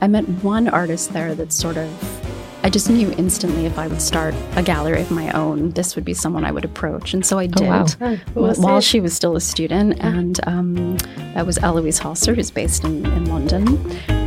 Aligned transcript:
I 0.00 0.06
met 0.06 0.26
one 0.42 0.68
artist 0.68 1.12
there 1.12 1.34
that 1.34 1.52
sort 1.52 1.76
of 1.76 1.88
I 2.62 2.68
just 2.68 2.90
knew 2.90 3.10
instantly 3.12 3.64
if 3.64 3.78
I 3.78 3.86
would 3.86 4.02
start 4.02 4.34
a 4.54 4.62
gallery 4.62 5.00
of 5.00 5.10
my 5.10 5.30
own, 5.30 5.70
this 5.70 5.96
would 5.96 6.04
be 6.04 6.12
someone 6.12 6.44
I 6.44 6.50
would 6.50 6.64
approach. 6.64 7.14
And 7.14 7.24
so 7.24 7.38
I 7.38 7.46
did 7.46 7.66
wow. 7.66 7.86
while, 8.34 8.54
while 8.54 8.80
she 8.82 9.00
was 9.00 9.14
still 9.14 9.34
a 9.34 9.40
student. 9.40 9.98
And 10.00 10.38
um, 10.46 10.98
that 11.34 11.46
was 11.46 11.56
Eloise 11.58 11.98
Hawser, 11.98 12.34
who's 12.34 12.50
based 12.50 12.84
in, 12.84 13.06
in 13.06 13.24
London. 13.26 14.19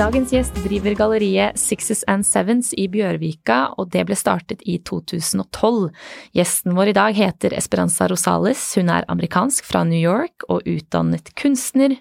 Dagens 0.00 0.30
gjest 0.32 0.54
driver 0.64 0.94
galleriet 0.96 1.58
Sixes 1.60 2.06
and 2.08 2.24
Sevens 2.24 2.70
i 2.72 2.86
Bjørvika, 2.88 3.74
og 3.76 3.90
det 3.92 4.06
ble 4.08 4.16
startet 4.16 4.62
i 4.64 4.78
2012. 4.88 5.90
Gjesten 6.32 6.72
vår 6.78 6.92
i 6.94 6.94
dag 6.96 7.18
heter 7.18 7.52
Esperanza 7.58 8.08
Rosales. 8.08 8.62
Hun 8.80 8.88
er 8.88 9.04
amerikansk 9.12 9.68
fra 9.68 9.84
New 9.84 10.00
York 10.00 10.46
og 10.48 10.64
utdannet 10.64 11.28
kunstner. 11.36 11.98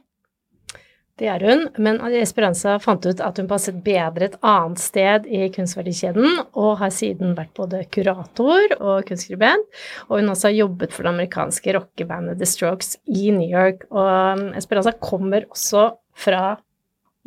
Det 1.20 1.28
er 1.28 1.44
hun, 1.44 1.68
men 1.76 2.00
Esperanza 2.22 2.78
fant 2.80 3.04
ut 3.04 3.20
at 3.20 3.44
hun 3.44 3.52
passet 3.52 3.84
bedre 3.84 4.30
et 4.30 4.42
annet 4.48 4.80
sted 4.80 5.28
i 5.28 5.50
kunstverdikjeden, 5.52 6.46
og 6.56 6.80
har 6.80 6.96
siden 6.96 7.36
vært 7.36 7.52
både 7.60 7.84
kurator 7.92 8.80
og 8.80 9.10
kunstskribent. 9.12 9.68
Og 10.08 10.22
hun 10.22 10.32
også 10.32 10.54
har 10.54 10.62
jobbet 10.62 10.96
for 10.96 11.04
det 11.04 11.18
amerikanske 11.18 11.76
rockebandet 11.76 12.40
The 12.40 12.48
Strokes 12.48 12.96
i 13.12 13.28
New 13.36 13.50
York. 13.52 13.90
Og 13.92 14.54
Esperanza 14.56 14.96
kommer 14.96 15.52
også 15.52 15.90
fra 16.16 16.54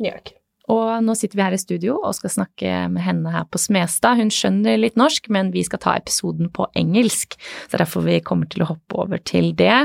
New 0.01 0.09
York. 0.09 0.39
Og 0.71 1.03
nå 1.03 1.15
sitter 1.19 1.39
vi 1.39 1.43
her 1.43 1.55
i 1.55 1.59
studio 1.59 1.97
og 1.99 2.15
skal 2.15 2.31
snakke 2.31 2.73
med 2.93 3.03
henne 3.03 3.33
her 3.33 3.47
på 3.51 3.59
Smestad. 3.59 4.19
Hun 4.21 4.31
skjønner 4.31 4.79
litt 4.79 4.99
norsk, 4.99 5.27
men 5.33 5.51
vi 5.55 5.65
skal 5.67 5.81
ta 5.83 5.95
episoden 5.99 6.51
på 6.53 6.69
engelsk, 6.79 7.35
så 7.67 7.81
derfor 7.81 8.05
vi 8.07 8.21
kommer 8.23 8.47
til 8.51 8.63
å 8.63 8.69
hoppe 8.71 9.01
over 9.03 9.23
til 9.27 9.51
det. 9.59 9.75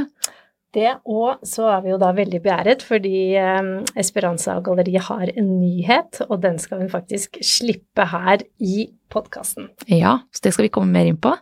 Det, 0.76 0.90
og 1.08 1.40
så 1.48 1.64
er 1.72 1.80
vi 1.84 1.92
jo 1.94 1.98
da 2.00 2.10
veldig 2.12 2.42
beæret 2.44 2.82
fordi 2.84 3.32
um, 3.40 3.70
Esperanza 3.98 4.58
Galleri 4.64 4.98
har 5.00 5.30
en 5.32 5.48
nyhet, 5.62 6.20
og 6.28 6.42
den 6.44 6.60
skal 6.60 6.82
hun 6.84 6.92
faktisk 6.92 7.40
slippe 7.40 8.04
her 8.12 8.44
i 8.60 8.90
podkasten. 9.08 9.70
Ja, 9.88 10.18
så 10.30 10.44
det 10.44 10.54
skal 10.54 10.68
vi 10.68 10.74
komme 10.76 10.92
mer 10.92 11.08
inn 11.08 11.16
på. 11.16 11.32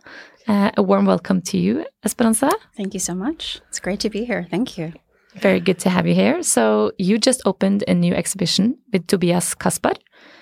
Uh, 0.47 0.71
a 0.71 0.81
warm 0.81 1.05
welcome 1.05 1.41
to 1.41 1.59
you, 1.59 1.83
Esperanza. 2.07 2.49
Thank 2.77 2.95
you 2.95 3.03
so 3.03 3.13
much. 3.13 3.59
It's 3.69 3.83
great 3.83 3.99
to 3.99 4.09
be 4.09 4.23
here. 4.23 4.47
Thank 4.49 4.77
you. 4.77 4.93
Very 5.41 5.59
good 5.59 5.79
to 5.79 5.89
have 5.89 6.07
you 6.07 6.15
here. 6.15 6.41
So, 6.43 6.91
you 6.97 7.17
just 7.17 7.41
opened 7.45 7.83
a 7.87 7.93
new 7.93 8.13
exhibition 8.13 8.77
with 8.91 9.07
Tobias 9.07 9.53
Kaspar, 9.55 9.93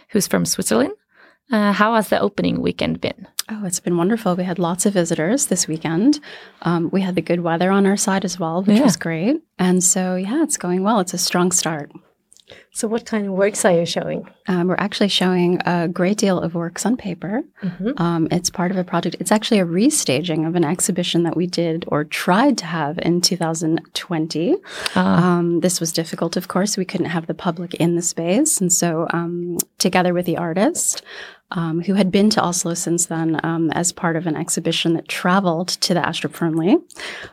who's 0.10 0.28
from 0.28 0.46
Switzerland. 0.46 0.94
Uh, 1.52 1.74
how 1.74 1.94
has 1.96 2.10
the 2.10 2.20
opening 2.20 2.62
weekend 2.62 3.02
been? 3.02 3.28
Oh, 3.50 3.66
it's 3.66 3.80
been 3.80 3.98
wonderful. 3.98 4.36
We 4.36 4.44
had 4.46 4.58
lots 4.58 4.86
of 4.88 4.94
visitors 4.94 5.46
this 5.48 5.68
weekend. 5.68 6.20
Um, 6.64 6.90
we 6.92 7.02
had 7.02 7.14
the 7.16 7.22
good 7.22 7.42
weather 7.42 7.70
on 7.70 7.86
our 7.86 7.98
side 7.98 8.26
as 8.26 8.40
well, 8.40 8.64
which 8.64 8.78
Yeah. 8.78 8.84
was 8.84 8.98
great. 8.98 9.38
And 9.60 9.84
so, 9.84 10.16
yeah, 10.16 10.42
it's 10.42 10.58
going 10.58 10.82
well. 10.82 11.00
It's 11.02 11.14
a 11.14 11.20
strong 11.20 11.52
start. 11.52 11.92
So 12.72 12.88
what 12.88 13.06
kind 13.06 13.26
of 13.26 13.34
works 13.34 13.66
are 13.66 13.72
you 13.72 13.86
showing? 13.86 14.30
Um, 14.48 14.68
we're 14.68 14.76
actually 14.78 15.08
showing 15.08 15.60
a 15.66 15.88
great 15.88 16.18
deal 16.18 16.40
of 16.40 16.54
works 16.54 16.86
on 16.86 16.96
paper. 16.96 17.42
Um, 17.98 18.28
it's 18.30 18.50
part 18.50 18.70
of 18.70 18.78
a 18.78 18.84
project. 18.84 19.16
It's 19.20 19.32
actually 19.32 19.60
a 19.60 19.66
restaging 19.66 20.48
of 20.48 20.56
an 20.56 20.64
exhibition 20.64 21.24
that 21.24 21.36
we 21.36 21.48
did 21.48 21.86
or 21.88 22.04
tried 22.04 22.58
to 22.60 22.66
have 22.66 23.00
in 23.00 23.22
2020. 23.22 24.56
Um, 24.96 25.62
this 25.62 25.80
was 25.80 25.92
difficult, 25.92 26.38
of 26.38 26.48
course. 26.48 26.78
We 26.78 26.86
couldn't 26.86 27.08
have 27.08 27.26
the 27.26 27.34
public 27.34 27.74
in 27.76 27.96
the 27.96 28.02
space. 28.02 28.62
And 28.62 28.72
so, 28.72 29.08
um, 29.12 29.58
together 29.80 30.14
with 30.14 30.26
the 30.26 30.38
artist, 30.38 31.02
um, 31.52 31.82
who 31.82 31.94
had 31.94 32.12
been 32.12 32.30
to 32.32 32.42
Oslo 32.44 32.74
since 32.74 33.06
then 33.06 33.40
um, 33.44 33.72
as 33.72 33.92
part 33.92 34.16
of 34.16 34.28
an 34.28 34.36
exhibition 34.36 34.94
that 34.94 35.08
traveled 35.08 35.70
to 35.70 35.94
the 35.94 36.02
Astrup 36.02 36.36
Fearnley, 36.36 36.82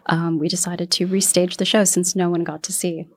um, 0.06 0.38
we 0.38 0.48
decided 0.48 0.90
to 0.92 1.06
restage 1.06 1.56
the 1.56 1.64
show 1.64 1.84
since 1.84 2.14
no 2.14 2.30
one 2.30 2.44
got 2.44 2.62
to 2.64 2.72
see. 2.72 3.08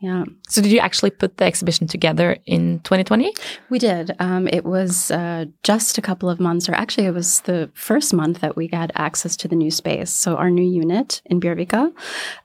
Yeah. 0.00 0.24
So, 0.48 0.60
did 0.60 0.72
you 0.72 0.78
actually 0.78 1.10
put 1.10 1.38
the 1.38 1.44
exhibition 1.44 1.86
together 1.86 2.36
in 2.44 2.80
2020? 2.80 3.32
We 3.70 3.78
did. 3.78 4.14
Um, 4.18 4.46
it 4.48 4.64
was 4.64 5.10
uh, 5.10 5.46
just 5.62 5.96
a 5.96 6.02
couple 6.02 6.28
of 6.28 6.38
months, 6.38 6.68
or 6.68 6.74
actually, 6.74 7.06
it 7.06 7.14
was 7.14 7.40
the 7.42 7.70
first 7.72 8.12
month 8.12 8.40
that 8.40 8.56
we 8.56 8.68
had 8.72 8.92
access 8.94 9.36
to 9.38 9.48
the 9.48 9.56
new 9.56 9.70
space. 9.70 10.10
So, 10.10 10.36
our 10.36 10.50
new 10.50 10.64
unit 10.64 11.22
in 11.24 11.40
Bjørvika. 11.40 11.92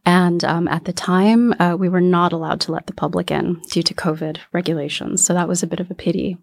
And 0.05 0.43
um, 0.45 0.67
at 0.69 0.85
the 0.85 0.93
time, 0.93 1.53
uh, 1.59 1.75
we 1.77 1.89
were 1.89 2.01
not 2.01 2.31
allowed 2.31 2.61
to 2.61 2.71
let 2.71 2.87
the 2.87 2.93
public 2.93 3.31
in 3.31 3.61
due 3.69 3.83
to 3.83 3.93
COVID 3.93 4.37
regulations. 4.53 5.23
So, 5.23 5.33
that 5.33 5.49
was 5.49 5.61
a 5.61 5.67
bit 5.67 5.81
of 5.81 5.91
a 5.91 5.95
pity. 5.95 6.37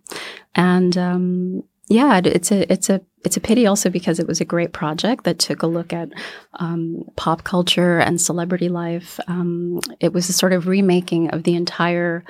And 0.55 0.99
um, 0.99 1.63
yeah, 1.89 2.21
it's 2.23 2.53
a 2.53 2.71
it's 2.71 2.91
a 2.91 3.01
it's 3.25 3.37
a 3.37 3.41
pity 3.41 3.67
also 3.67 3.89
because 3.91 4.19
it 4.21 4.27
was 4.27 4.41
a 4.41 4.45
great 4.45 4.73
project 4.73 5.25
that 5.25 5.39
took 5.39 5.63
a 5.63 5.67
look 5.67 5.93
at 5.93 6.11
um, 6.55 7.03
pop 7.17 7.45
culture 7.45 7.99
and 7.99 8.21
celebrity 8.21 8.69
life. 8.69 9.19
Um, 9.27 9.81
it 9.99 10.13
was 10.13 10.29
a 10.29 10.33
sort 10.33 10.53
of 10.53 10.67
remaking 10.67 11.31
of 11.31 11.45
the 11.45 11.55
entire 11.55 12.25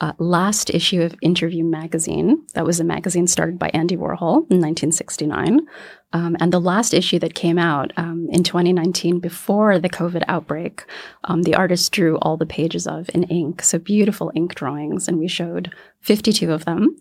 uh, 0.00 0.12
last 0.18 0.70
issue 0.70 1.02
of 1.02 1.14
Interview 1.22 1.64
magazine. 1.64 2.44
That 2.54 2.66
was 2.66 2.80
a 2.80 2.84
magazine 2.84 3.26
started 3.26 3.58
by 3.58 3.70
Andy 3.72 3.96
Warhol 3.96 4.50
in 4.50 4.60
1969. 4.60 5.60
Um, 6.12 6.36
and 6.40 6.52
the 6.52 6.60
last 6.60 6.92
issue 6.92 7.18
that 7.20 7.34
came 7.34 7.58
out 7.58 7.92
um, 7.96 8.28
in 8.30 8.42
2019 8.42 9.20
before 9.20 9.78
the 9.78 9.88
COVID 9.88 10.24
outbreak, 10.28 10.84
um, 11.24 11.42
the 11.42 11.54
artist 11.54 11.92
drew 11.92 12.18
all 12.18 12.36
the 12.36 12.46
pages 12.46 12.86
of 12.86 13.08
in 13.14 13.22
ink. 13.24 13.62
So 13.62 13.78
beautiful 13.78 14.32
ink 14.34 14.54
drawings. 14.54 15.08
And 15.08 15.18
we 15.18 15.28
showed 15.28 15.72
52 16.00 16.52
of 16.52 16.64
them. 16.64 16.96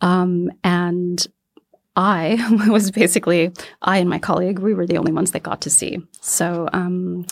Um, 0.00 0.50
and 0.64 1.26
I 1.98 2.38
was 2.68 2.92
basically, 2.92 3.52
I 3.82 3.98
and 3.98 4.08
my 4.08 4.20
colleague, 4.20 4.60
we 4.60 4.72
were 4.72 4.86
the 4.86 4.98
only 4.98 5.12
ones 5.12 5.32
that 5.32 5.42
got 5.42 5.60
to 5.62 5.70
see. 5.70 5.98
So, 6.20 6.68
um, 6.72 7.26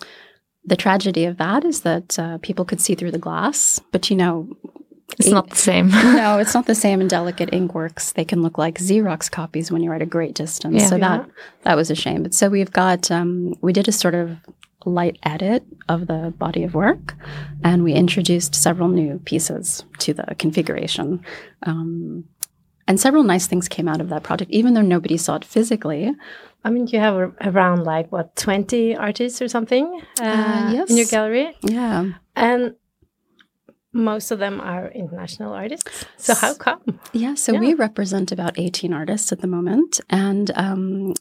the 0.65 0.77
tragedy 0.77 1.25
of 1.25 1.37
that 1.37 1.65
is 1.65 1.83
that 1.83 2.19
uh, 2.19 2.39
people 2.39 2.65
could 2.65 2.81
see 2.81 2.97
through 2.97 3.13
the 3.13 3.19
glass, 3.19 3.81
but 3.93 4.11
you 4.11 4.17
know, 4.17 4.49
It's 5.21 5.29
not 5.29 5.51
the 5.51 5.57
same. 5.57 5.89
no, 6.21 6.39
it's 6.43 6.53
not 6.53 6.67
the 6.67 6.75
same 6.75 7.01
in 7.01 7.07
delicate 7.07 7.51
ink 7.53 7.75
works. 7.75 8.11
They 8.13 8.25
can 8.25 8.43
look 8.43 8.59
like 8.59 8.79
Xerox 8.79 9.31
copies 9.31 9.71
when 9.71 9.85
you're 9.85 9.95
at 9.95 10.03
a 10.03 10.07
great 10.07 10.35
distance. 10.35 10.83
Yeah. 10.83 10.89
so 10.89 10.99
that 10.99 11.31
that 11.63 11.77
was 11.77 11.89
a 11.91 11.95
shame. 11.95 12.25
But 12.25 12.35
so 12.35 12.49
we've 12.49 12.73
got 12.73 13.09
um, 13.13 13.55
we 13.63 13.73
did 13.73 13.87
a 13.87 13.93
sort 13.93 14.17
of 14.17 14.37
light 14.85 15.19
edit 15.23 15.63
of 15.89 16.09
the 16.09 16.35
body 16.39 16.65
of 16.65 16.75
work, 16.75 17.15
and 17.63 17.85
we 17.85 17.93
introduced 17.93 18.55
several 18.57 18.89
new 18.89 19.21
pieces 19.25 19.85
to 19.99 20.13
the 20.13 20.35
configuration. 20.39 21.21
Um, 21.63 22.25
and 22.89 23.01
several 23.01 23.23
nice 23.25 23.47
things 23.47 23.69
came 23.69 23.89
out 23.89 24.01
of 24.01 24.09
that 24.11 24.23
project, 24.23 24.51
even 24.51 24.75
though 24.75 24.83
nobody 24.83 25.17
saw 25.17 25.37
it 25.37 25.45
physically. 25.45 26.13
I 26.65 26.71
mean, 26.71 26.87
you 26.89 26.99
have 26.99 27.33
around 27.43 27.85
like 27.85 28.11
what 28.11 28.35
twenty 28.37 28.97
artists 28.97 29.41
or 29.41 29.49
something 29.49 30.01
uh, 30.21 30.71
yes. 30.73 30.91
in 30.91 30.97
your 30.97 31.07
gallery, 31.07 31.57
Yeah. 31.63 32.13
and 32.35 32.75
most 33.93 34.31
of 34.31 34.39
them 34.39 34.61
are 34.61 34.89
international 34.91 35.53
artists. 35.55 36.05
So 36.17 36.35
how 36.35 36.55
come? 36.55 37.01
Yeah, 37.13 37.35
so 37.35 37.53
Yeah. 37.53 37.61
we 37.61 37.75
represent 37.75 38.31
about 38.33 38.59
18 38.59 38.93
artists 38.93 39.33
at 39.33 39.41
the 39.41 39.47
moment, 39.47 40.01
and 40.11 40.51
um, 40.55 41.15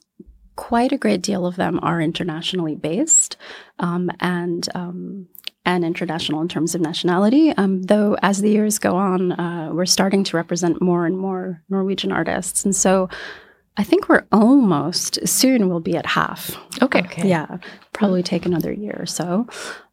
quite 0.55 0.91
a 0.91 0.97
great 0.97 1.21
deal 1.21 1.45
of 1.45 1.55
them 1.55 1.79
are 1.81 2.01
internationally 2.01 2.75
based 2.75 3.37
um, 3.79 4.09
and 4.19 4.67
um, 4.75 5.27
and 5.65 5.83
international 5.83 6.41
in 6.41 6.47
terms 6.47 6.75
of 6.75 6.81
nationality. 6.81 7.51
Um, 7.51 7.83
though 7.83 8.17
as 8.21 8.41
the 8.41 8.49
years 8.49 8.79
go 8.79 8.95
on, 8.95 9.31
uh, 9.33 9.69
we're 9.73 9.85
starting 9.85 10.23
to 10.25 10.37
represent 10.37 10.81
more 10.81 11.05
and 11.05 11.17
more 11.17 11.61
Norwegian 11.69 12.11
artists, 12.11 12.65
and 12.65 12.75
so 12.75 13.09
I 13.77 13.83
think 13.83 14.07
we're 14.07 14.25
almost 14.31 15.27
soon. 15.27 15.69
We'll 15.69 15.79
be 15.79 15.97
at 15.97 16.05
half. 16.05 16.57
Okay. 16.81 16.99
Okay. 16.99 17.27
Yeah, 17.27 17.57
probably 17.93 18.23
take 18.23 18.45
another 18.45 18.71
year 18.71 18.95
or 18.97 19.05
so. 19.05 19.47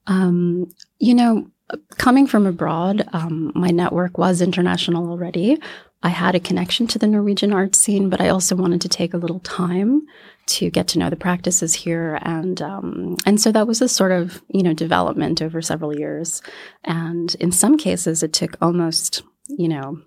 Um, 0.07 0.73
you 0.99 1.15
know, 1.15 1.51
coming 1.99 2.27
from 2.27 2.47
abroad, 2.47 3.09
um, 3.13 3.53
my 3.55 3.71
network 3.71 4.19
was 4.19 4.41
international 4.41 5.11
already. 5.11 5.59
I 6.03 6.09
had 6.09 6.35
a 6.35 6.41
connection 6.41 6.87
to 6.89 6.99
the 6.99 7.07
Norwegian 7.07 7.53
art 7.53 7.75
scene, 7.77 8.11
but 8.11 8.21
I 8.21 8.29
also 8.29 8.57
wanted 8.57 8.81
to 8.81 8.89
take 8.89 9.15
a 9.15 9.19
little 9.19 9.41
time 9.41 10.03
to 10.47 10.71
get 10.71 10.89
to 10.89 10.99
know 10.99 11.11
the 11.11 11.17
practices 11.17 11.75
here, 11.75 12.19
and 12.23 12.61
um, 12.63 13.17
and 13.27 13.41
so 13.41 13.53
that 13.53 13.67
was 13.67 13.81
a 13.81 13.89
sort 13.89 14.13
of 14.13 14.43
you 14.49 14.63
know 14.63 14.73
development 14.75 15.41
over 15.43 15.63
several 15.63 15.97
years, 15.97 16.43
and 16.85 17.35
in 17.37 17.53
some 17.53 17.77
cases 17.77 18.23
it 18.23 18.33
took 18.33 18.57
almost 18.61 19.23
you 19.49 19.69
know 19.69 20.01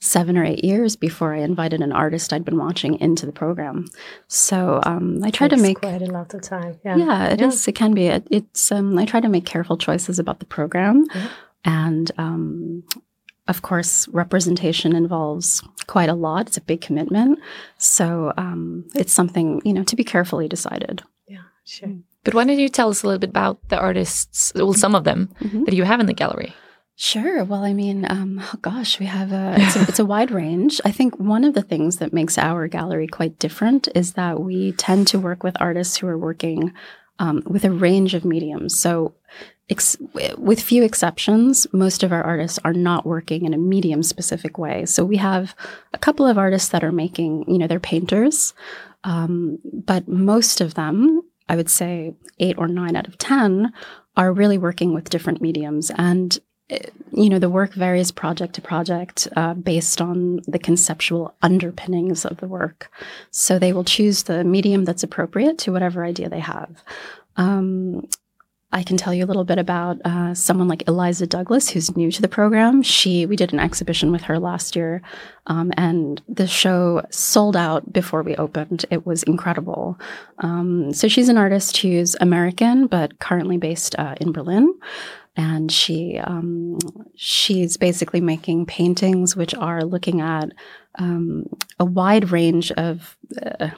seven 0.00 0.36
or 0.36 0.44
eight 0.44 0.62
years 0.62 0.94
before 0.94 1.34
I 1.34 1.38
invited 1.38 1.80
an 1.80 1.90
artist 1.90 2.32
I'd 2.32 2.44
been 2.44 2.58
watching 2.58 3.00
into 3.00 3.24
the 3.24 3.32
program. 3.32 3.86
So 4.28 4.80
um, 4.84 5.20
I 5.24 5.30
try 5.30 5.48
to 5.48 5.56
make 5.56 5.80
quite 5.80 6.02
a 6.02 6.06
lot 6.06 6.34
of 6.34 6.42
time. 6.42 6.78
Yeah, 6.84 6.96
yeah, 6.96 7.26
it 7.28 7.40
Yeah. 7.40 7.46
is. 7.48 7.66
It 7.66 7.72
can 7.74 7.94
be. 7.94 8.06
It, 8.08 8.26
it's. 8.30 8.70
Um, 8.70 8.98
I 8.98 9.04
try 9.06 9.20
to 9.20 9.28
make 9.28 9.46
careful 9.46 9.76
choices 9.78 10.18
about 10.18 10.38
the 10.40 10.46
program, 10.46 11.06
Yeah. 11.14 11.28
and 11.64 12.10
um, 12.18 12.82
of 13.48 13.62
course, 13.62 14.08
representation 14.08 14.94
involves 14.96 15.62
quite 15.86 16.08
a 16.08 16.14
lot. 16.14 16.48
It's 16.48 16.56
a 16.56 16.60
big 16.62 16.80
commitment, 16.80 17.38
so 17.78 18.32
um, 18.36 18.84
it's 18.94 19.12
something 19.12 19.60
you 19.64 19.72
know 19.72 19.84
to 19.84 19.96
be 19.96 20.04
carefully 20.04 20.48
decided. 20.48 21.02
Yeah, 21.28 21.42
sure. 21.64 21.94
But 22.24 22.34
why 22.34 22.44
don't 22.44 22.58
you 22.58 22.68
tell 22.68 22.88
us 22.90 23.02
a 23.02 23.06
little 23.06 23.20
bit 23.20 23.30
about 23.30 23.60
the 23.68 23.78
artists, 23.78 24.52
well, 24.56 24.74
some 24.74 24.94
of 24.96 25.04
them 25.04 25.28
Mhm. 25.40 25.64
that 25.66 25.74
you 25.74 25.84
have 25.84 26.00
in 26.00 26.06
the 26.06 26.12
gallery? 26.14 26.54
Sure. 26.98 27.44
Well, 27.44 27.62
I 27.62 27.72
mean, 27.74 28.06
um, 28.08 28.40
oh 28.42 28.58
gosh, 28.62 28.98
we 28.98 29.04
have 29.06 29.30
a 29.30 29.54
it's, 29.58 29.76
a 29.76 29.82
it's 29.82 29.98
a 29.98 30.04
wide 30.06 30.30
range. 30.30 30.80
I 30.84 30.90
think 30.92 31.18
one 31.20 31.44
of 31.44 31.52
the 31.54 31.62
things 31.62 31.98
that 31.98 32.12
makes 32.14 32.38
our 32.38 32.66
gallery 32.68 33.06
quite 33.06 33.38
different 33.38 33.86
is 33.94 34.14
that 34.14 34.40
we 34.40 34.72
tend 34.72 35.06
to 35.08 35.18
work 35.18 35.42
with 35.44 35.56
artists 35.60 35.98
who 35.98 36.06
are 36.08 36.16
working 36.18 36.72
um, 37.18 37.42
with 37.46 37.64
a 37.64 37.70
range 37.70 38.14
of 38.14 38.24
mediums. 38.24 38.78
So, 38.78 39.14
ex- 39.68 39.96
with 40.38 40.60
few 40.60 40.82
exceptions, 40.82 41.66
most 41.72 42.02
of 42.02 42.12
our 42.12 42.22
artists 42.22 42.58
are 42.64 42.72
not 42.72 43.06
working 43.06 43.44
in 43.44 43.54
a 43.54 43.58
medium 43.58 44.02
specific 44.02 44.58
way. 44.58 44.86
So 44.86 45.04
we 45.04 45.16
have 45.16 45.54
a 45.92 45.98
couple 45.98 46.26
of 46.26 46.38
artists 46.38 46.68
that 46.70 46.84
are 46.84 46.92
making, 46.92 47.44
you 47.48 47.58
know, 47.58 47.66
they're 47.66 47.80
painters, 47.80 48.54
um, 49.04 49.58
but 49.64 50.08
most 50.08 50.60
of 50.60 50.74
them, 50.74 51.22
I 51.48 51.56
would 51.56 51.70
say 51.70 52.14
eight 52.38 52.58
or 52.58 52.68
nine 52.68 52.96
out 52.96 53.08
of 53.08 53.18
ten, 53.18 53.72
are 54.16 54.32
really 54.32 54.58
working 54.58 54.94
with 54.94 55.10
different 55.10 55.40
mediums 55.40 55.90
and 55.96 56.38
you 56.68 57.30
know, 57.30 57.38
the 57.38 57.50
work 57.50 57.74
varies 57.74 58.10
project 58.10 58.54
to 58.54 58.60
project 58.60 59.28
uh, 59.36 59.54
based 59.54 60.00
on 60.00 60.40
the 60.46 60.58
conceptual 60.58 61.34
underpinnings 61.42 62.24
of 62.24 62.38
the 62.38 62.48
work. 62.48 62.90
So 63.30 63.58
they 63.58 63.72
will 63.72 63.84
choose 63.84 64.24
the 64.24 64.42
medium 64.42 64.84
that's 64.84 65.02
appropriate 65.04 65.58
to 65.58 65.72
whatever 65.72 66.04
idea 66.04 66.28
they 66.28 66.40
have. 66.40 66.82
Um, 67.36 68.08
I 68.72 68.82
can 68.82 68.96
tell 68.96 69.14
you 69.14 69.24
a 69.24 69.26
little 69.26 69.44
bit 69.44 69.58
about 69.58 70.00
uh, 70.04 70.34
someone 70.34 70.66
like 70.66 70.86
Eliza 70.88 71.26
Douglas, 71.26 71.70
who's 71.70 71.96
new 71.96 72.10
to 72.10 72.20
the 72.20 72.28
program. 72.28 72.82
She, 72.82 73.24
we 73.24 73.36
did 73.36 73.52
an 73.52 73.60
exhibition 73.60 74.10
with 74.10 74.22
her 74.22 74.40
last 74.40 74.74
year, 74.74 75.02
um, 75.46 75.72
and 75.76 76.20
the 76.28 76.48
show 76.48 77.06
sold 77.10 77.56
out 77.56 77.92
before 77.92 78.22
we 78.22 78.34
opened. 78.36 78.84
It 78.90 79.06
was 79.06 79.22
incredible. 79.22 79.98
Um, 80.40 80.92
so 80.92 81.06
she's 81.06 81.28
an 81.28 81.38
artist 81.38 81.76
who's 81.76 82.16
American, 82.20 82.88
but 82.88 83.20
currently 83.20 83.56
based 83.56 83.94
uh, 83.98 84.16
in 84.20 84.32
Berlin 84.32 84.74
and 85.36 85.70
she 85.70 86.18
um, 86.18 86.78
she's 87.14 87.76
basically 87.76 88.20
making 88.20 88.66
paintings 88.66 89.36
which 89.36 89.54
are 89.54 89.84
looking 89.84 90.20
at 90.20 90.50
um, 90.98 91.46
a 91.78 91.84
wide 91.84 92.30
range 92.30 92.72
of 92.72 93.16
uh, 93.42 93.68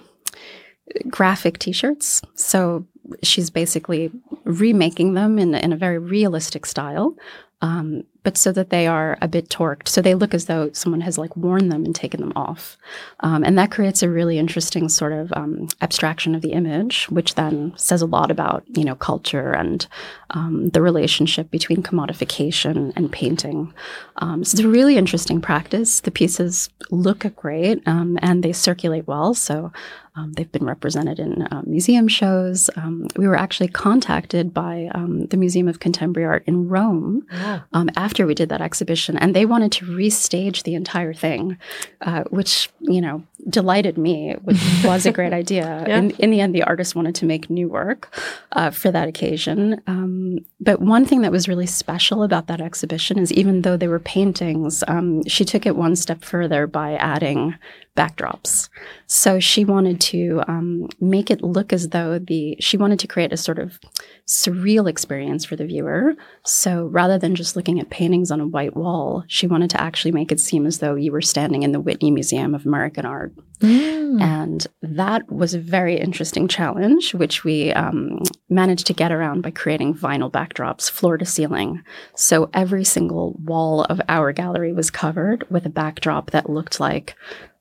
graphic 1.09 1.59
T-shirts. 1.59 2.23
So 2.35 2.87
she's 3.23 3.51
basically 3.51 4.11
remaking 4.45 5.15
them 5.15 5.39
in, 5.39 5.55
in 5.55 5.73
a 5.73 5.77
very 5.77 5.99
realistic 5.99 6.67
style, 6.67 7.17
um, 7.61 8.05
but 8.23 8.37
so 8.37 8.53
that 8.53 8.71
they 8.71 8.87
are 8.87 9.19
a 9.21 9.29
bit 9.29 9.49
torqued. 9.49 9.89
So 9.89 10.01
they 10.01 10.15
look 10.15 10.35
as 10.35 10.47
though 10.47 10.71
someone 10.73 11.01
has 11.01 11.19
like 11.19 11.37
worn 11.37 11.71
them 11.71 11.85
and 11.85 11.95
taken 11.95 12.21
them 12.21 12.33
off, 12.37 12.77
um, 13.21 13.43
and 13.43 13.59
that 13.59 13.71
creates 13.71 14.03
a 14.03 14.11
really 14.11 14.39
interesting 14.39 14.89
sort 14.89 15.13
of 15.13 15.33
um, 15.33 15.69
abstraction 15.81 16.35
of 16.35 16.43
the 16.43 16.53
image, 16.53 17.09
which 17.11 17.35
then 17.35 17.73
says 17.77 18.03
a 18.03 18.07
lot 18.07 18.31
about 18.31 18.65
you 18.77 18.85
know 18.85 18.95
culture 18.95 19.53
and 19.53 19.87
um, 20.31 20.69
the 20.71 20.83
relationship 20.83 21.51
between 21.51 21.83
commodification 21.83 22.93
and 22.97 23.11
painting. 23.11 23.73
Um, 24.17 24.45
so 24.45 24.55
it's 24.55 24.65
a 24.65 24.69
really 24.69 24.97
interesting 24.97 25.41
practice. 25.41 26.01
The 26.01 26.11
pieces 26.11 26.69
look 26.91 27.25
great 27.37 27.87
um, 27.87 28.19
and 28.23 28.43
they 28.43 28.53
circulate 28.53 29.07
well. 29.07 29.35
So 29.35 29.73
um, 30.19 30.33
they've 30.33 30.51
been 30.51 30.65
represented 30.65 31.21
in 31.21 31.43
uh, 31.43 31.63
museum 31.65 32.09
shows. 32.09 32.69
Um, 32.75 33.07
we 33.17 33.29
were 33.29 33.37
actually 33.37 33.69
contacted 33.69 34.53
by 34.53 34.91
um, 34.93 35.27
the 35.27 35.37
Museum 35.37 35.69
of 35.69 35.79
Contemporary 35.79 36.27
Art 36.27 36.43
in 36.47 36.69
Rome 36.69 37.25
um, 37.73 37.89
after 37.97 38.27
we 38.27 38.35
did 38.35 38.49
that 38.49 38.61
exhibition, 38.61 39.17
and 39.17 39.37
they 39.37 39.47
wanted 39.47 39.71
to 39.73 39.87
restage 39.87 40.65
the 40.65 40.75
entire 40.75 41.15
thing, 41.15 41.57
uh, 42.01 42.25
which 42.31 42.69
you 42.81 43.01
know 43.01 43.23
delighted 43.49 43.97
me, 43.97 44.35
which 44.43 44.61
was 44.85 45.07
a 45.07 45.13
great 45.13 45.33
idea. 45.33 45.85
Yeah. 45.87 45.99
in, 45.99 46.11
in 46.13 46.31
the 46.31 46.41
end, 46.41 46.53
the 46.53 46.65
artist 46.65 46.97
wanted 46.97 47.15
to 47.17 47.25
make 47.25 47.49
new 47.49 47.69
work 47.69 48.13
uh, 48.53 48.71
for 48.71 48.91
that 48.91 49.07
occasion. 49.07 49.81
Um, 49.87 50.18
but 50.61 50.81
one 50.81 51.05
thing 51.05 51.23
that 51.23 51.33
was 51.33 51.49
really 51.49 51.67
special 51.67 52.23
about 52.23 52.47
that 52.47 52.61
exhibition 52.61 53.19
is 53.19 53.33
even 53.33 53.63
though 53.63 53.77
they 53.77 53.89
were 53.89 53.99
paintings, 53.99 54.85
um, 54.89 55.25
she 55.27 55.45
took 55.45 55.67
it 55.67 55.77
one 55.77 55.97
step 55.97 56.25
further 56.25 56.67
by 56.67 56.95
adding 56.95 57.55
backdrops. 57.99 58.69
So 59.07 59.41
she 59.41 59.65
wanted 59.65 60.01
to 60.13 60.43
um, 60.47 60.89
make 61.01 61.31
it 61.31 61.43
look 61.43 61.73
as 61.73 61.89
though 61.89 62.19
the 62.19 62.57
she 62.61 62.77
wanted 62.77 62.99
to 63.01 63.09
create 63.09 63.33
a 63.33 63.37
sort 63.37 63.59
of 63.59 63.79
surreal 64.27 64.89
experience 64.89 65.45
for 65.45 65.57
the 65.57 65.67
viewer. 65.67 66.15
So 66.45 66.87
rather 66.87 67.19
than 67.19 67.35
just 67.35 67.57
looking 67.57 67.81
at 67.81 67.91
paintings 67.91 68.31
on 68.31 68.41
a 68.41 68.47
white 68.47 68.77
wall, 68.77 69.25
she 69.27 69.47
wanted 69.47 69.71
to 69.71 69.81
actually 69.81 70.13
make 70.13 70.31
it 70.31 70.39
seem 70.39 70.67
as 70.67 70.79
though 70.79 70.95
you 70.95 71.11
were 71.11 71.23
standing 71.23 71.63
in 71.63 71.73
the 71.73 71.81
Whitney 71.81 72.11
Museum 72.11 72.55
of 72.55 72.67
American 72.67 73.05
Art. 73.07 73.33
Mm. 73.61 74.23
And 74.23 74.67
that 74.83 75.31
was 75.33 75.55
a 75.55 75.59
very 75.59 75.99
interesting 75.99 76.47
challenge, 76.47 77.15
which 77.15 77.43
we 77.43 77.73
um, 77.73 78.21
managed 78.49 78.87
to 78.87 78.93
get 78.93 79.11
around 79.11 79.43
by 79.43 79.51
creating 79.51 79.95
vinyl 79.95 80.31
backdrops, 80.31 80.91
floor 80.91 81.19
to 81.19 81.25
ceiling. 81.25 81.83
So 82.15 82.51
every 82.55 82.85
single 82.85 83.35
wall 83.45 83.85
of 83.85 84.01
our 84.09 84.33
gallery 84.33 84.73
was 84.73 84.91
covered 84.91 85.45
with 85.51 85.67
a 85.67 85.71
backdrop 85.71 86.31
that 86.31 86.51
looked 86.51 86.79
like. 86.79 87.17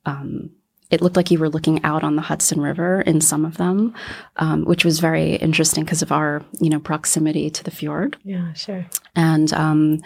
Um, 0.08 0.52
it 0.90 1.02
looked 1.02 1.18
like 1.18 1.32
you 1.32 1.40
were 1.40 1.50
looking 1.50 1.84
out 1.84 2.04
on 2.04 2.16
the 2.16 2.22
Hudson 2.22 2.62
River 2.62 3.02
in 3.02 3.20
some 3.20 3.44
of 3.46 3.58
them, 3.58 3.94
um, 4.38 4.64
which 4.64 4.86
was 4.86 5.00
very 5.00 5.36
interesting 5.36 5.84
because 5.84 6.02
of 6.02 6.12
our, 6.12 6.44
you 6.62 6.70
know, 6.70 6.80
proximity 6.80 7.50
to 7.50 7.64
the 7.64 7.72
fjord 7.72 8.18
Yeah, 8.24 8.54
sure. 8.54 8.86
and 9.14 9.52
um, 9.54 10.00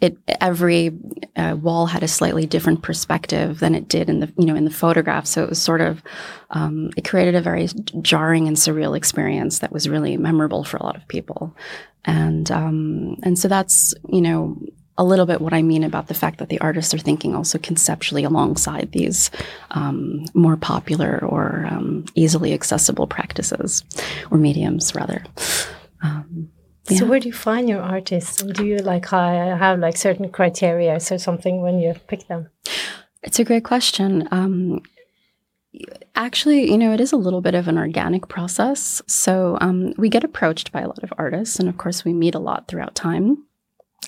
it 0.00 0.16
every 0.40 0.92
uh, 1.34 1.56
wall 1.60 1.86
had 1.86 2.02
a 2.02 2.08
slightly 2.08 2.46
different 2.46 2.82
perspective 2.82 3.58
than 3.58 3.74
it 3.74 3.88
did 3.88 4.08
in 4.08 4.20
the 4.20 4.32
you 4.38 4.46
know 4.46 4.54
in 4.54 4.64
the 4.64 4.70
photograph. 4.70 5.26
So 5.26 5.42
it 5.42 5.48
was 5.48 5.60
sort 5.60 5.80
of 5.80 6.02
um, 6.50 6.90
it 6.96 7.08
created 7.08 7.34
a 7.34 7.40
very 7.40 7.68
jarring 8.02 8.46
and 8.46 8.56
surreal 8.56 8.96
experience 8.96 9.58
that 9.60 9.72
was 9.72 9.88
really 9.88 10.16
memorable 10.16 10.62
for 10.62 10.76
a 10.76 10.84
lot 10.84 10.96
of 10.96 11.08
people, 11.08 11.56
and 12.04 12.50
um, 12.50 13.16
and 13.22 13.38
so 13.38 13.48
that's 13.48 13.94
you 14.08 14.20
know. 14.20 14.56
A 14.98 15.04
little 15.04 15.26
bit 15.26 15.40
what 15.40 15.54
I 15.54 15.62
mean 15.62 15.84
about 15.84 16.08
the 16.08 16.14
fact 16.14 16.38
that 16.38 16.48
the 16.48 16.60
artists 16.60 16.92
are 16.92 16.98
thinking 16.98 17.34
also 17.34 17.58
conceptually 17.58 18.24
alongside 18.24 18.90
these 18.92 19.30
um, 19.70 20.24
more 20.34 20.56
popular 20.56 21.24
or 21.24 21.66
um, 21.70 22.04
easily 22.14 22.52
accessible 22.52 23.06
practices 23.06 23.84
or 24.30 24.38
mediums, 24.38 24.94
rather. 24.94 25.24
Um, 26.02 26.50
So 26.96 27.06
where 27.06 27.20
do 27.20 27.28
you 27.28 27.34
find 27.34 27.68
your 27.68 27.82
artists? 27.82 28.42
Do 28.42 28.64
you 28.64 28.78
like 28.78 29.06
have 29.10 29.78
like 29.78 29.96
certain 29.96 30.28
criteria 30.30 30.96
or 30.96 31.18
something 31.18 31.60
when 31.60 31.78
you 31.78 31.94
pick 32.06 32.28
them? 32.28 32.48
It's 33.22 33.38
a 33.38 33.44
great 33.44 33.64
question. 33.64 34.26
Um, 34.30 34.82
actually, 36.14 36.70
you 36.70 36.78
know, 36.78 36.92
it 36.92 37.00
is 37.00 37.12
a 37.12 37.16
little 37.16 37.40
bit 37.40 37.54
of 37.54 37.68
an 37.68 37.78
organic 37.78 38.28
process. 38.28 39.02
So 39.06 39.58
um, 39.60 39.92
we 39.98 40.08
get 40.08 40.24
approached 40.24 40.72
by 40.72 40.80
a 40.80 40.88
lot 40.88 41.02
of 41.02 41.12
artists, 41.18 41.60
and 41.60 41.68
of 41.68 41.76
course, 41.76 42.04
we 42.04 42.12
meet 42.12 42.34
a 42.34 42.40
lot 42.40 42.68
throughout 42.68 42.94
time. 42.94 43.44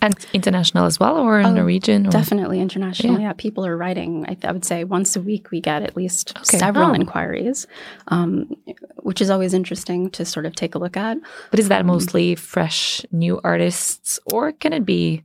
And 0.02 0.14
international 0.32 0.86
as 0.86 0.98
well, 0.98 1.18
or 1.18 1.40
Oh, 1.40 1.52
Norwegian? 1.52 2.06
Or? 2.06 2.10
Definitely 2.10 2.60
international. 2.60 3.14
Yeah. 3.14 3.28
Yeah. 3.28 3.32
people 3.36 3.66
are 3.66 3.76
writing. 3.76 4.24
I, 4.28 4.36
I 4.48 4.52
would 4.52 4.64
say 4.64 4.84
once 4.84 5.14
a 5.14 5.20
week 5.20 5.50
we 5.50 5.60
get 5.60 5.82
at 5.82 5.94
least 5.96 6.32
Okay. 6.38 6.56
several 6.58 6.90
Oh. 6.90 6.94
inquiries, 6.94 7.66
um, 8.08 8.56
which 9.02 9.20
is 9.20 9.28
always 9.28 9.52
interesting 9.52 10.08
to 10.10 10.24
sort 10.24 10.46
of 10.46 10.54
take 10.54 10.74
a 10.74 10.78
look 10.78 10.96
at. 10.96 11.18
But 11.50 11.60
is 11.60 11.68
that 11.68 11.80
Um, 11.82 11.88
mostly 11.88 12.34
fresh 12.34 13.04
new 13.12 13.40
artists, 13.44 14.18
or 14.32 14.52
can 14.52 14.72
it 14.72 14.86
be 14.86 15.22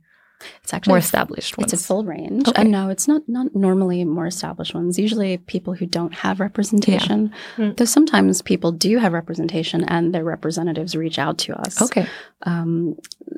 It's 0.62 0.74
actually 0.74 0.92
more 0.92 0.98
established 0.98 1.56
ones? 1.56 1.72
It's 1.72 1.82
a 1.82 1.84
full 1.84 2.04
range. 2.04 2.48
Okay. 2.48 2.62
And 2.62 2.70
no, 2.70 2.88
it's 2.88 3.08
not 3.08 3.22
not 3.28 3.54
normally 3.54 4.04
more 4.04 4.26
established 4.26 4.74
ones. 4.74 4.98
Usually 4.98 5.38
people 5.38 5.74
who 5.74 5.86
don't 5.86 6.14
have 6.14 6.40
representation. 6.40 7.32
Mm. 7.56 7.76
Though 7.76 7.84
sometimes 7.84 8.42
people 8.42 8.72
do 8.72 8.98
have 8.98 9.12
representation 9.12 9.84
and 9.84 10.14
their 10.14 10.24
representatives 10.24 10.94
reach 10.94 11.18
out 11.18 11.38
to 11.38 11.58
us. 11.58 11.80
Okay. 11.80 12.06
Um, 12.42 12.96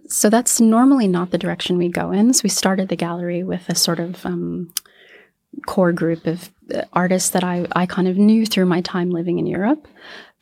so 0.08 0.30
that's 0.30 0.60
normally 0.60 1.06
not 1.06 1.30
the 1.30 1.38
direction 1.38 1.78
we 1.78 1.88
go 1.88 2.10
in. 2.10 2.34
So 2.34 2.40
we 2.44 2.50
started 2.50 2.88
the 2.88 2.96
gallery 2.96 3.42
with 3.42 3.68
a 3.68 3.74
sort 3.74 4.00
of 4.00 4.24
um, 4.26 4.72
core 5.66 5.92
group 5.92 6.26
of 6.26 6.50
uh, 6.74 6.82
artists 6.92 7.30
that 7.30 7.44
I, 7.44 7.66
I 7.72 7.86
kind 7.86 8.08
of 8.08 8.16
knew 8.16 8.46
through 8.46 8.66
my 8.66 8.80
time 8.80 9.10
living 9.10 9.38
in 9.38 9.46
Europe. 9.46 9.86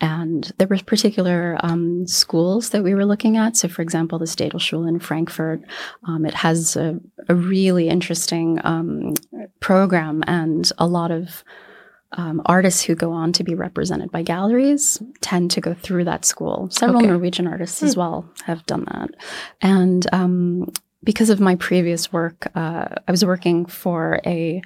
And 0.00 0.52
there 0.58 0.68
were 0.68 0.76
particular 0.78 1.58
um, 1.60 2.06
schools 2.06 2.70
that 2.70 2.84
we 2.84 2.94
were 2.94 3.06
looking 3.06 3.36
at. 3.38 3.56
So, 3.56 3.66
for 3.68 3.80
example, 3.80 4.18
the 4.18 4.26
Städelschule 4.26 4.86
in 4.86 5.00
Frankfurt, 5.00 5.62
um, 6.06 6.26
it 6.26 6.34
has 6.34 6.76
a, 6.76 7.00
a 7.28 7.34
really 7.34 7.88
interesting 7.88 8.60
um, 8.62 9.14
program 9.60 10.22
and 10.26 10.70
a 10.76 10.86
lot 10.86 11.10
of 11.10 11.42
um, 12.12 12.40
artists 12.46 12.82
who 12.82 12.94
go 12.94 13.12
on 13.12 13.32
to 13.32 13.44
be 13.44 13.54
represented 13.54 14.10
by 14.10 14.22
galleries 14.22 15.02
tend 15.22 15.50
to 15.52 15.60
go 15.60 15.74
through 15.74 16.04
that 16.04 16.24
school. 16.24 16.68
Several 16.70 16.98
Okay. 16.98 17.08
Norwegian 17.08 17.46
artists 17.46 17.82
as 17.82 17.96
well 17.96 18.30
have 18.44 18.64
done 18.66 18.84
that. 18.92 19.10
And 19.60 20.06
um, 20.12 20.72
because 21.04 21.30
of 21.30 21.40
my 21.40 21.56
previous 21.56 22.12
work, 22.12 22.48
uh, 22.54 22.86
I 23.06 23.10
was 23.10 23.24
working 23.24 23.66
for 23.66 24.20
a 24.26 24.62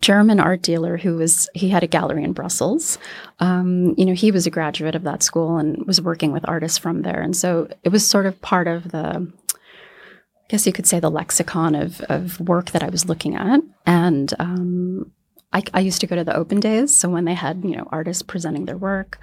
German 0.00 0.40
art 0.40 0.62
dealer 0.62 0.96
who 0.96 1.16
was 1.16 1.48
he 1.54 1.68
had 1.68 1.82
a 1.82 1.88
gallery 1.88 2.24
in 2.24 2.32
Brussels. 2.32 2.98
Um, 3.40 3.94
you 3.96 4.04
know, 4.04 4.14
he 4.14 4.30
was 4.30 4.46
a 4.46 4.50
graduate 4.50 4.94
of 4.94 5.04
that 5.04 5.22
school 5.22 5.56
and 5.58 5.86
was 5.86 6.00
working 6.00 6.32
with 6.32 6.48
artists 6.48 6.78
from 6.78 7.02
there, 7.02 7.20
and 7.20 7.36
so 7.36 7.68
it 7.84 7.90
was 7.90 8.08
sort 8.08 8.26
of 8.26 8.40
part 8.42 8.68
of 8.68 8.90
the, 8.90 9.32
I 9.54 10.46
guess 10.48 10.66
you 10.66 10.72
could 10.72 10.86
say, 10.86 11.00
the 11.00 11.10
lexicon 11.10 11.74
of 11.74 12.00
of 12.02 12.40
work 12.40 12.70
that 12.70 12.82
I 12.82 12.88
was 12.88 13.08
looking 13.08 13.34
at. 13.34 13.60
And 13.86 14.32
um, 14.38 15.10
I, 15.52 15.62
I 15.74 15.80
used 15.80 16.00
to 16.02 16.06
go 16.06 16.16
to 16.16 16.24
the 16.24 16.36
open 16.36 16.60
days, 16.60 16.94
so 16.94 17.08
when 17.08 17.24
they 17.24 17.34
had 17.34 17.64
you 17.64 17.76
know 17.76 17.88
artists 17.90 18.22
presenting 18.22 18.66
their 18.66 18.78
work, 18.78 19.18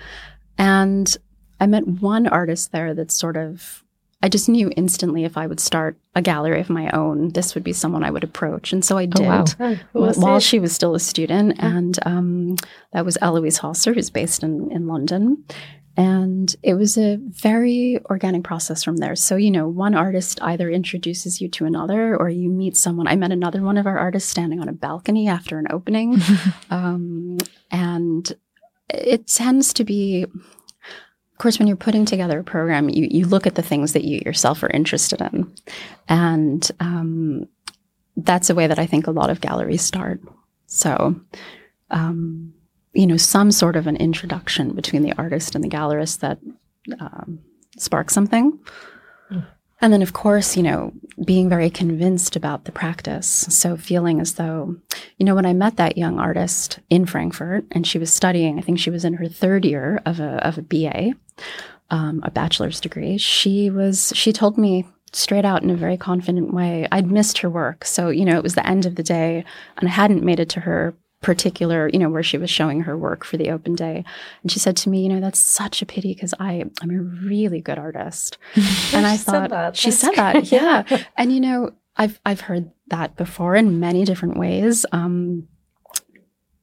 and 0.57 1.15
I 1.59 1.67
met 1.67 1.87
one 1.87 2.27
artist 2.27 2.71
there 2.71 2.93
that 2.93 3.11
sort 3.11 3.37
of 3.37 3.84
I 4.25 4.27
just 4.27 4.49
knew 4.49 4.71
instantly 4.75 5.23
if 5.23 5.37
I 5.37 5.45
would 5.45 5.59
start 5.59 5.99
a 6.15 6.21
gallery 6.21 6.59
of 6.59 6.67
my 6.67 6.89
own, 6.89 7.29
this 7.33 7.53
would 7.53 7.63
be 7.63 7.73
someone 7.73 8.03
I 8.03 8.09
would 8.09 8.23
approach. 8.23 8.73
And 8.73 8.83
so 8.83 8.97
I 8.97 9.05
did 9.05 9.23
wow. 9.23 9.45
Oh, 9.59 9.77
while 9.93 10.39
she 10.39 10.57
was 10.57 10.73
still 10.73 10.95
a 10.95 10.99
student. 10.99 11.57
And 11.59 11.99
um, 12.07 12.55
that 12.91 13.05
was 13.05 13.19
Eloise 13.21 13.59
Hawser, 13.59 13.93
who's 13.93 14.09
based 14.09 14.41
in, 14.41 14.71
in 14.71 14.87
London. 14.87 15.43
And 15.95 16.55
it 16.63 16.73
was 16.73 16.97
a 16.97 17.19
very 17.21 17.99
organic 18.05 18.43
process 18.43 18.83
from 18.83 18.97
there. 18.97 19.15
So, 19.15 19.35
you 19.35 19.51
know, 19.51 19.67
one 19.67 19.93
artist 19.93 20.41
either 20.41 20.71
introduces 20.71 21.39
you 21.39 21.47
to 21.49 21.65
another 21.65 22.17
or 22.17 22.27
you 22.27 22.49
meet 22.49 22.75
someone. 22.75 23.07
I 23.07 23.15
met 23.17 23.31
another 23.31 23.61
one 23.61 23.77
of 23.77 23.85
our 23.85 23.99
artists 23.99 24.31
standing 24.31 24.59
on 24.59 24.67
a 24.67 24.73
balcony 24.73 25.27
after 25.27 25.59
an 25.59 25.67
opening. 25.69 26.19
um, 26.71 27.37
and 27.69 28.33
it 28.89 29.27
tends 29.27 29.71
to 29.73 29.83
be 29.83 30.25
of 31.35 31.39
course, 31.39 31.59
when 31.59 31.67
you're 31.67 31.75
putting 31.75 32.05
together 32.05 32.39
a 32.39 32.45
program, 32.45 32.87
you, 32.87 33.09
you 33.11 33.25
look 33.25 33.45
at 33.45 33.55
the 33.55 33.61
things 33.61 33.91
that 33.91 34.05
you 34.05 34.21
yourself 34.25 34.63
are 34.63 34.69
interested 34.69 35.19
in. 35.19 35.53
And 36.07 36.71
um, 36.79 37.49
that's 38.15 38.49
a 38.49 38.55
way 38.55 38.67
that 38.67 38.79
I 38.79 38.85
think 38.85 39.05
a 39.05 39.11
lot 39.11 39.29
of 39.29 39.41
galleries 39.41 39.81
start. 39.81 40.21
So, 40.67 41.19
um, 41.91 42.53
you 42.93 43.05
know, 43.05 43.17
some 43.17 43.51
sort 43.51 43.75
of 43.75 43.85
an 43.85 43.97
introduction 43.97 44.73
between 44.75 45.01
the 45.01 45.11
artist 45.17 45.55
and 45.55 45.63
the 45.63 45.69
gallerist 45.69 46.19
that 46.19 46.39
um, 47.01 47.39
sparks 47.77 48.13
something. 48.13 48.57
Mm. 49.29 49.45
And 49.81 49.91
then, 49.91 50.01
of 50.01 50.13
course, 50.13 50.55
you 50.55 50.63
know, 50.63 50.93
being 51.25 51.49
very 51.49 51.69
convinced 51.69 52.37
about 52.37 52.63
the 52.63 52.71
practice. 52.71 53.27
So 53.27 53.75
feeling 53.75 54.21
as 54.21 54.35
though, 54.35 54.77
you 55.17 55.25
know, 55.25 55.35
when 55.35 55.45
I 55.45 55.51
met 55.51 55.75
that 55.75 55.97
young 55.97 56.17
artist 56.17 56.79
in 56.89 57.05
Frankfurt 57.05 57.65
and 57.71 57.85
she 57.85 57.99
was 57.99 58.13
studying, 58.13 58.57
I 58.57 58.61
think 58.61 58.79
she 58.79 58.89
was 58.89 59.03
in 59.03 59.15
her 59.15 59.27
third 59.27 59.65
year 59.65 60.01
of 60.05 60.21
a, 60.21 60.47
of 60.47 60.57
a 60.57 60.61
BA, 60.61 61.15
um, 61.89 62.21
a 62.23 62.31
bachelor's 62.31 62.79
degree, 62.79 63.17
she 63.17 63.69
was, 63.69 64.11
she 64.15 64.33
told 64.33 64.57
me 64.57 64.85
straight 65.13 65.45
out 65.45 65.63
in 65.63 65.69
a 65.69 65.75
very 65.75 65.97
confident 65.97 66.53
way, 66.53 66.87
I'd 66.91 67.09
missed 67.09 67.39
her 67.39 67.49
work. 67.49 67.85
So, 67.85 68.09
you 68.09 68.25
know, 68.25 68.37
it 68.37 68.43
was 68.43 68.55
the 68.55 68.67
end 68.67 68.85
of 68.85 68.95
the 68.95 69.03
day 69.03 69.45
and 69.77 69.87
I 69.87 69.91
hadn't 69.91 70.23
made 70.23 70.39
it 70.39 70.49
to 70.49 70.61
her 70.61 70.93
particular, 71.21 71.89
you 71.91 71.97
know, 71.97 72.09
where 72.09 72.21
she 72.21 72.37
was 72.37 72.49
showing 72.49 72.81
her 72.81 72.97
work 72.97 73.23
for 73.23 73.37
the 73.37 73.49
open 73.49 73.73
day. 73.73 74.03
And 74.43 74.51
she 74.51 74.59
said 74.59 74.77
to 74.77 74.89
me, 74.89 75.01
you 75.01 75.09
know, 75.09 75.19
that's 75.19 75.39
such 75.39 75.81
a 75.81 75.85
pity 75.85 76.13
because 76.13 76.33
I 76.39 76.65
I'm 76.81 76.91
a 76.91 77.01
really 77.01 77.61
good 77.61 77.79
artist. 77.79 78.37
and 78.93 79.07
I 79.07 79.17
thought 79.17 79.49
said 79.49 79.77
she 79.77 79.91
said 79.91 80.15
that. 80.15 80.51
Yeah. 80.51 80.83
and 81.17 81.33
you 81.33 81.39
know, 81.39 81.71
I've 81.97 82.19
I've 82.25 82.41
heard 82.41 82.71
that 82.87 83.15
before 83.15 83.55
in 83.55 83.79
many 83.79 84.05
different 84.05 84.37
ways. 84.37 84.85
Um, 84.91 85.47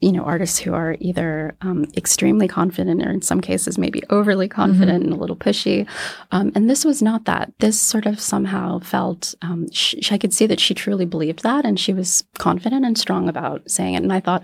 you 0.02 0.10
know, 0.10 0.24
artists 0.24 0.58
who 0.58 0.74
are 0.74 0.96
either 0.98 1.54
um, 1.60 1.86
extremely 1.96 2.48
confident 2.48 3.02
or 3.02 3.10
in 3.10 3.22
some 3.22 3.40
cases 3.40 3.78
maybe 3.78 4.02
overly 4.10 4.48
confident 4.48 5.04
mm-hmm. 5.04 5.12
and 5.12 5.12
a 5.12 5.20
little 5.20 5.36
pushy. 5.36 5.86
Um, 6.32 6.50
and 6.56 6.68
this 6.68 6.84
was 6.84 7.00
not 7.00 7.24
that. 7.26 7.52
This 7.60 7.80
sort 7.80 8.06
of 8.06 8.18
somehow 8.18 8.80
felt, 8.80 9.34
um, 9.42 9.70
sh- 9.70 10.10
I 10.10 10.18
could 10.18 10.34
see 10.34 10.46
that 10.46 10.58
she 10.58 10.74
truly 10.74 11.06
believed 11.06 11.44
that 11.44 11.64
and 11.64 11.78
she 11.78 11.94
was 11.94 12.24
confident 12.38 12.84
and 12.84 12.98
strong 12.98 13.28
about 13.28 13.70
saying 13.70 13.94
it. 13.94 14.02
And 14.02 14.12
I 14.12 14.18
thought, 14.18 14.42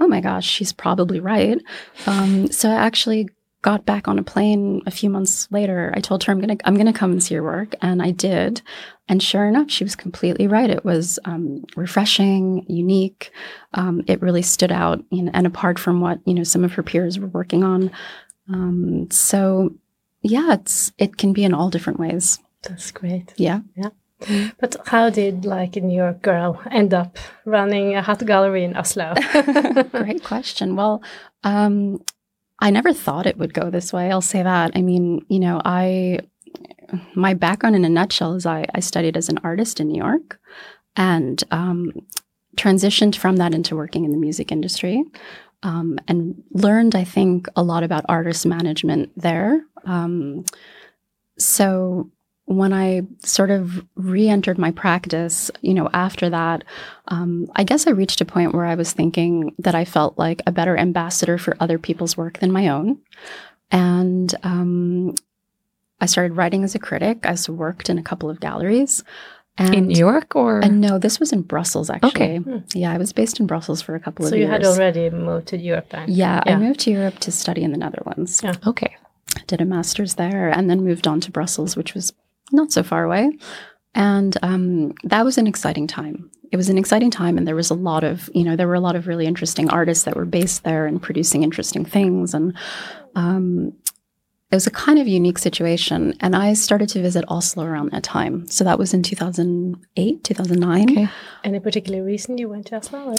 oh 0.00 0.06
my 0.06 0.20
gosh, 0.20 0.46
she's 0.48 0.72
probably 0.72 1.18
right. 1.18 1.60
Um, 2.06 2.50
so 2.52 2.70
I 2.70 2.74
actually 2.74 3.28
got 3.62 3.84
back 3.84 4.08
on 4.08 4.18
a 4.18 4.22
plane 4.22 4.82
a 4.86 4.90
few 4.90 5.10
months 5.10 5.46
later. 5.50 5.92
I 5.94 6.00
told 6.00 6.24
her 6.24 6.32
I'm 6.32 6.40
gonna 6.40 6.56
I'm 6.64 6.76
gonna 6.76 6.92
come 6.92 7.12
and 7.12 7.22
see 7.22 7.34
your 7.34 7.42
work, 7.42 7.74
and 7.82 8.02
I 8.02 8.10
did. 8.10 8.62
And 9.08 9.22
sure 9.22 9.46
enough, 9.46 9.70
she 9.70 9.84
was 9.84 9.96
completely 9.96 10.46
right. 10.46 10.70
It 10.70 10.84
was 10.84 11.18
um, 11.24 11.64
refreshing, 11.76 12.64
unique. 12.68 13.32
Um, 13.74 14.02
it 14.06 14.22
really 14.22 14.42
stood 14.42 14.70
out, 14.70 15.02
you 15.10 15.22
know, 15.22 15.32
and 15.34 15.46
apart 15.46 15.78
from 15.78 16.00
what 16.00 16.20
you 16.24 16.34
know 16.34 16.44
some 16.44 16.64
of 16.64 16.72
her 16.72 16.82
peers 16.82 17.18
were 17.18 17.28
working 17.28 17.64
on. 17.64 17.90
Um, 18.52 19.08
so, 19.10 19.74
yeah, 20.22 20.54
it's 20.54 20.92
it 20.98 21.16
can 21.16 21.32
be 21.32 21.44
in 21.44 21.54
all 21.54 21.70
different 21.70 21.98
ways. 21.98 22.38
That's 22.62 22.90
great. 22.90 23.32
Yeah, 23.36 23.60
yeah. 23.76 23.90
But 24.58 24.76
how 24.86 25.08
did 25.08 25.44
like 25.46 25.76
a 25.76 25.80
New 25.80 25.96
York 25.96 26.20
girl 26.20 26.60
end 26.70 26.92
up 26.92 27.16
running 27.46 27.96
a 27.96 28.02
hot 28.02 28.24
gallery 28.26 28.64
in 28.64 28.76
Oslo? 28.76 29.14
Great 29.92 30.22
question. 30.22 30.76
Well, 30.76 31.02
um, 31.42 32.02
I 32.60 32.70
never 32.70 32.92
thought 32.92 33.26
it 33.26 33.38
would 33.38 33.54
go 33.54 33.70
this 33.70 33.92
way. 33.92 34.10
I'll 34.10 34.20
say 34.20 34.42
that. 34.42 34.72
I 34.74 34.82
mean, 34.82 35.24
you 35.28 35.40
know, 35.40 35.60
I 35.64 36.20
my 37.14 37.34
background 37.34 37.76
in 37.76 37.84
a 37.84 37.88
nutshell 37.88 38.34
is 38.34 38.46
I, 38.46 38.66
I 38.74 38.80
studied 38.80 39.16
as 39.16 39.28
an 39.28 39.38
artist 39.44 39.80
in 39.80 39.88
New 39.88 39.98
York 39.98 40.40
and 40.96 41.42
um, 41.50 41.92
transitioned 42.56 43.16
from 43.16 43.36
that 43.36 43.54
into 43.54 43.76
working 43.76 44.04
in 44.04 44.10
the 44.10 44.16
music 44.16 44.50
industry 44.50 45.04
um, 45.62 45.98
and 46.08 46.42
learned, 46.50 46.94
I 46.94 47.04
think, 47.04 47.46
a 47.54 47.62
lot 47.62 47.82
about 47.82 48.04
artist 48.08 48.46
management 48.46 49.12
there. 49.16 49.62
Um, 49.84 50.44
so 51.38 52.10
when 52.50 52.72
I 52.72 53.02
sort 53.20 53.52
of 53.52 53.86
re-entered 53.94 54.58
my 54.58 54.72
practice, 54.72 55.52
you 55.60 55.72
know, 55.72 55.88
after 55.92 56.28
that, 56.30 56.64
um, 57.06 57.48
I 57.54 57.62
guess 57.62 57.86
I 57.86 57.92
reached 57.92 58.20
a 58.20 58.24
point 58.24 58.52
where 58.52 58.64
I 58.64 58.74
was 58.74 58.92
thinking 58.92 59.54
that 59.60 59.76
I 59.76 59.84
felt 59.84 60.18
like 60.18 60.42
a 60.48 60.52
better 60.52 60.76
ambassador 60.76 61.38
for 61.38 61.56
other 61.60 61.78
people's 61.78 62.16
work 62.16 62.40
than 62.40 62.50
my 62.50 62.66
own, 62.66 62.98
and 63.70 64.34
um, 64.42 65.14
I 66.00 66.06
started 66.06 66.32
writing 66.32 66.64
as 66.64 66.74
a 66.74 66.80
critic. 66.80 67.24
I 67.24 67.36
worked 67.48 67.88
in 67.88 67.98
a 67.98 68.02
couple 68.02 68.28
of 68.28 68.40
galleries. 68.40 69.04
And, 69.56 69.74
in 69.74 69.86
New 69.88 69.98
York, 69.98 70.34
or 70.34 70.60
no, 70.62 70.98
this 70.98 71.20
was 71.20 71.32
in 71.32 71.42
Brussels 71.42 71.90
actually. 71.90 72.10
Okay. 72.10 72.40
Yeah, 72.74 72.92
I 72.92 72.98
was 72.98 73.12
based 73.12 73.38
in 73.40 73.46
Brussels 73.46 73.82
for 73.82 73.94
a 73.94 74.00
couple 74.00 74.24
so 74.24 74.32
of 74.32 74.38
years. 74.38 74.48
So 74.48 74.52
you 74.52 74.52
had 74.52 74.64
already 74.64 75.10
moved 75.10 75.48
to 75.48 75.58
Europe 75.58 75.90
then? 75.90 76.06
Yeah, 76.08 76.42
yeah, 76.46 76.54
I 76.54 76.56
moved 76.56 76.80
to 76.80 76.90
Europe 76.90 77.18
to 77.20 77.30
study 77.30 77.62
in 77.62 77.70
the 77.70 77.78
Netherlands. 77.78 78.40
Yeah. 78.42 78.54
Okay. 78.66 78.96
Did 79.46 79.60
a 79.60 79.64
master's 79.64 80.14
there, 80.14 80.48
and 80.48 80.70
then 80.70 80.82
moved 80.82 81.06
on 81.06 81.20
to 81.20 81.30
Brussels, 81.30 81.76
which 81.76 81.94
was 81.94 82.12
not 82.52 82.72
so 82.72 82.82
far 82.82 83.04
away. 83.04 83.30
And 83.94 84.36
um, 84.42 84.94
that 85.04 85.24
was 85.24 85.38
an 85.38 85.46
exciting 85.46 85.86
time. 85.86 86.30
It 86.52 86.56
was 86.56 86.68
an 86.68 86.78
exciting 86.78 87.10
time, 87.10 87.38
and 87.38 87.46
there 87.46 87.54
was 87.54 87.70
a 87.70 87.74
lot 87.74 88.02
of, 88.02 88.28
you 88.34 88.44
know, 88.44 88.56
there 88.56 88.66
were 88.66 88.74
a 88.74 88.80
lot 88.80 88.96
of 88.96 89.06
really 89.06 89.26
interesting 89.26 89.70
artists 89.70 90.04
that 90.04 90.16
were 90.16 90.24
based 90.24 90.64
there 90.64 90.86
and 90.86 91.00
producing 91.00 91.42
interesting 91.44 91.84
things. 91.84 92.34
And 92.34 92.56
um, 93.14 93.72
it 94.50 94.56
was 94.56 94.66
a 94.66 94.72
kind 94.72 94.98
of 94.98 95.06
unique 95.06 95.38
situation. 95.38 96.14
And 96.20 96.34
I 96.34 96.54
started 96.54 96.88
to 96.90 97.02
visit 97.02 97.24
Oslo 97.28 97.64
around 97.64 97.92
that 97.92 98.02
time. 98.02 98.48
So 98.48 98.64
that 98.64 98.80
was 98.80 98.92
in 98.92 99.04
2008, 99.04 100.24
2009. 100.24 100.90
Okay. 100.90 101.08
Any 101.44 101.60
particular 101.60 102.04
reason 102.04 102.36
you 102.36 102.48
went 102.48 102.66
to 102.66 102.76
Oslo? 102.76 103.10
Or? 103.10 103.14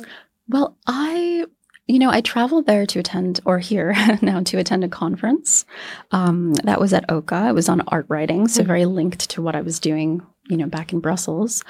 Well, 0.49 0.77
I 0.85 1.45
you 1.91 1.99
know, 1.99 2.09
I 2.09 2.21
traveled 2.21 2.67
there 2.67 2.85
to 2.85 2.99
attend, 2.99 3.41
or 3.45 3.59
here 3.59 3.93
now 4.21 4.41
to 4.43 4.57
attend 4.57 4.83
a 4.83 4.89
conference. 4.89 5.65
Um, 6.11 6.53
that 6.63 6.79
was 6.79 6.93
at 6.93 7.09
OCA. 7.09 7.49
It 7.49 7.53
was 7.53 7.67
on 7.67 7.81
art 7.87 8.05
writing, 8.07 8.47
so 8.47 8.61
mm-hmm. 8.61 8.67
very 8.67 8.85
linked 8.85 9.29
to 9.31 9.41
what 9.41 9.55
I 9.55 9.61
was 9.61 9.79
doing, 9.79 10.25
you 10.47 10.55
know, 10.55 10.67
back 10.67 10.93
in 10.93 11.01
Brussels. 11.01 11.63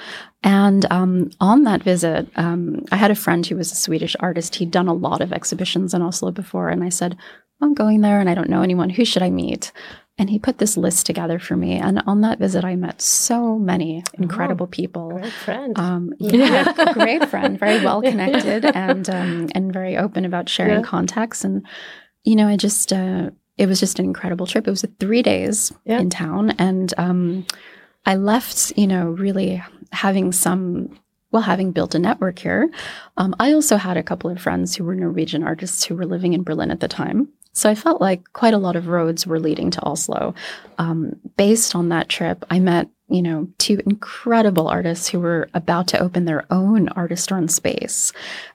And 0.44 0.86
um, 0.90 1.30
on 1.40 1.64
that 1.64 1.82
visit, 1.82 2.28
um, 2.36 2.84
I 2.92 2.96
had 2.96 3.10
a 3.10 3.16
friend 3.16 3.44
who 3.44 3.56
was 3.56 3.72
a 3.72 3.76
Swedish 3.76 4.14
artist. 4.20 4.54
He'd 4.54 4.70
done 4.70 4.88
a 4.88 4.94
lot 4.94 5.20
of 5.20 5.32
exhibitions 5.32 5.92
in 5.92 6.02
Oslo 6.02 6.30
before, 6.30 6.68
and 6.68 6.84
I 6.84 6.88
said, 6.88 7.16
I'm 7.60 7.74
going 7.74 8.00
there 8.00 8.18
and 8.18 8.28
I 8.28 8.34
don't 8.34 8.50
know 8.50 8.62
anyone. 8.62 8.90
Who 8.90 9.04
should 9.04 9.22
I 9.22 9.30
meet? 9.30 9.72
And 10.22 10.30
he 10.30 10.38
put 10.38 10.58
this 10.58 10.76
list 10.76 11.04
together 11.04 11.40
for 11.40 11.56
me. 11.56 11.72
And 11.72 12.00
on 12.06 12.20
that 12.20 12.38
visit, 12.38 12.64
I 12.64 12.76
met 12.76 13.02
so 13.02 13.58
many 13.58 14.04
incredible 14.16 14.66
oh, 14.66 14.68
people. 14.68 15.10
Great 15.18 15.32
friend. 15.32 15.76
Um, 15.76 16.14
yeah, 16.20 16.92
great 16.92 17.28
friend, 17.28 17.58
very 17.58 17.84
well 17.84 18.00
connected 18.12 18.64
and 18.66 19.10
um, 19.10 19.48
and 19.52 19.72
very 19.72 19.96
open 19.96 20.24
about 20.24 20.48
sharing 20.48 20.76
yeah. 20.76 20.82
contacts. 20.82 21.42
And 21.42 21.66
you 22.22 22.36
know, 22.36 22.46
I 22.46 22.56
just 22.56 22.92
uh, 22.92 23.30
it 23.58 23.66
was 23.66 23.80
just 23.80 23.98
an 23.98 24.04
incredible 24.04 24.46
trip. 24.46 24.68
It 24.68 24.70
was 24.70 24.86
three 25.00 25.22
days 25.22 25.72
yeah. 25.84 25.98
in 25.98 26.08
town, 26.08 26.50
and 26.50 26.94
um, 26.98 27.44
I 28.06 28.14
left. 28.14 28.78
You 28.78 28.86
know, 28.86 29.06
really 29.06 29.60
having 29.90 30.30
some 30.30 30.96
well, 31.32 31.42
having 31.42 31.72
built 31.72 31.96
a 31.96 31.98
network 31.98 32.38
here, 32.38 32.70
um, 33.16 33.34
I 33.40 33.54
also 33.54 33.76
had 33.76 33.96
a 33.96 34.04
couple 34.04 34.30
of 34.30 34.40
friends 34.40 34.76
who 34.76 34.84
were 34.84 34.94
Norwegian 34.94 35.42
artists 35.42 35.82
who 35.82 35.96
were 35.96 36.06
living 36.06 36.32
in 36.32 36.44
Berlin 36.44 36.70
at 36.70 36.78
the 36.78 36.86
time. 36.86 37.28
So 37.52 37.68
I 37.68 37.74
felt 37.74 38.00
like 38.00 38.32
quite 38.32 38.54
a 38.54 38.58
lot 38.58 38.76
of 38.76 38.88
roads 38.88 39.26
were 39.26 39.40
leading 39.40 39.70
to 39.72 39.84
Oslo. 39.84 40.34
Um, 40.78 41.16
based 41.36 41.74
on 41.74 41.90
that 41.90 42.08
trip, 42.08 42.44
I 42.50 42.58
met, 42.60 42.88
you 43.08 43.20
know, 43.20 43.48
two 43.58 43.80
incredible 43.84 44.68
artists 44.68 45.08
who 45.08 45.20
were 45.20 45.50
about 45.52 45.86
to 45.88 46.00
open 46.00 46.24
their 46.24 46.44
own 46.50 46.88
artist 46.90 47.30
run 47.30 47.48
space. 47.48 48.12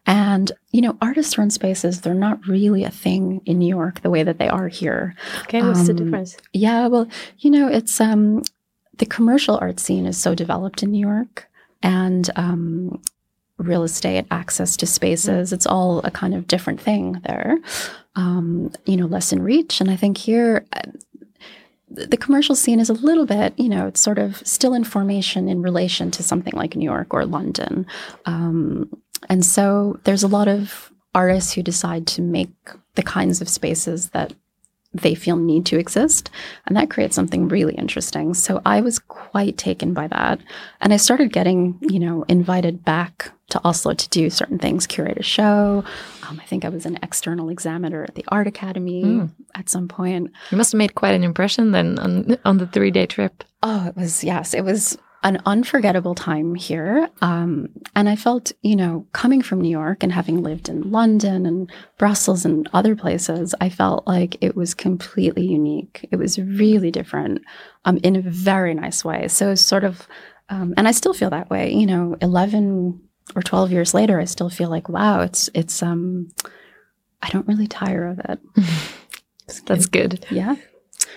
And, 0.07 0.51
you 0.71 0.81
know, 0.81 0.97
artist 0.99 1.37
run 1.37 1.51
spaces, 1.51 2.01
they're 2.01 2.15
not 2.15 2.47
really 2.47 2.83
a 2.83 2.89
thing 2.89 3.41
in 3.45 3.59
New 3.59 3.69
York 3.69 4.01
the 4.01 4.09
way 4.09 4.23
that 4.23 4.39
they 4.39 4.47
are 4.49 4.67
here. 4.67 5.15
Okay, 5.41 5.61
what's 5.61 5.81
um, 5.81 5.85
the 5.85 5.93
difference? 5.93 6.37
Yeah, 6.53 6.87
well, 6.87 7.07
you 7.37 7.51
know, 7.51 7.67
it's 7.67 8.01
um 8.01 8.41
the 8.97 9.05
commercial 9.05 9.57
art 9.61 9.79
scene 9.79 10.07
is 10.07 10.17
so 10.17 10.33
developed 10.33 10.81
in 10.81 10.91
New 10.91 10.99
York, 10.99 11.47
and 11.83 12.29
um, 12.35 12.99
real 13.57 13.83
estate, 13.83 14.25
access 14.31 14.77
to 14.77 14.85
spaces, 14.85 15.51
it's 15.53 15.65
all 15.65 15.99
a 15.99 16.11
kind 16.11 16.33
of 16.33 16.47
different 16.47 16.79
thing 16.79 17.21
there. 17.25 17.57
Um, 18.17 18.73
you 18.85 18.97
know, 18.97 19.05
less 19.05 19.31
in 19.31 19.41
reach, 19.41 19.79
and 19.79 19.89
I 19.89 19.95
think 19.95 20.17
here. 20.17 20.65
Uh, 20.73 20.91
the 21.89 22.17
commercial 22.17 22.53
scene 22.53 22.81
is 22.81 22.89
a 22.89 22.93
little 22.93 23.25
bit, 23.25 23.53
you 23.57 23.69
know, 23.69 23.87
it's 23.87 24.01
sort 24.01 24.19
of 24.19 24.35
still 24.45 24.73
in 24.73 24.83
formation 24.83 25.47
in 25.47 25.61
relation 25.61 26.11
to 26.11 26.21
something 26.21 26.53
like 26.53 26.75
New 26.75 26.83
York 26.83 27.13
or 27.13 27.25
London. 27.25 27.87
Um, 28.25 28.89
and 29.29 29.45
so 29.45 29.97
there's 30.03 30.21
a 30.21 30.27
lot 30.27 30.49
of 30.49 30.91
artists 31.15 31.53
who 31.53 31.63
decide 31.63 32.05
to 32.07 32.21
make 32.21 32.51
the 32.95 33.03
kinds 33.03 33.41
of 33.41 33.49
spaces 33.49 34.09
that 34.09 34.33
they 34.93 35.15
feel 35.15 35.37
need 35.37 35.65
to 35.67 35.79
exist. 35.79 36.29
And 36.65 36.75
that 36.75 36.89
creates 36.89 37.15
something 37.15 37.47
really 37.47 37.75
interesting. 37.75 38.33
So 38.33 38.61
I 38.65 38.81
was 38.81 38.99
quite 38.99 39.57
taken 39.57 39.93
by 39.93 40.07
that. 40.07 40.39
And 40.81 40.93
I 40.93 40.97
started 40.97 41.31
getting, 41.31 41.77
you 41.81 41.99
know, 41.99 42.23
invited 42.27 42.83
back 42.83 43.31
to 43.49 43.61
Oslo 43.63 43.93
to 43.93 44.09
do 44.09 44.29
certain 44.29 44.59
things, 44.59 44.87
curate 44.87 45.17
a 45.17 45.23
show. 45.23 45.83
Um, 46.27 46.39
I 46.39 46.45
think 46.45 46.65
I 46.65 46.69
was 46.69 46.85
an 46.85 46.99
external 47.03 47.49
examiner 47.49 48.03
at 48.03 48.15
the 48.15 48.25
Art 48.29 48.47
Academy 48.47 49.03
mm. 49.03 49.31
at 49.55 49.69
some 49.69 49.87
point. 49.87 50.31
You 50.51 50.57
must 50.57 50.71
have 50.71 50.77
made 50.77 50.95
quite 50.95 51.15
an 51.15 51.23
impression 51.23 51.71
then 51.71 51.99
on, 51.99 52.37
on 52.43 52.57
the 52.57 52.67
three 52.67 52.91
day 52.91 53.05
trip. 53.05 53.43
Oh, 53.63 53.87
it 53.87 53.95
was, 53.95 54.23
yes, 54.23 54.53
it 54.53 54.63
was 54.63 54.97
an 55.23 55.41
unforgettable 55.45 56.15
time 56.15 56.55
here. 56.55 57.09
Um, 57.21 57.69
and 57.95 58.07
I 58.07 58.15
felt, 58.15 58.51
you 58.61 58.75
know, 58.75 59.05
coming 59.13 59.41
from 59.41 59.61
New 59.61 59.69
York 59.69 60.03
and 60.03 60.11
having 60.11 60.43
lived 60.43 60.69
in 60.69 60.91
London 60.91 61.45
and 61.45 61.71
Brussels 61.97 62.45
and 62.45 62.69
other 62.73 62.95
places, 62.95 63.55
I 63.59 63.69
felt 63.69 64.05
like 64.05 64.37
it 64.41 64.55
was 64.55 64.73
completely 64.73 65.45
unique. 65.45 66.07
It 66.11 66.17
was 66.17 66.37
really 66.37 66.91
different 66.91 67.41
um, 67.85 67.97
in 68.03 68.15
a 68.15 68.21
very 68.21 68.73
nice 68.73 69.03
way. 69.03 69.27
So, 69.27 69.55
sort 69.55 69.83
of, 69.83 70.07
um, 70.49 70.73
and 70.77 70.87
I 70.87 70.91
still 70.91 71.13
feel 71.13 71.31
that 71.31 71.49
way, 71.49 71.73
you 71.73 71.87
know, 71.87 72.15
11 72.21 73.01
or 73.35 73.41
12 73.41 73.71
years 73.71 73.93
later, 73.93 74.19
I 74.19 74.25
still 74.25 74.49
feel 74.49 74.69
like, 74.69 74.89
wow, 74.89 75.21
it's, 75.21 75.49
it's, 75.53 75.83
um, 75.83 76.29
I 77.21 77.29
don't 77.29 77.47
really 77.47 77.67
tire 77.67 78.07
of 78.07 78.19
it. 78.19 78.39
That's 79.65 79.85
good. 79.85 80.25
Yeah. 80.29 80.55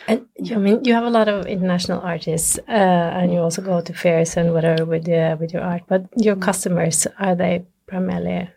And 0.09 0.27
I 0.51 0.57
mean, 0.57 0.85
you 0.85 0.95
have 0.95 1.05
a 1.05 1.11
lot 1.11 1.29
of 1.29 1.47
international 1.47 2.01
artists, 2.01 2.59
uh, 2.69 2.73
and 2.73 3.33
you 3.33 3.39
also 3.39 3.63
go 3.63 3.81
to 3.81 3.93
fairs 3.93 4.37
and 4.37 4.53
whatever 4.53 4.85
with 4.85 5.07
your 5.07 5.37
with 5.37 5.53
your 5.53 5.63
art. 5.63 5.83
But 5.87 6.07
your 6.17 6.37
mm. 6.37 6.43
customers 6.43 7.07
are 7.19 7.35
they 7.35 7.65
primarily 7.87 8.49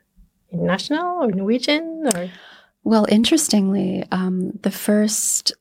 international 0.52 1.24
or 1.24 1.32
Norwegian 1.32 2.10
or? 2.16 2.30
Well, 2.84 3.06
interestingly, 3.10 4.04
um, 4.12 4.52
the 4.62 4.72
first, 4.72 5.54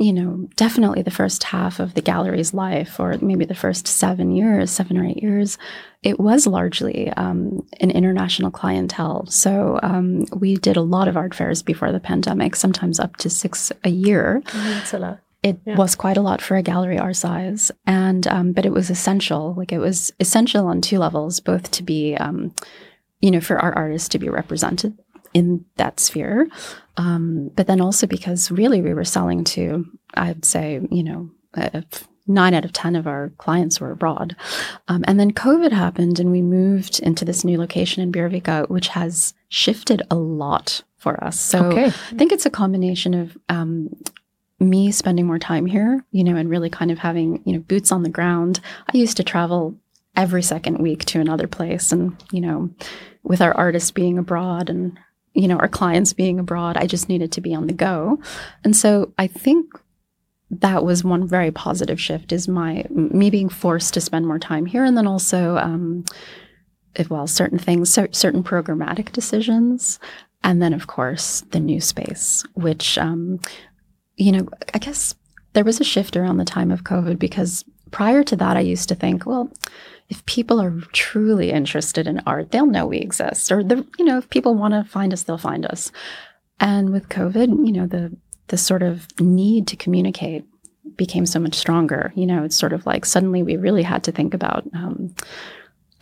you 0.00 0.14
know, 0.14 0.48
definitely 0.56 1.02
the 1.02 1.10
first 1.10 1.44
half 1.44 1.78
of 1.78 1.92
the 1.92 2.00
gallery's 2.00 2.54
life, 2.54 2.98
or 2.98 3.18
maybe 3.20 3.44
the 3.44 3.54
first 3.54 3.86
seven 3.86 4.34
years, 4.34 4.70
seven 4.70 4.96
or 4.96 5.04
eight 5.04 5.22
years, 5.22 5.58
it 6.02 6.18
was 6.18 6.46
largely 6.46 7.10
um, 7.10 7.66
an 7.80 7.90
international 7.90 8.50
clientele. 8.50 9.26
So 9.26 9.78
um, 9.82 10.24
we 10.34 10.56
did 10.56 10.78
a 10.78 10.82
lot 10.82 11.06
of 11.06 11.18
art 11.18 11.34
fairs 11.34 11.62
before 11.62 11.92
the 11.92 12.00
pandemic, 12.00 12.56
sometimes 12.56 12.98
up 12.98 13.16
to 13.16 13.28
six 13.28 13.72
a 13.84 13.90
year. 13.90 14.42
Oh, 14.54 14.64
that's 14.70 14.94
a 14.94 14.98
lot. 14.98 15.20
It 15.42 15.60
yeah. 15.66 15.76
was 15.76 15.94
quite 15.96 16.16
a 16.16 16.22
lot 16.22 16.40
for 16.40 16.56
a 16.56 16.62
gallery 16.62 16.98
our 16.98 17.12
size, 17.12 17.70
and 17.86 18.26
um, 18.26 18.52
but 18.52 18.64
it 18.64 18.72
was 18.72 18.88
essential. 18.88 19.54
Like 19.54 19.70
it 19.70 19.78
was 19.78 20.12
essential 20.18 20.66
on 20.66 20.80
two 20.80 20.98
levels, 20.98 21.40
both 21.40 21.70
to 21.72 21.82
be, 21.82 22.14
um, 22.14 22.54
you 23.20 23.30
know, 23.30 23.40
for 23.40 23.58
our 23.58 23.74
artists 23.74 24.08
to 24.10 24.18
be 24.18 24.30
represented 24.30 24.96
in 25.34 25.64
that 25.76 26.00
sphere, 26.00 26.48
um, 26.96 27.50
but 27.54 27.66
then 27.66 27.80
also 27.80 28.06
because 28.06 28.50
really 28.50 28.82
we 28.82 28.94
were 28.94 29.04
selling 29.04 29.44
to, 29.44 29.86
I'd 30.14 30.44
say, 30.44 30.80
you 30.90 31.02
know, 31.02 31.30
uh, 31.54 31.82
nine 32.26 32.54
out 32.54 32.64
of 32.64 32.72
10 32.72 32.96
of 32.96 33.06
our 33.06 33.30
clients 33.38 33.80
were 33.80 33.90
abroad. 33.90 34.36
Um, 34.88 35.04
and 35.06 35.18
then 35.18 35.32
COVID 35.32 35.72
happened 35.72 36.20
and 36.20 36.30
we 36.30 36.42
moved 36.42 37.00
into 37.00 37.24
this 37.24 37.44
new 37.44 37.58
location 37.58 38.02
in 38.02 38.12
Bjørvika, 38.12 38.68
which 38.68 38.88
has 38.88 39.34
shifted 39.48 40.02
a 40.10 40.14
lot 40.14 40.82
for 40.96 41.22
us. 41.22 41.40
So 41.40 41.66
okay. 41.66 41.86
I 41.86 41.90
think 41.90 42.32
it's 42.32 42.46
a 42.46 42.50
combination 42.50 43.14
of 43.14 43.36
um, 43.48 43.94
me 44.58 44.92
spending 44.92 45.26
more 45.26 45.38
time 45.38 45.66
here, 45.66 46.04
you 46.12 46.22
know, 46.22 46.36
and 46.36 46.48
really 46.48 46.70
kind 46.70 46.90
of 46.90 46.98
having, 46.98 47.42
you 47.44 47.54
know, 47.54 47.60
boots 47.60 47.90
on 47.90 48.02
the 48.02 48.10
ground. 48.10 48.60
I 48.92 48.96
used 48.96 49.16
to 49.16 49.24
travel 49.24 49.74
every 50.16 50.42
second 50.42 50.78
week 50.78 51.04
to 51.06 51.20
another 51.20 51.46
place 51.46 51.92
and, 51.92 52.16
you 52.30 52.40
know, 52.40 52.70
with 53.22 53.40
our 53.40 53.56
artists 53.56 53.90
being 53.90 54.18
abroad 54.18 54.68
and 54.68 54.98
you 55.34 55.48
know, 55.48 55.56
our 55.58 55.68
clients 55.68 56.12
being 56.12 56.38
abroad, 56.38 56.76
I 56.76 56.86
just 56.86 57.08
needed 57.08 57.32
to 57.32 57.40
be 57.40 57.54
on 57.54 57.66
the 57.66 57.72
go. 57.72 58.20
And 58.64 58.76
so 58.76 59.12
I 59.18 59.26
think 59.26 59.66
that 60.50 60.84
was 60.84 61.04
one 61.04 61.26
very 61.26 61.50
positive 61.50 62.00
shift 62.00 62.32
is 62.32 62.48
my 62.48 62.84
me 62.90 63.30
being 63.30 63.48
forced 63.48 63.94
to 63.94 64.00
spend 64.00 64.26
more 64.26 64.38
time 64.38 64.66
here 64.66 64.84
and 64.84 64.96
then 64.96 65.06
also 65.06 65.56
um, 65.58 66.04
well 67.08 67.26
certain 67.26 67.58
things 67.58 67.92
certain 67.92 68.42
programmatic 68.42 69.12
decisions 69.12 70.00
and 70.42 70.60
then 70.60 70.72
of 70.72 70.88
course 70.88 71.42
the 71.52 71.60
new 71.60 71.80
space 71.80 72.44
which 72.54 72.98
um, 72.98 73.38
you 74.16 74.32
know 74.32 74.48
i 74.74 74.78
guess 74.78 75.14
there 75.52 75.64
was 75.64 75.80
a 75.80 75.84
shift 75.84 76.16
around 76.16 76.38
the 76.38 76.44
time 76.44 76.72
of 76.72 76.82
covid 76.82 77.18
because 77.18 77.64
prior 77.92 78.24
to 78.24 78.34
that 78.34 78.56
i 78.56 78.60
used 78.60 78.88
to 78.88 78.94
think 78.94 79.24
well 79.24 79.52
if 80.10 80.24
people 80.26 80.60
are 80.60 80.78
truly 80.92 81.50
interested 81.50 82.06
in 82.06 82.20
art 82.26 82.50
they'll 82.50 82.66
know 82.66 82.86
we 82.86 82.98
exist 82.98 83.50
or 83.50 83.64
the 83.64 83.86
you 83.98 84.04
know 84.04 84.18
if 84.18 84.28
people 84.28 84.54
want 84.54 84.74
to 84.74 84.84
find 84.84 85.12
us 85.12 85.22
they'll 85.22 85.38
find 85.38 85.64
us 85.64 85.90
and 86.60 86.90
with 86.90 87.08
covid 87.08 87.48
you 87.66 87.72
know 87.72 87.86
the 87.86 88.14
the 88.48 88.58
sort 88.58 88.82
of 88.82 89.06
need 89.20 89.66
to 89.68 89.76
communicate 89.76 90.44
became 90.96 91.24
so 91.24 91.40
much 91.40 91.54
stronger. 91.54 92.12
You 92.14 92.26
know, 92.26 92.44
it's 92.44 92.56
sort 92.56 92.72
of 92.72 92.84
like 92.84 93.04
suddenly 93.04 93.42
we 93.42 93.56
really 93.56 93.82
had 93.82 94.04
to 94.04 94.12
think 94.12 94.34
about 94.34 94.64
um, 94.74 95.14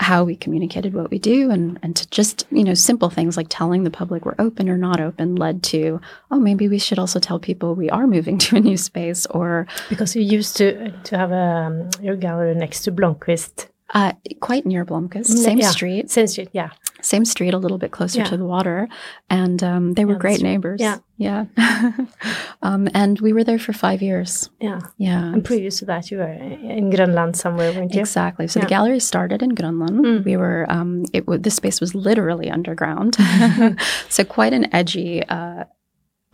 how 0.01 0.25
we 0.25 0.35
communicated 0.35 0.95
what 0.95 1.11
we 1.11 1.19
do 1.19 1.51
and, 1.51 1.79
and 1.83 1.95
to 1.95 2.09
just, 2.11 2.47
you 2.51 2.65
know, 2.65 2.75
simple 2.75 3.11
things 3.11 3.37
like 3.37 3.47
telling 3.49 3.85
the 3.85 3.91
public 3.91 4.25
we're 4.25 4.35
open 4.39 4.69
or 4.69 4.79
not 4.79 5.01
open 5.01 5.37
led 5.37 5.63
to, 5.65 6.01
oh, 6.31 6.41
maybe 6.41 6.69
we 6.69 6.79
should 6.79 6.99
also 6.99 7.19
tell 7.19 7.39
people 7.39 7.75
we 7.75 7.91
are 7.91 8.07
moving 8.07 8.39
to 8.39 8.57
a 8.57 8.61
new 8.61 8.77
space 8.77 9.27
or. 9.27 9.67
Because 9.89 10.17
you 10.17 10.23
used 10.23 10.57
to 10.57 10.91
to 10.91 11.17
have 11.17 11.33
a, 11.33 11.35
um, 11.35 11.91
your 12.01 12.17
gallery 12.17 12.55
next 12.55 12.83
to 12.83 12.93
Blomkvist. 12.93 13.69
Uh, 13.95 14.13
quite 14.41 14.67
near 14.67 14.85
Blomkvist, 14.85 15.27
same 15.27 15.59
yeah. 15.59 15.71
street. 15.71 16.11
Same 16.11 16.27
street, 16.27 16.51
yeah 16.53 16.71
same 17.01 17.25
street, 17.25 17.55
a 17.55 17.59
little 17.59 17.79
bit 17.79 17.91
closer 17.91 18.21
yeah. 18.21 18.25
to 18.25 18.37
the 18.37 18.45
water, 18.45 18.89
and 19.31 19.63
um, 19.63 19.95
they 19.95 20.05
were 20.05 20.15
yeah, 20.15 20.19
great 20.19 20.43
neighbors. 20.43 20.81
Yeah, 20.81 20.99
yeah. 21.17 21.47
um, 22.63 22.89
and 22.95 23.21
we 23.21 23.33
were 23.33 23.45
there 23.45 23.59
for 23.59 23.73
five 23.73 24.03
years. 24.03 24.51
Yeah, 24.61 24.81
yeah. 24.97 25.33
And 25.33 25.45
previous 25.45 25.79
to 25.79 25.85
that, 25.87 26.11
you 26.11 26.19
were 26.19 26.29
in 26.29 26.91
Grönland 26.91 27.37
somewhere, 27.37 27.73
weren't 27.73 27.95
you? 27.95 28.01
Exactly. 28.01 28.49
So 28.49 28.61
the 28.61 28.67
gallery 28.67 29.01
started 29.01 29.43
in 29.43 29.53
Grönland. 29.55 30.01
Mm. 30.01 30.25
We 30.25 30.37
were. 30.37 30.67
Um, 30.69 31.05
it 31.13 31.25
this 31.43 31.55
space 31.55 31.81
was 31.81 31.95
literally 31.95 32.51
underground, 32.51 33.17
so 34.09 34.25
quite 34.25 34.53
an 34.53 34.73
edgy. 34.75 35.23
Uh, 35.29 35.65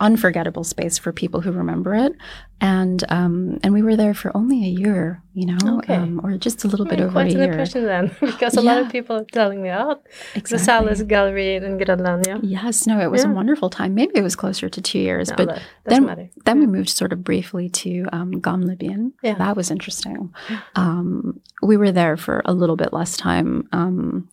unforgettable 0.04 0.64
space 0.64 0.98
for 0.98 1.12
people 1.12 1.40
who 1.40 1.50
remember 1.50 1.94
it. 1.94 2.12
And 2.60 3.02
um, 3.08 3.58
and 3.62 3.72
we 3.74 3.82
were 3.82 3.96
there 3.96 4.14
for 4.14 4.34
only 4.36 4.64
a 4.64 4.68
year, 4.68 5.22
you 5.32 5.46
know, 5.46 5.78
okay. 5.78 5.96
um, 5.96 6.20
or 6.22 6.36
just 6.36 6.64
a 6.64 6.68
little 6.68 6.86
bit 6.86 7.00
over 7.00 7.12
quite 7.12 7.32
a 7.32 7.34
an 7.34 7.36
year. 7.38 7.50
impression 7.50 7.84
then, 7.84 8.14
because 8.20 8.56
a 8.56 8.62
yeah. 8.62 8.74
lot 8.74 8.82
of 8.82 8.92
people 8.92 9.16
are 9.16 9.24
telling 9.24 9.62
me, 9.62 9.70
oh, 9.70 10.00
exactly. 10.34 10.94
the 10.94 11.04
Gallery 11.04 11.56
in 11.56 11.78
Grönland, 11.78 12.26
yeah. 12.26 12.38
Yes, 12.42 12.86
no, 12.86 13.00
it 13.00 13.10
was 13.10 13.24
yeah. 13.24 13.30
a 13.30 13.34
wonderful 13.34 13.70
time. 13.70 13.94
Maybe 13.94 14.12
it 14.14 14.22
was 14.22 14.36
closer 14.36 14.68
to 14.68 14.80
two 14.80 14.98
years, 14.98 15.30
no, 15.30 15.36
but 15.36 15.62
then 15.84 16.06
matter. 16.06 16.30
then 16.44 16.56
yeah. 16.56 16.66
we 16.66 16.66
moved 16.68 16.90
sort 16.90 17.12
of 17.12 17.24
briefly 17.24 17.68
to 17.70 18.06
um, 18.12 18.40
Gamlebyen. 18.40 19.12
Yeah, 19.22 19.34
that 19.34 19.56
was 19.56 19.70
interesting. 19.70 20.32
Um, 20.76 21.40
we 21.62 21.76
were 21.76 21.92
there 21.92 22.16
for 22.16 22.40
a 22.44 22.54
little 22.54 22.76
bit 22.76 22.92
less 22.92 23.16
time. 23.16 23.68
Um, 23.72 24.28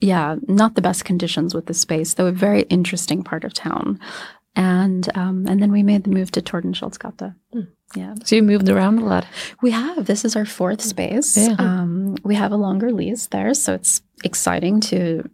yeah, 0.00 0.36
not 0.48 0.74
the 0.74 0.82
best 0.82 1.04
conditions 1.04 1.54
with 1.54 1.66
the 1.66 1.74
space, 1.74 2.14
though 2.14 2.26
a 2.26 2.32
very 2.32 2.62
interesting 2.62 3.22
part 3.22 3.44
of 3.44 3.54
town 3.54 4.00
and 4.56 5.08
um, 5.16 5.46
and 5.46 5.60
then 5.60 5.72
we 5.72 5.82
made 5.82 6.04
the 6.04 6.10
move 6.10 6.30
to 6.32 6.42
Tordenskjoldsgata. 6.42 7.34
Mm. 7.54 7.68
Yeah. 7.94 8.14
So 8.24 8.36
you 8.36 8.42
moved 8.42 8.68
around 8.68 8.98
a 8.98 9.04
lot. 9.04 9.26
We 9.62 9.70
have. 9.70 10.06
This 10.06 10.24
is 10.24 10.36
our 10.36 10.44
fourth 10.46 10.80
space. 10.80 11.36
Yeah. 11.36 11.56
Um, 11.58 12.16
we 12.24 12.34
have 12.34 12.52
a 12.52 12.56
longer 12.56 12.92
lease 12.92 13.26
there, 13.28 13.54
so 13.54 13.74
it's 13.74 14.02
exciting 14.24 14.80
to 14.80 15.28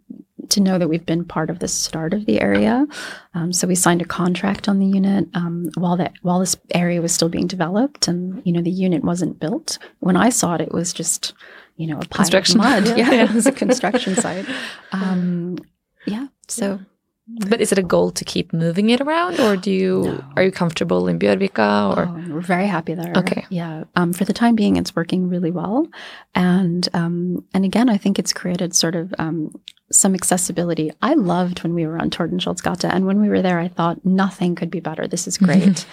to 0.49 0.59
know 0.59 0.77
that 0.77 0.87
we've 0.87 1.05
been 1.05 1.23
part 1.23 1.49
of 1.49 1.59
the 1.59 1.67
start 1.67 2.13
of 2.13 2.25
the 2.25 2.41
area. 2.41 2.85
Um, 3.33 3.53
so 3.53 3.67
we 3.67 3.75
signed 3.75 4.01
a 4.01 4.05
contract 4.05 4.67
on 4.67 4.79
the 4.79 4.85
unit 4.85 5.27
um, 5.33 5.69
while 5.75 5.97
that 5.97 6.13
while 6.21 6.39
this 6.39 6.57
area 6.73 7.01
was 7.01 7.13
still 7.13 7.29
being 7.29 7.47
developed, 7.47 8.07
and 8.07 8.41
you 8.45 8.53
know 8.53 8.61
the 8.61 8.71
unit 8.71 9.03
wasn't 9.03 9.39
built. 9.39 9.77
When 9.99 10.15
I 10.15 10.29
saw 10.29 10.55
it, 10.55 10.61
it 10.61 10.71
was 10.71 10.93
just 10.93 11.33
you 11.77 11.87
know 11.87 11.97
a 11.97 12.05
pile 12.05 12.17
construction 12.17 12.59
of 12.59 12.65
mud. 12.65 12.97
yeah. 12.97 13.11
yeah, 13.11 13.23
it 13.23 13.31
was 13.31 13.45
a 13.45 13.51
construction 13.63 14.15
site. 14.15 14.45
Um, 14.91 15.57
yeah. 16.05 16.27
So. 16.47 16.79
But 17.27 17.61
is 17.61 17.71
it 17.71 17.77
a 17.77 17.83
goal 17.83 18.11
to 18.11 18.25
keep 18.25 18.51
moving 18.51 18.89
it 18.89 18.99
around, 18.99 19.39
or 19.39 19.55
do 19.55 19.71
you 19.71 20.03
no. 20.03 20.23
are 20.35 20.43
you 20.43 20.51
comfortable 20.51 21.07
in 21.07 21.19
Bjørvika? 21.19 21.95
Or 21.95 22.05
oh, 22.05 22.33
we're 22.33 22.41
very 22.41 22.67
happy 22.67 22.93
there. 22.93 23.13
Okay, 23.15 23.45
yeah. 23.49 23.83
Um, 23.95 24.11
for 24.11 24.25
the 24.25 24.33
time 24.33 24.55
being, 24.55 24.75
it's 24.75 24.95
working 24.95 25.29
really 25.29 25.51
well, 25.51 25.87
and 26.35 26.89
um, 26.93 27.45
and 27.53 27.63
again, 27.63 27.89
I 27.89 27.97
think 27.97 28.19
it's 28.19 28.33
created 28.33 28.75
sort 28.75 28.95
of 28.95 29.13
um, 29.19 29.53
some 29.91 30.13
accessibility. 30.15 30.91
I 31.01 31.13
loved 31.13 31.63
when 31.63 31.73
we 31.73 31.85
were 31.85 31.97
on 31.99 32.09
Tordenskjoldsgata, 32.09 32.89
and 32.93 33.05
when 33.05 33.21
we 33.21 33.29
were 33.29 33.41
there, 33.41 33.59
I 33.59 33.67
thought 33.67 34.05
nothing 34.05 34.55
could 34.55 34.71
be 34.71 34.79
better. 34.79 35.07
This 35.07 35.27
is 35.27 35.37
great. 35.37 35.85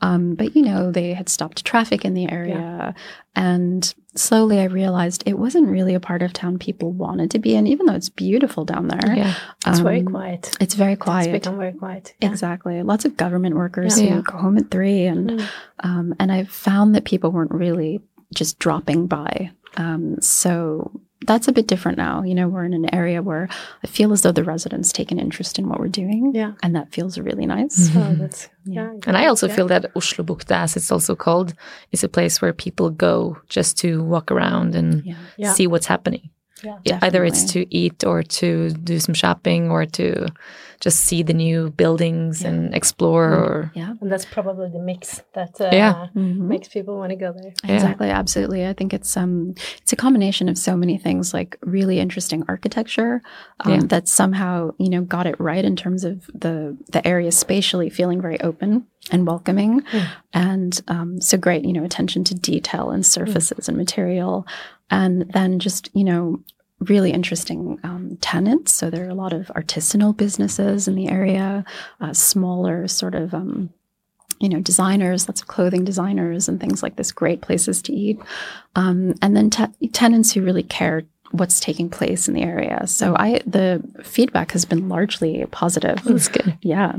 um, 0.00 0.34
but 0.34 0.54
you 0.56 0.62
know, 0.62 0.90
they 0.90 1.14
had 1.14 1.28
stopped 1.28 1.64
traffic 1.64 2.04
in 2.04 2.14
the 2.14 2.30
area, 2.30 2.94
and 3.34 3.94
slowly 4.16 4.60
I 4.60 4.64
realized 4.64 5.22
it 5.26 5.38
wasn't 5.38 5.68
really 5.68 5.94
a 5.94 6.00
part 6.00 6.22
of 6.22 6.32
town 6.32 6.58
people 6.58 6.92
wanted 6.92 7.30
to 7.32 7.38
be 7.38 7.54
in, 7.54 7.66
even 7.66 7.86
though 7.86 7.94
it's 7.94 8.08
beautiful 8.08 8.64
down 8.64 8.88
there. 8.88 9.14
Yeah. 9.16 9.34
It's 9.66 9.80
very 9.80 10.00
Um, 10.00 10.06
quiet. 10.06 10.56
It's 10.60 10.74
very 10.74 10.92
It's 10.92 11.02
quiet. 11.02 11.32
become 11.32 11.58
very 11.58 11.72
quiet. 11.72 12.14
Yeah. 12.20 12.28
Exactly. 12.30 12.82
Lots 12.82 13.04
of 13.04 13.16
government 13.16 13.56
workers 13.56 14.00
Yeah. 14.00 14.16
who 14.16 14.22
go 14.22 14.36
home 14.38 14.56
at 14.58 14.70
three, 14.70 15.04
and 15.06 15.30
Mm. 15.30 15.46
um, 15.80 16.14
and 16.20 16.30
I 16.30 16.44
found 16.44 16.94
that 16.94 17.04
people 17.04 17.30
weren't 17.32 17.50
really 17.50 18.00
just 18.32 18.58
dropping 18.58 19.06
by. 19.06 19.50
Um, 19.76 20.20
so 20.20 21.00
that's 21.26 21.48
a 21.48 21.52
bit 21.52 21.66
different 21.66 21.98
now. 21.98 22.22
You 22.22 22.34
know, 22.34 22.48
we're 22.48 22.64
in 22.64 22.74
an 22.74 22.94
area 22.94 23.22
where 23.22 23.48
I 23.82 23.86
feel 23.86 24.12
as 24.12 24.22
though 24.22 24.32
the 24.32 24.44
residents 24.44 24.92
take 24.92 25.10
an 25.12 25.18
interest 25.18 25.58
in 25.58 25.68
what 25.68 25.78
we're 25.80 25.88
doing, 25.88 26.32
Yeah. 26.34 26.52
and 26.62 26.74
that 26.76 26.92
feels 26.92 27.18
really 27.18 27.46
nice. 27.46 27.88
Mhm. 27.88 27.96
Oh, 28.10 28.14
that's 28.22 28.48
Yeah. 28.64 28.90
yeah. 28.92 28.98
And 29.06 29.16
I 29.16 29.26
also 29.26 29.46
yeah. 29.48 29.54
feel 29.56 29.68
that 29.68 29.90
Oslo 29.96 30.24
Bukta, 30.24 30.52
as 30.64 30.76
it's 30.76 30.92
also 30.92 31.14
called, 31.16 31.54
is 31.92 32.04
a 32.04 32.08
place 32.08 32.40
where 32.42 32.52
people 32.52 32.90
go 32.90 33.36
just 33.48 33.76
to 33.78 34.02
walk 34.04 34.30
around 34.30 34.74
and 34.74 35.02
Yeah, 35.04 35.14
Yeah. 35.36 35.52
see 35.52 35.66
what's 35.66 35.86
happening. 35.86 36.30
Yeah. 36.62 36.78
Yeah, 36.84 36.98
Either 37.02 37.24
it's 37.24 37.44
to 37.52 37.60
eat 37.74 38.04
or 38.04 38.22
to 38.40 38.70
do 38.70 38.98
some 38.98 39.14
shopping 39.14 39.70
or 39.70 39.84
to 39.98 40.26
just 40.84 41.00
see 41.08 41.22
the 41.22 41.32
new 41.32 41.70
buildings 41.70 42.42
Yeah. 42.42 42.48
and 42.48 42.74
explore 42.74 43.24
or 43.42 43.72
yeah, 43.74 43.94
And 44.00 44.12
that's 44.12 44.26
probably 44.26 44.68
the 44.76 44.78
mix 44.90 45.22
that 45.32 45.58
uh, 45.60 45.70
Yeah. 45.72 46.08
Mhm. 46.14 46.46
makes 46.54 46.68
people 46.68 46.94
want 46.98 47.10
to 47.10 47.16
go 47.16 47.32
there. 47.32 47.52
Yeah. 47.64 47.74
Exactly, 47.74 48.10
absolutely. 48.10 48.60
I 48.66 48.74
think 48.74 48.92
it's 48.92 49.16
um 49.16 49.54
it's 49.82 49.92
a 49.92 49.96
combination 49.96 50.46
of 50.50 50.56
so 50.58 50.76
many 50.76 50.96
things 50.98 51.32
like 51.38 51.56
really 51.62 51.98
interesting 52.06 52.44
architecture 52.48 53.22
um, 53.64 53.72
Yeah. 53.72 53.80
that 53.92 54.08
somehow 54.08 54.54
you 54.78 54.90
know 54.90 55.02
got 55.16 55.26
it 55.26 55.36
right 55.50 55.64
in 55.70 55.74
terms 55.74 56.04
of 56.04 56.14
the 56.44 56.76
the 56.92 57.02
area 57.12 57.32
spatially 57.32 57.88
feeling 57.90 58.20
very 58.20 58.38
open 58.48 58.70
and 59.12 59.26
welcoming, 59.26 59.72
Mm. 59.92 60.06
and 60.32 60.72
um, 60.88 61.20
so 61.28 61.36
great 61.38 61.64
you 61.64 61.72
know 61.76 61.84
attention 61.84 62.24
to 62.24 62.34
detail 62.34 62.90
and 62.94 63.04
surfaces 63.06 63.68
and 63.68 63.76
material, 63.84 64.46
and 64.90 65.14
then 65.36 65.58
just 65.66 65.88
you 65.94 66.04
know 66.04 66.40
really 66.80 67.12
interesting 67.12 67.78
um, 67.82 68.16
tenants. 68.20 68.72
So 68.72 68.90
there 68.90 69.06
are 69.06 69.10
a 69.10 69.14
lot 69.14 69.32
of 69.32 69.46
artisanal 69.48 70.16
businesses 70.16 70.88
in 70.88 70.94
the 70.94 71.08
area, 71.08 71.64
uh, 72.00 72.12
smaller 72.12 72.88
sort 72.88 73.14
of. 73.14 73.34
Um, 73.34 73.70
you 74.40 74.48
know, 74.48 74.60
designers, 74.60 75.28
lots 75.28 75.40
of 75.40 75.46
clothing 75.46 75.84
designers 75.84 76.48
and 76.48 76.60
things 76.60 76.82
like 76.82 76.96
this, 76.96 77.12
great 77.12 77.40
places 77.40 77.80
to 77.80 77.92
eat. 77.92 78.18
Um, 78.74 79.14
and 79.22 79.36
then 79.36 79.48
te- 79.48 79.88
tenants 79.92 80.32
who 80.32 80.42
really 80.42 80.64
care 80.64 81.04
what's 81.30 81.60
taking 81.60 81.88
place 81.88 82.28
in 82.28 82.34
the 82.34 82.42
area. 82.42 82.86
So 82.86 83.16
I, 83.16 83.40
the 83.46 83.82
feedback 84.02 84.50
has 84.50 84.64
been 84.64 84.88
largely 84.88 85.46
positive. 85.52 86.02
that's 86.04 86.28
good. 86.28 86.58
Yeah. 86.62 86.96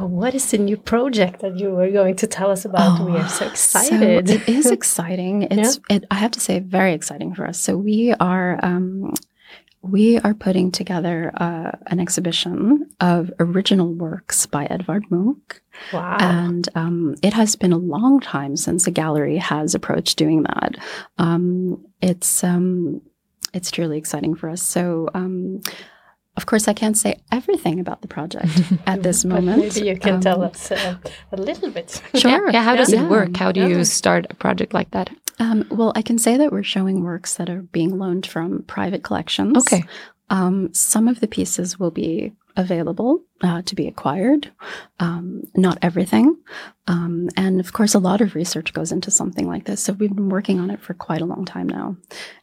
But 0.00 0.08
what 0.08 0.34
is 0.34 0.50
the 0.50 0.56
new 0.56 0.78
project 0.78 1.40
that 1.40 1.58
you 1.58 1.72
were 1.72 1.90
going 1.90 2.16
to 2.16 2.26
tell 2.26 2.50
us 2.50 2.64
about? 2.64 3.04
we 3.04 3.18
are 3.18 3.28
so 3.28 3.46
excited. 3.46 4.28
So 4.28 4.34
it 4.34 4.48
is 4.48 4.70
exciting. 4.70 5.42
It's, 5.50 5.78
it, 5.90 6.06
I 6.10 6.14
have 6.14 6.30
to 6.30 6.40
say, 6.40 6.58
very 6.58 6.94
exciting 6.94 7.34
for 7.34 7.46
us. 7.46 7.60
So 7.60 7.76
we 7.76 8.14
are, 8.14 8.58
um, 8.62 9.12
we 9.82 10.18
are 10.20 10.32
putting 10.32 10.72
together 10.72 11.30
uh, 11.36 11.72
an 11.88 12.00
exhibition 12.00 12.88
of 13.00 13.30
original 13.38 13.92
works 13.92 14.46
by 14.46 14.64
Edvard 14.70 15.04
Munch. 15.10 15.60
wow. 15.92 16.16
And 16.18 16.66
um, 16.74 17.16
it 17.22 17.34
has 17.34 17.54
been 17.54 17.72
a 17.74 17.78
long 17.78 18.20
time 18.20 18.56
since 18.56 18.86
a 18.86 18.90
gallery 18.90 19.36
has 19.36 19.74
approached 19.74 20.16
doing 20.16 20.44
that. 20.44 20.76
Um, 21.18 21.84
it's 22.00 22.42
um, 22.42 23.02
it's 23.52 23.70
truly 23.70 23.98
exciting 23.98 24.34
for 24.34 24.48
us. 24.48 24.62
So, 24.62 25.10
um, 25.12 25.60
of 26.40 26.46
course, 26.46 26.66
I 26.72 26.74
can't 26.82 26.96
say 27.04 27.12
everything 27.30 27.76
about 27.80 28.00
the 28.02 28.08
project 28.08 28.48
at 28.86 29.02
this 29.02 29.24
moment. 29.24 29.58
maybe 29.58 29.86
you 29.88 29.96
can 29.98 30.20
tell 30.20 30.40
Um, 30.42 30.50
us 30.50 30.70
uh, 30.72 30.96
a 31.32 31.36
little 31.36 31.70
bit. 31.70 31.88
Sure. 32.14 32.30
Yeah, 32.30 32.50
yeah, 32.54 32.62
how 32.68 32.74
does 32.76 32.92
Yeah. 32.92 33.04
it 33.04 33.10
work? 33.10 33.36
How 33.36 33.52
do 33.52 33.60
you 33.68 33.84
start 33.84 34.22
a 34.30 34.34
project 34.34 34.72
like 34.74 34.90
that? 34.92 35.10
Um, 35.38 35.64
well, 35.70 35.92
I 35.94 36.02
can 36.02 36.18
say 36.18 36.36
that 36.38 36.50
we're 36.52 36.62
showing 36.74 37.02
works 37.02 37.34
that 37.38 37.48
are 37.48 37.62
being 37.72 37.98
loaned 37.98 38.26
from 38.26 38.62
private 38.76 39.02
collections. 39.02 39.56
Okay. 39.56 39.82
Um, 40.30 40.72
some 40.72 41.08
of 41.08 41.20
the 41.20 41.28
pieces 41.28 41.78
will 41.78 41.90
be 41.90 42.32
available 42.56 43.22
uh, 43.42 43.62
to 43.62 43.74
be 43.74 43.86
acquired, 43.86 44.50
um, 44.98 45.42
not 45.54 45.78
everything. 45.82 46.36
Um, 46.88 47.28
and 47.36 47.60
of 47.60 47.72
course, 47.72 47.94
a 47.94 47.98
lot 48.00 48.20
of 48.20 48.34
research 48.34 48.72
goes 48.72 48.90
into 48.92 49.10
something 49.10 49.46
like 49.46 49.64
this. 49.64 49.80
So 49.80 49.92
we've 49.92 50.14
been 50.14 50.28
working 50.28 50.58
on 50.58 50.70
it 50.70 50.80
for 50.80 50.92
quite 50.94 51.20
a 51.20 51.24
long 51.24 51.44
time 51.44 51.68
now. 51.68 51.96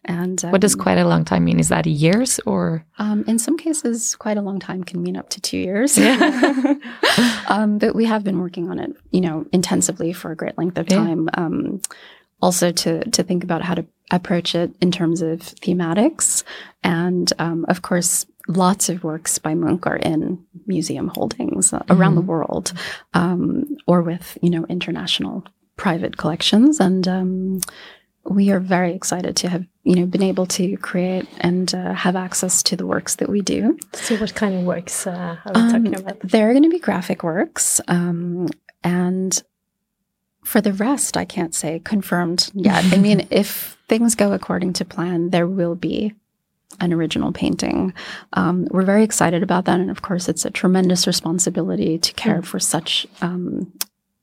And 0.06 0.40
What 0.50 0.62
does 0.62 0.76
um, 0.76 0.80
quite 0.82 0.98
a 0.98 1.08
long 1.08 1.26
time 1.26 1.44
mean? 1.44 1.60
Is 1.60 1.70
that 1.70 1.86
years 1.86 2.40
or? 2.46 2.86
um, 3.00 3.26
in 3.28 3.38
some 3.38 3.58
cases, 3.58 4.16
quite 4.16 4.38
a 4.38 4.42
long 4.42 4.60
time 4.60 4.84
can 4.84 5.04
mean 5.04 5.18
up 5.18 5.30
to 5.32 5.42
two 5.42 5.58
years. 5.58 5.98
Yeah. 5.98 6.74
um, 7.50 7.78
but 7.78 7.94
we 7.96 8.06
have 8.06 8.24
been 8.24 8.40
working 8.40 8.70
on 8.70 8.80
it, 8.80 8.92
you 9.12 9.22
know, 9.22 9.46
intensively 9.52 10.14
for 10.14 10.32
a 10.32 10.36
great 10.36 10.58
length 10.58 10.78
of 10.78 10.90
Yeah. 10.90 10.98
time. 10.98 11.30
Um, 11.36 11.82
also 12.42 12.72
to 12.72 13.10
to 13.10 13.24
think 13.24 13.44
about 13.44 13.62
how 13.62 13.76
to 13.76 13.86
approach 14.12 14.56
it 14.56 14.72
in 14.82 14.92
terms 14.92 15.22
of 15.22 15.40
thematics, 15.40 16.44
and 16.84 17.32
um, 17.40 17.66
of 17.68 17.82
course, 17.82 18.26
lots 18.48 18.90
of 18.90 19.04
works 19.04 19.40
by 19.40 19.54
Munch 19.54 19.84
are 19.86 19.98
in 19.98 20.46
museum 20.66 21.10
holdings 21.10 21.74
uh, 21.74 21.84
around 21.90 22.16
the 22.16 22.22
world, 22.22 22.74
um, 23.14 23.66
or 23.86 24.02
with 24.02 24.38
you 24.42 24.50
know 24.50 24.66
international 24.70 25.44
private 25.76 26.18
collections, 26.18 26.80
and 26.80 27.08
um, 27.08 27.62
we 28.30 28.52
are 28.52 28.60
very 28.60 28.94
excited 28.94 29.36
to 29.38 29.50
have 29.50 29.66
you 29.84 29.96
know 29.96 30.06
been 30.06 30.24
able 30.24 30.46
to 30.46 30.78
create 30.78 31.28
and 31.40 31.74
uh, 31.74 31.94
have 31.94 32.16
access 32.16 32.64
to 32.64 32.76
the 32.76 32.86
works 32.86 33.16
that 33.16 33.30
we 33.30 33.42
do. 33.42 33.78
So, 33.94 34.16
what 34.18 34.36
kind 34.36 34.56
of 34.56 34.64
works 34.64 35.08
uh, 35.08 35.38
are 35.46 35.52
we 35.54 35.62
Um, 35.62 35.72
talking 35.72 35.96
about? 36.00 36.20
They're 36.24 36.52
going 36.52 36.64
to 36.64 36.70
be 36.70 36.80
graphic 36.80 37.24
works, 37.24 37.82
um, 37.88 38.48
and 38.84 39.42
for 40.48 40.62
the 40.62 40.74
rest, 40.74 41.18
I 41.18 41.26
can't 41.26 41.54
say 41.54 41.80
confirmed 41.84 42.50
yet. 42.54 42.84
I 42.94 42.98
mean, 42.98 43.28
if 43.32 43.78
things 43.88 44.16
go 44.16 44.34
according 44.34 44.74
to 44.74 44.86
plan, 44.86 45.30
there 45.32 45.48
will 45.48 45.76
be 45.76 46.14
an 46.80 46.94
original 46.94 47.32
painting. 47.32 47.94
Um, 48.34 48.68
we're 48.72 48.84
very 48.94 49.04
excited 49.04 49.42
about 49.44 49.66
that, 49.66 49.80
and 49.80 49.90
of 49.92 50.02
course, 50.02 50.30
it's 50.30 50.46
a 50.46 50.52
tremendous 50.52 51.08
responsibility 51.08 51.98
to 51.98 52.14
care 52.14 52.42
for 52.42 52.60
such. 52.60 53.08
Um, 53.22 53.72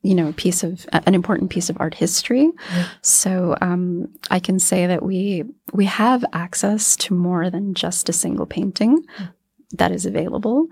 you 0.02 0.14
know, 0.14 0.28
a 0.28 0.32
piece 0.34 0.62
of 0.62 0.86
an 0.92 1.14
important 1.14 1.48
piece 1.50 1.70
of 1.70 1.78
art 1.80 1.94
history. 1.94 2.50
So 3.00 3.56
um, 3.62 4.10
I 4.30 4.38
can 4.38 4.58
say 4.58 4.86
that 4.86 5.02
we 5.02 5.44
we 5.72 5.86
have 5.86 6.22
access 6.34 6.94
to 6.96 7.14
more 7.14 7.48
than 7.48 7.72
just 7.72 8.10
a 8.10 8.12
single 8.12 8.44
painting 8.44 9.02
that 9.78 9.92
is 9.92 10.04
available 10.04 10.66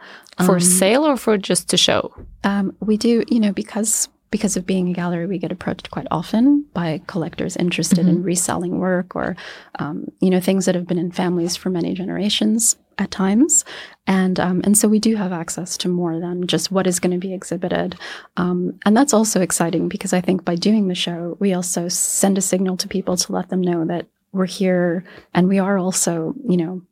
For 0.44 0.56
Um, 0.56 0.60
sale 0.60 1.04
or 1.06 1.16
for 1.16 1.38
just 1.38 1.70
to 1.70 1.78
show? 1.78 2.12
um, 2.44 2.76
we 2.80 2.98
do, 2.98 3.24
you 3.28 3.40
know, 3.40 3.52
because 3.52 4.10
because 4.32 4.56
of 4.56 4.66
being 4.66 4.88
a 4.88 4.92
gallery, 4.92 5.26
we 5.26 5.38
get 5.38 5.52
approached 5.52 5.90
quite 5.92 6.08
often 6.10 6.64
by 6.72 7.00
collectors 7.06 7.56
interested 7.56 7.98
in 8.00 8.22
reselling 8.24 8.80
work 8.80 9.14
or, 9.14 9.36
um, 9.78 10.08
you 10.20 10.30
know, 10.30 10.40
things 10.40 10.64
that 10.66 10.74
have 10.74 10.88
been 10.88 10.98
in 10.98 11.12
families 11.12 11.54
for 11.54 11.70
many 11.70 11.94
generations 11.94 12.76
at 12.98 13.10
times, 13.10 13.64
and 14.06 14.40
um, 14.40 14.60
and 14.64 14.76
so 14.76 14.88
we 14.88 14.98
do 14.98 15.16
have 15.16 15.32
access 15.32 15.78
to 15.78 15.88
more 15.88 16.18
than 16.18 16.46
just 16.46 16.70
what 16.70 16.86
is 16.86 17.00
going 17.00 17.12
to 17.12 17.26
be 17.26 17.32
exhibited, 17.32 17.96
um, 18.36 18.78
and 18.84 18.96
that's 18.96 19.14
also 19.14 19.40
exciting 19.40 19.88
because 19.88 20.12
I 20.12 20.20
think 20.20 20.44
by 20.44 20.56
doing 20.56 20.88
the 20.88 20.94
show, 20.94 21.36
we 21.40 21.54
also 21.54 21.88
send 21.88 22.36
a 22.36 22.42
signal 22.42 22.76
to 22.78 22.88
people 22.88 23.16
to 23.16 23.32
let 23.32 23.48
them 23.48 23.60
know 23.60 23.84
that 23.86 24.08
we're 24.32 24.46
here 24.46 25.04
and 25.34 25.48
we 25.48 25.58
are 25.58 25.78
also, 25.78 26.34
you 26.48 26.56
know, 26.56 26.82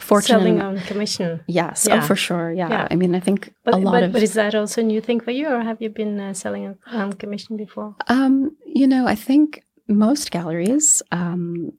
fortunate. 0.00 0.38
Selling 0.40 0.60
on 0.60 0.78
commission. 0.80 1.40
Yes, 1.46 1.86
Yeah. 1.88 1.96
oh, 2.02 2.06
for 2.06 2.16
sure. 2.16 2.52
Yeah. 2.52 2.68
Yeah. 2.68 2.88
I 2.90 2.96
mean, 2.96 3.14
I 3.14 3.20
think 3.20 3.52
But, 3.64 3.74
a 3.74 3.76
lot 3.78 3.92
but, 3.92 4.02
of. 4.04 4.12
but 4.12 4.22
is 4.22 4.34
that 4.34 4.54
also 4.54 4.80
a 4.80 4.84
new 4.84 5.00
thing 5.00 5.20
for 5.20 5.30
you, 5.30 5.48
or 5.48 5.60
have 5.62 5.80
you 5.82 5.88
been 5.90 6.18
uh, 6.20 6.34
selling 6.34 6.66
on, 6.66 6.78
on 6.86 7.12
commission 7.14 7.56
before? 7.56 7.94
Um, 8.08 8.56
you 8.66 8.86
know, 8.86 9.06
I 9.06 9.14
think 9.14 9.62
most 9.88 10.30
galleries, 10.30 11.02
um, 11.12 11.72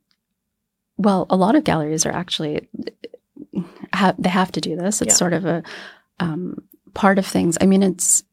well, 0.98 1.26
a 1.30 1.36
lot 1.36 1.56
of 1.56 1.64
galleries 1.64 2.06
are 2.06 2.12
actually 2.14 2.68
have 3.94 4.16
they 4.22 4.30
have 4.30 4.52
to 4.54 4.62
do 4.62 4.76
this. 4.76 5.02
It's 5.02 5.14
Yeah. 5.14 5.18
sort 5.18 5.34
of 5.34 5.46
a 5.46 5.64
um, 6.20 6.58
part 6.94 7.18
of 7.20 7.26
things. 7.26 7.58
I 7.62 7.66
mean, 7.66 7.84
it's 7.84 8.24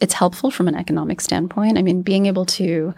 it's 0.00 0.14
helpful 0.14 0.50
from 0.50 0.68
an 0.68 0.74
economic 0.74 1.20
standpoint. 1.20 1.78
I 1.78 1.82
mean, 1.82 2.02
being 2.02 2.26
able 2.26 2.46
to 2.46 2.94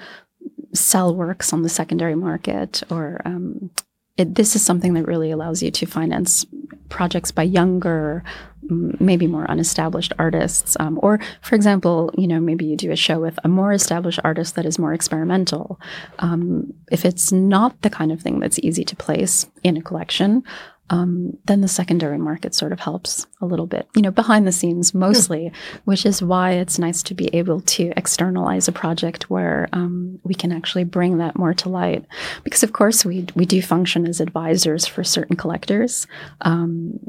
sell 0.72 1.14
works 1.14 1.52
on 1.52 1.62
the 1.62 1.68
secondary 1.68 2.14
market 2.14 2.82
or 2.90 3.20
um, 3.24 3.70
it, 4.16 4.34
this 4.34 4.54
is 4.54 4.62
something 4.62 4.94
that 4.94 5.06
really 5.06 5.30
allows 5.30 5.62
you 5.62 5.70
to 5.70 5.86
finance 5.86 6.46
projects 6.88 7.32
by 7.32 7.42
younger, 7.42 8.22
maybe 8.62 9.26
more 9.26 9.46
unestablished 9.46 10.12
artists. 10.18 10.76
Um, 10.78 10.98
or, 11.02 11.18
for 11.40 11.54
example, 11.54 12.12
you 12.16 12.28
know, 12.28 12.40
maybe 12.40 12.64
you 12.64 12.76
do 12.76 12.92
a 12.92 12.96
show 12.96 13.18
with 13.18 13.38
a 13.44 13.48
more 13.48 13.72
established 13.72 14.20
artist 14.22 14.54
that 14.54 14.66
is 14.66 14.78
more 14.78 14.94
experimental. 14.94 15.80
Um, 16.20 16.72
if 16.90 17.04
it's 17.04 17.32
not 17.32 17.80
the 17.82 17.90
kind 17.90 18.12
of 18.12 18.20
thing 18.20 18.40
that's 18.40 18.58
easy 18.60 18.84
to 18.84 18.96
place 18.96 19.46
in 19.62 19.76
a 19.76 19.82
collection, 19.82 20.44
um, 20.90 21.38
then 21.46 21.62
the 21.62 21.68
secondary 21.68 22.18
market 22.18 22.54
sort 22.54 22.72
of 22.72 22.80
helps 22.80 23.26
a 23.40 23.46
little 23.46 23.66
bit, 23.66 23.88
you 23.96 24.02
know, 24.02 24.10
behind 24.10 24.46
the 24.46 24.52
scenes 24.52 24.92
mostly, 24.92 25.50
which 25.84 26.04
is 26.04 26.22
why 26.22 26.52
it's 26.52 26.78
nice 26.78 27.02
to 27.04 27.14
be 27.14 27.34
able 27.34 27.62
to 27.62 27.92
externalize 27.96 28.68
a 28.68 28.72
project 28.72 29.30
where 29.30 29.68
um, 29.72 30.18
we 30.24 30.34
can 30.34 30.52
actually 30.52 30.84
bring 30.84 31.18
that 31.18 31.36
more 31.36 31.54
to 31.54 31.70
light. 31.70 32.04
Because 32.42 32.62
of 32.62 32.72
course 32.72 33.04
we 33.04 33.26
we 33.34 33.46
do 33.46 33.62
function 33.62 34.06
as 34.06 34.20
advisors 34.20 34.86
for 34.86 35.02
certain 35.02 35.36
collectors. 35.36 36.06
Um, 36.42 37.00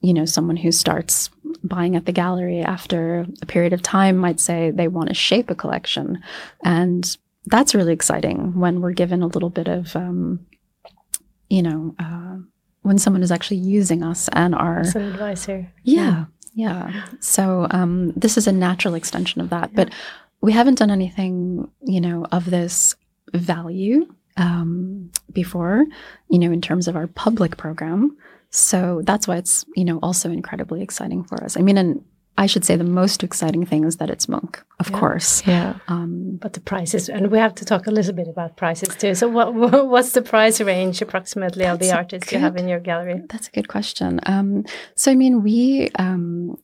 you 0.00 0.14
know, 0.14 0.24
someone 0.24 0.56
who 0.56 0.72
starts 0.72 1.28
buying 1.62 1.96
at 1.96 2.06
the 2.06 2.12
gallery 2.12 2.60
after 2.60 3.26
a 3.42 3.46
period 3.46 3.72
of 3.72 3.82
time 3.82 4.16
might 4.16 4.40
say 4.40 4.70
they 4.70 4.88
want 4.88 5.08
to 5.08 5.14
shape 5.14 5.50
a 5.50 5.54
collection, 5.54 6.22
and 6.64 7.16
that's 7.46 7.74
really 7.74 7.92
exciting 7.92 8.58
when 8.58 8.80
we're 8.80 8.92
given 8.92 9.22
a 9.22 9.26
little 9.26 9.50
bit 9.50 9.68
of, 9.68 9.94
um, 9.96 10.46
you 11.48 11.62
know, 11.62 11.94
uh, 11.98 12.36
when 12.82 12.98
someone 12.98 13.22
is 13.22 13.32
actually 13.32 13.58
using 13.58 14.02
us 14.02 14.28
and 14.32 14.54
our 14.54 14.80
As 14.80 14.94
an 14.96 15.02
advisor. 15.02 15.70
yeah, 15.84 16.26
yeah. 16.54 17.04
So 17.20 17.66
um, 17.70 18.12
this 18.16 18.36
is 18.36 18.46
a 18.46 18.52
natural 18.52 18.94
extension 18.94 19.40
of 19.40 19.50
that, 19.50 19.74
but 19.74 19.90
we 20.40 20.52
haven't 20.52 20.78
done 20.78 20.90
anything, 20.90 21.70
you 21.84 22.00
know, 22.00 22.26
of 22.32 22.50
this 22.50 22.94
value 23.34 24.06
um, 24.36 25.10
before, 25.32 25.84
you 26.30 26.38
know, 26.38 26.50
in 26.52 26.60
terms 26.60 26.88
of 26.88 26.96
our 26.96 27.06
public 27.08 27.56
program. 27.56 28.16
So 28.50 29.02
that's 29.04 29.28
why 29.28 29.36
it's, 29.36 29.64
you 29.76 29.84
know, 29.84 29.98
also 30.02 30.30
incredibly 30.30 30.80
exciting 30.82 31.24
for 31.24 31.42
us. 31.44 31.56
I 31.56 31.60
mean, 31.60 31.76
and 31.76 32.04
I 32.44 32.46
should 32.46 32.64
say 32.64 32.76
the 32.76 32.84
most 33.02 33.22
exciting 33.24 33.66
thing 33.66 33.84
is 33.84 33.96
that 33.96 34.10
it's 34.10 34.28
Munch, 34.28 34.56
of 34.78 34.88
Yeah. 34.90 34.98
course. 35.00 35.42
Yeah. 35.46 35.74
Um, 35.88 36.38
But 36.40 36.52
the 36.52 36.60
prices, 36.60 37.08
and 37.08 37.30
we 37.32 37.38
have 37.38 37.54
to 37.56 37.64
talk 37.64 37.86
a 37.86 37.90
little 37.90 38.14
bit 38.14 38.28
about 38.28 38.56
prices 38.56 38.90
too. 39.02 39.14
So, 39.14 39.26
what 39.36 39.48
what- 39.60 39.88
what's 39.92 40.12
the 40.12 40.22
price 40.22 40.60
range 40.72 41.02
approximately 41.02 41.66
of 41.66 41.78
the 41.78 41.90
artists 42.00 42.32
you 42.32 42.38
have 42.40 42.56
in 42.60 42.68
your 42.68 42.80
gallery? 42.80 43.22
That's 43.32 43.48
a 43.48 43.50
good 43.50 43.68
question. 43.68 44.20
Um, 44.34 44.64
so, 44.94 45.10
I 45.10 45.16
mean, 45.16 45.42
we, 45.42 45.90
um, 45.98 46.56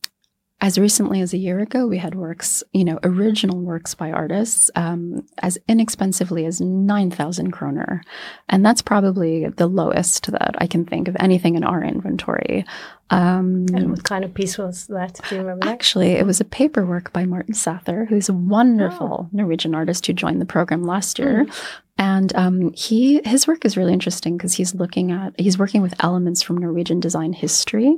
as 0.61 0.77
recently 0.77 1.19
as 1.19 1.33
a 1.33 1.37
year 1.37 1.59
ago, 1.59 1.85
we 1.85 1.97
had 1.97 2.15
works, 2.15 2.63
you 2.71 2.85
know, 2.85 2.97
original 3.03 3.59
works 3.59 3.93
by 3.93 4.11
artists 4.11 4.71
um, 4.75 5.25
as 5.39 5.57
inexpensively 5.67 6.45
as 6.45 6.61
9,000 6.61 7.51
kroner. 7.51 8.01
And 8.47 8.65
that's 8.65 8.81
probably 8.81 9.49
the 9.49 9.67
lowest 9.67 10.31
that 10.31 10.55
I 10.57 10.67
can 10.67 10.85
think 10.85 11.09
of 11.09 11.17
anything 11.19 11.55
in 11.55 11.65
our 11.65 11.83
inventory. 11.83 12.65
Um, 13.09 13.65
And 13.73 13.91
what 13.91 14.03
kind 14.03 14.23
of 14.23 14.33
piece 14.33 14.57
was 14.57 14.87
that? 14.87 15.19
Do 15.29 15.35
you 15.35 15.41
remember 15.41 15.65
that? 15.65 15.73
Actually, 15.73 16.13
it 16.13 16.25
was 16.25 16.39
a 16.39 16.45
paperwork 16.45 17.11
by 17.11 17.25
Martin 17.25 17.53
Sæther, 17.53 18.07
who's 18.07 18.29
a 18.29 18.33
wonderful 18.33 19.29
Norwegian 19.31 19.75
artist 19.75 20.07
who 20.07 20.13
joined 20.13 20.41
the 20.41 20.45
program 20.45 20.83
last 20.83 21.19
year. 21.19 21.45
And 21.97 22.35
um, 22.35 22.73
he 22.73 23.21
his 23.23 23.47
work 23.47 23.63
is 23.63 23.77
really 23.77 23.93
interesting 23.93 24.35
because 24.35 24.53
he's 24.53 24.75
looking 24.75 25.11
at 25.11 25.33
he's 25.39 25.57
working 25.57 25.81
with 25.81 25.93
elements 26.03 26.41
from 26.41 26.57
Norwegian 26.57 26.99
design 26.99 27.31
history, 27.31 27.97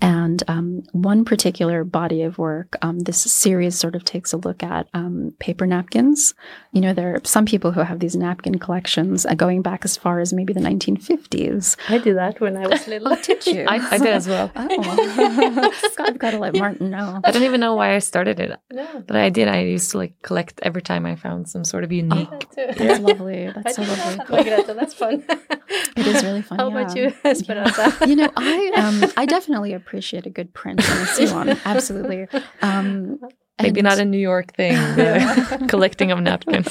and 0.00 0.42
um, 0.48 0.82
one 0.92 1.24
particular 1.24 1.84
body 1.84 2.22
of 2.22 2.36
work, 2.38 2.76
um, 2.82 3.00
this 3.00 3.18
series 3.20 3.78
sort 3.78 3.94
of 3.94 4.04
takes 4.04 4.32
a 4.32 4.36
look 4.36 4.62
at 4.62 4.88
um, 4.94 5.32
paper 5.38 5.66
napkins. 5.66 6.34
You 6.72 6.80
know, 6.80 6.92
there 6.92 7.14
are 7.14 7.20
some 7.24 7.46
people 7.46 7.72
who 7.72 7.80
have 7.80 8.00
these 8.00 8.16
napkin 8.16 8.58
collections 8.58 9.24
uh, 9.24 9.34
going 9.34 9.62
back 9.62 9.84
as 9.84 9.96
far 9.96 10.20
as 10.20 10.32
maybe 10.32 10.52
the 10.52 10.60
1950s. 10.60 11.76
I 11.88 11.98
did 11.98 12.16
that 12.16 12.40
when 12.40 12.56
I 12.56 12.66
was 12.66 12.86
little. 12.88 13.16
Did 13.22 13.46
you? 13.46 13.64
I, 13.68 13.76
I 13.92 13.98
did 13.98 14.08
as 14.08 14.28
well. 14.28 14.50
Oh, 14.66 15.70
God, 15.96 16.08
I've 16.08 16.18
got 16.18 16.30
to 16.32 16.38
let 16.38 16.56
Martin 16.56 16.90
know. 16.90 17.20
I 17.24 17.30
don't 17.30 17.42
even 17.44 17.60
know 17.60 17.74
why 17.74 17.94
I 17.94 17.98
started 17.98 18.40
it, 18.40 18.58
no, 18.72 19.04
but 19.06 19.16
I 19.16 19.30
did. 19.30 19.46
I 19.48 19.60
used 19.62 19.90
to 19.92 19.98
like 19.98 20.20
collect 20.22 20.58
every 20.62 20.82
time 20.82 21.06
I 21.06 21.16
found 21.16 21.48
some 21.48 21.64
sort 21.64 21.84
of 21.84 21.92
unique. 21.92 22.28
that 22.30 22.76
too. 22.76 22.84
That's 22.84 23.00
lovely. 23.00 23.48
I 23.48 23.52
That's 23.52 23.76
so 23.76 23.82
lovely. 23.82 24.16
that, 24.16 24.26
Margrethe. 24.28 24.76
That's 24.76 24.94
fun. 24.94 25.24
It 25.96 26.06
is 26.06 26.22
really 26.24 26.42
fun. 26.42 26.58
How 26.58 26.68
about 26.68 26.96
you, 26.96 27.12
Esperanza? 27.24 27.96
You 28.06 28.16
know, 28.16 28.30
I 28.36 28.70
um 28.76 29.12
I 29.16 29.26
definitely 29.26 29.74
appreciate 29.84 30.24
a 30.26 30.30
good 30.30 30.52
print 30.54 30.80
when 30.80 30.98
I 30.98 31.04
see 31.04 31.32
one. 31.32 31.48
Absolutely. 31.64 32.26
Um 32.62 33.20
Maybe 33.62 33.80
and- 33.80 33.88
not 33.88 33.98
a 34.00 34.04
New 34.04 34.18
York 34.18 34.54
thing, 34.56 34.72
the 34.96 35.64
collecting 35.68 36.10
of 36.10 36.18
napkins. 36.20 36.68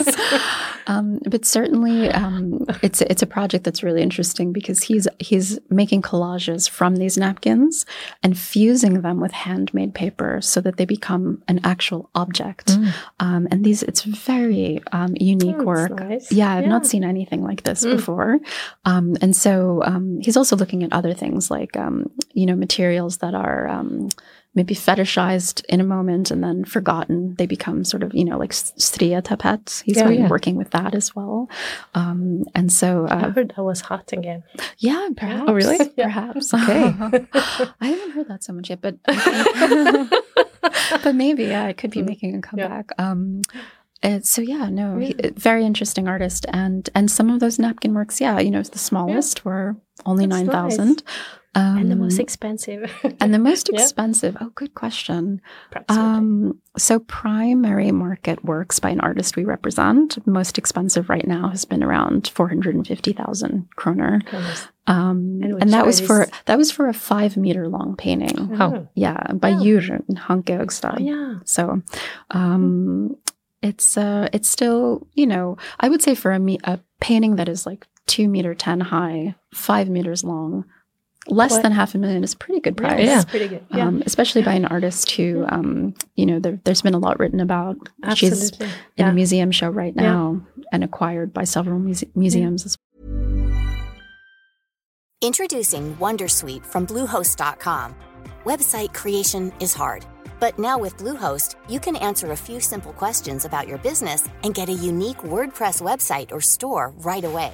um, 0.88 1.19
but 1.30 1.46
certainly, 1.46 2.10
um, 2.10 2.65
it's 2.82 3.02
it's 3.02 3.22
a 3.22 3.26
project 3.26 3.63
that's 3.63 3.84
really 3.84 4.02
interesting 4.02 4.52
because 4.52 4.84
he's 4.84 5.08
he's 5.19 5.60
making 5.69 6.02
collages 6.02 6.69
from 6.69 6.98
these 6.98 7.17
napkins 7.17 7.86
and 8.22 8.38
fusing 8.38 9.02
them 9.02 9.22
with 9.22 9.32
handmade 9.32 9.93
paper 9.96 10.41
so 10.41 10.60
that 10.60 10.76
they 10.76 10.84
become 10.86 11.41
an 11.48 11.62
actual 11.63 12.10
object. 12.15 12.67
Mm. 12.67 12.93
Um, 13.22 13.48
and 13.50 13.63
these, 13.63 13.82
it's 13.84 14.02
very 14.04 14.82
um, 14.91 15.15
unique 15.17 15.56
That's 15.56 15.65
work. 15.65 16.00
nice. 16.00 16.32
Yeah, 16.34 16.54
I've 16.54 16.67
not 16.67 16.86
seen 16.86 17.04
anything 17.06 17.43
like 17.43 17.63
this 17.63 17.84
Mm. 17.86 17.96
before. 17.96 18.39
Um, 18.86 19.15
and 19.22 19.34
so 19.36 19.82
um, 19.86 20.19
he's 20.22 20.36
also 20.38 20.56
looking 20.58 20.84
at 20.84 20.91
other 20.93 21.13
things 21.13 21.50
like, 21.50 21.76
um, 21.78 22.10
you 22.34 22.46
know, 22.46 22.56
materials 22.56 23.17
that 23.19 23.34
are 23.34 23.67
um, 23.69 24.10
maybe 24.55 24.75
fetishized 24.75 25.63
in 25.67 25.81
a 25.81 25.83
moment 25.83 26.29
and 26.31 26.43
then 26.43 26.63
forgotten. 26.65 27.33
They 27.37 27.45
become 27.47 27.83
sort 27.83 28.03
of, 28.03 28.13
you 28.13 28.23
know, 28.25 28.37
like 28.37 28.51
stria 28.51 29.21
tapet. 29.23 29.81
He's 29.83 29.97
Yeah, 29.97 30.07
been 30.07 30.19
yeah. 30.21 30.27
working 30.29 30.55
with 30.57 30.69
that 30.71 30.93
as 30.93 31.15
well. 31.15 31.49
Um, 31.95 32.43
and 32.53 32.71
so, 32.71 33.07
I 33.09 33.15
uh, 33.23 33.31
heard 33.31 33.53
that 33.55 33.63
was 33.63 33.81
hot 33.81 34.11
again. 34.13 34.43
yeah, 34.77 35.09
perhaps. 35.17 35.45
Oh, 35.47 35.53
really? 35.53 35.79
Yeah. 35.97 36.05
Perhaps. 36.05 36.53
Okay. 36.53 36.83
I 37.81 37.87
haven't 37.87 38.11
heard 38.11 38.27
that 38.27 38.43
so 38.43 38.53
much 38.53 38.69
yet, 38.69 38.79
but 38.81 38.95
but 41.03 41.15
maybe 41.15 41.45
yeah, 41.45 41.67
it 41.67 41.77
could 41.77 41.91
be 41.91 42.01
Mm. 42.01 42.07
making 42.07 42.35
a 42.35 42.41
comeback. 42.41 42.91
Um, 42.97 43.41
uh, 44.01 44.19
so 44.21 44.41
yeah, 44.41 44.69
no, 44.69 44.97
he, 44.97 45.13
very 45.35 45.65
interesting 45.65 46.07
artist, 46.07 46.45
and 46.49 46.89
and 46.95 47.09
some 47.09 47.29
of 47.29 47.39
those 47.39 47.57
napkin 47.59 47.93
works, 47.93 48.19
yeah, 48.21 48.39
you 48.39 48.51
know, 48.51 48.61
the 48.61 48.77
smallest 48.77 49.45
were 49.45 49.75
only 50.05 50.25
That's 50.25 50.43
nine 50.43 50.45
nice. 50.47 50.77
Thousand, 51.53 51.71
um, 51.71 51.77
and 51.77 51.91
the 51.91 51.95
most 51.95 52.19
expensive. 52.19 52.91
and 53.19 53.33
the 53.33 53.39
most 53.39 53.69
Yeah. 53.71 53.81
expensive. 53.81 54.35
Oh, 54.41 54.51
good 54.55 54.73
question. 54.73 55.41
Um, 55.89 56.59
so 56.77 56.99
primary 56.99 57.91
market 57.91 58.43
works 58.43 58.79
by 58.79 58.89
an 58.89 58.99
artist 59.01 59.35
we 59.35 59.43
represent. 59.45 60.25
Most 60.27 60.57
expensive 60.57 61.09
right 61.09 61.27
now 61.27 61.49
has 61.49 61.65
been 61.65 61.83
around 61.83 62.27
four 62.33 62.47
hundred 62.47 62.75
and 62.75 62.87
fifty 62.87 63.13
thousand 63.13 63.67
kroner. 63.75 64.21
Um, 64.85 65.39
And 65.41 65.61
and, 65.61 65.73
that 65.73 65.85
was 65.85 66.01
for 66.01 66.25
these? 66.25 66.33
that 66.45 66.57
was 66.57 66.69
for 66.71 66.87
a 66.89 66.93
five 66.93 67.37
meter 67.37 67.69
long 67.69 67.95
painting. 67.95 68.57
Oh. 68.59 68.87
Yeah, 68.95 69.21
by 69.33 69.51
Wow. 69.51 69.63
Jurgen 69.63 70.03
Hanke 70.11 70.59
Ogstad. 70.59 70.95
Oh, 70.99 71.03
yeah. 71.03 71.35
So, 71.45 71.81
um, 72.31 73.15
it's 73.61 73.95
uh, 73.97 74.27
it's 74.33 74.49
still 74.49 75.07
you 75.13 75.25
know 75.27 75.57
I 75.79 75.87
would 75.89 76.01
say 76.01 76.15
for 76.15 76.31
a 76.31 76.39
me- 76.39 76.59
a 76.65 76.79
painting 76.99 77.37
that 77.37 77.47
is 77.47 77.65
like 77.65 77.87
two 78.07 78.27
meter 78.27 78.53
ten 78.53 78.79
high, 78.81 79.35
five 79.53 79.87
meters 79.89 80.23
long, 80.23 80.65
less 81.27 81.51
What? 81.51 81.63
than 81.63 81.71
half 81.71 81.95
a 81.95 81.97
million 81.97 82.23
is 82.23 82.33
a 82.33 82.38
pretty 82.38 82.59
good 82.59 82.75
price. 82.75 82.99
Yeah. 83.05 83.15
that's 83.15 83.25
pretty 83.29 83.47
good. 83.47 83.65
Yeah, 83.73 83.88
Um, 83.88 84.03
especially 84.05 84.41
by 84.43 84.53
an 84.53 84.65
artist 84.65 85.09
who, 85.12 85.45
um, 85.47 85.93
you 86.15 86.25
know, 86.25 86.39
there, 86.39 86.59
there's 86.65 86.81
been 86.81 86.93
a 86.93 86.99
lot 86.99 87.17
written 87.19 87.39
about. 87.39 87.77
She's 88.15 88.31
absolutely. 88.51 88.67
in 88.97 89.07
a 89.07 89.13
museum 89.13 89.51
show 89.51 89.69
right 89.69 89.93
Yeah. 89.95 90.03
now 90.03 90.41
and 90.71 90.83
acquired 90.83 91.33
by 91.33 91.45
several 91.45 91.79
muse- 91.79 92.03
museums 92.15 92.65
as 92.65 92.77
Introducing 95.21 95.95
Wondersuite 95.95 96.65
from 96.65 96.86
Bluehost.com. 96.86 97.95
Website 98.43 98.93
creation 98.93 99.53
is 99.62 99.73
hard, 99.73 100.05
but 100.41 100.59
now 100.59 100.77
with 100.77 100.97
Bluehost, 100.97 101.55
you 101.69 101.79
can 101.79 101.95
answer 101.95 102.31
a 102.33 102.36
few 102.38 102.59
simple 102.59 102.91
questions 102.91 103.45
about 103.45 103.65
your 103.65 103.77
business 103.77 104.27
and 104.43 104.53
get 104.53 104.67
a 104.67 104.73
unique 104.73 105.19
WordPress 105.19 105.81
website 105.81 106.33
or 106.33 106.41
store 106.41 106.91
right 106.97 107.23
away. 107.23 107.53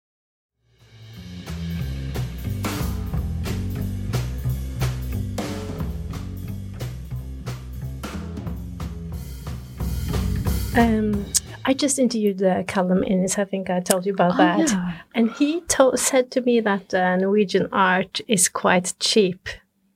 Um, 10.75 11.25
I 11.65 11.73
just 11.73 11.99
interviewed 11.99 12.41
uh, 12.41 12.63
Callum 12.63 13.03
Innes. 13.03 13.37
I 13.37 13.45
think 13.45 13.69
I 13.69 13.79
told 13.81 14.05
you 14.05 14.13
about 14.13 14.33
Oh, 14.35 14.37
that. 14.37 14.69
yeah. 14.69 14.93
And 15.13 15.31
he 15.31 15.61
to- 15.61 15.97
said 15.97 16.31
to 16.31 16.41
me 16.41 16.59
that 16.61 16.93
uh, 16.93 17.17
Norwegian 17.17 17.67
art 17.71 18.21
is 18.27 18.47
quite 18.49 18.93
cheap. 18.99 19.49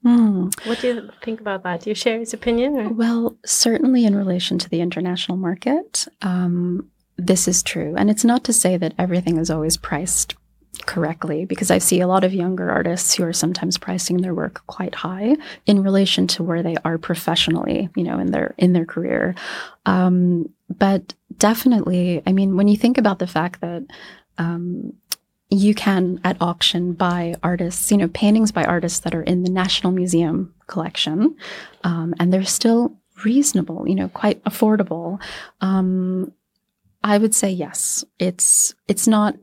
Hmm. 0.04 0.50
What 0.66 0.82
do 0.82 0.88
you 0.88 1.10
think 1.24 1.42
about 1.42 1.64
that? 1.64 1.82
Do 1.82 1.90
you 1.90 1.96
share 1.96 2.20
his 2.20 2.34
opinion? 2.34 2.76
Or? 2.76 2.90
Well, 2.90 3.38
certainly 3.46 4.06
in 4.06 4.16
relation 4.16 4.60
to 4.60 4.70
the 4.70 4.82
international 4.82 5.38
market, 5.38 6.08
um, 6.22 6.88
this 7.18 7.48
is 7.48 7.64
true. 7.64 7.96
And 7.98 8.12
it's 8.12 8.24
not 8.26 8.44
to 8.44 8.54
say 8.54 8.78
that 8.78 8.94
everything 9.00 9.38
is 9.38 9.50
always 9.50 9.78
priced 9.78 10.36
correctly, 10.86 11.46
because 11.46 11.72
I 11.72 11.78
see 11.80 12.02
a 12.02 12.08
lot 12.08 12.24
of 12.26 12.34
younger 12.34 12.70
artists 12.70 13.16
who 13.16 13.24
are 13.24 13.32
sometimes 13.34 13.78
pricing 13.78 14.18
their 14.18 14.36
work 14.36 14.62
quite 14.68 14.94
high 14.94 15.38
in 15.66 15.82
relation 15.82 16.28
to 16.28 16.44
where 16.44 16.62
they 16.62 16.76
are 16.84 16.98
professionally, 16.98 17.90
you 17.96 18.04
know, 18.04 18.20
in 18.20 18.32
their 18.32 18.54
in 18.58 18.74
their 18.74 18.86
career. 18.86 19.34
Um, 19.86 20.50
but 20.70 21.14
definitely, 21.38 22.22
I 22.26 22.32
mean, 22.32 22.56
when 22.56 22.68
you 22.68 22.78
think 22.78 22.98
about 22.98 23.20
the 23.20 23.28
fact 23.28 23.62
that 23.62 23.86
um, 24.38 24.94
you 25.50 25.74
can 25.76 26.20
at 26.24 26.38
auction 26.42 26.94
buy 26.94 27.36
artists, 27.44 27.92
you 27.92 27.98
know, 27.98 28.08
paintings 28.10 28.52
by 28.52 28.64
artists 28.64 29.00
that 29.00 29.16
are 29.16 29.24
in 29.24 29.44
the 29.44 29.52
National 29.52 29.92
Museum 29.92 30.54
collection, 30.68 31.36
um, 31.84 32.14
and 32.20 32.34
they're 32.34 32.44
still 32.44 32.98
reasonable, 33.24 33.88
you 33.88 33.96
know, 33.96 34.10
quite 34.10 34.44
affordable. 34.44 35.22
Um, 35.62 36.34
I 37.04 37.18
would 37.18 37.36
say 37.36 37.52
yes. 37.52 38.04
It's 38.18 38.74
it's 38.88 39.08
not 39.08 39.36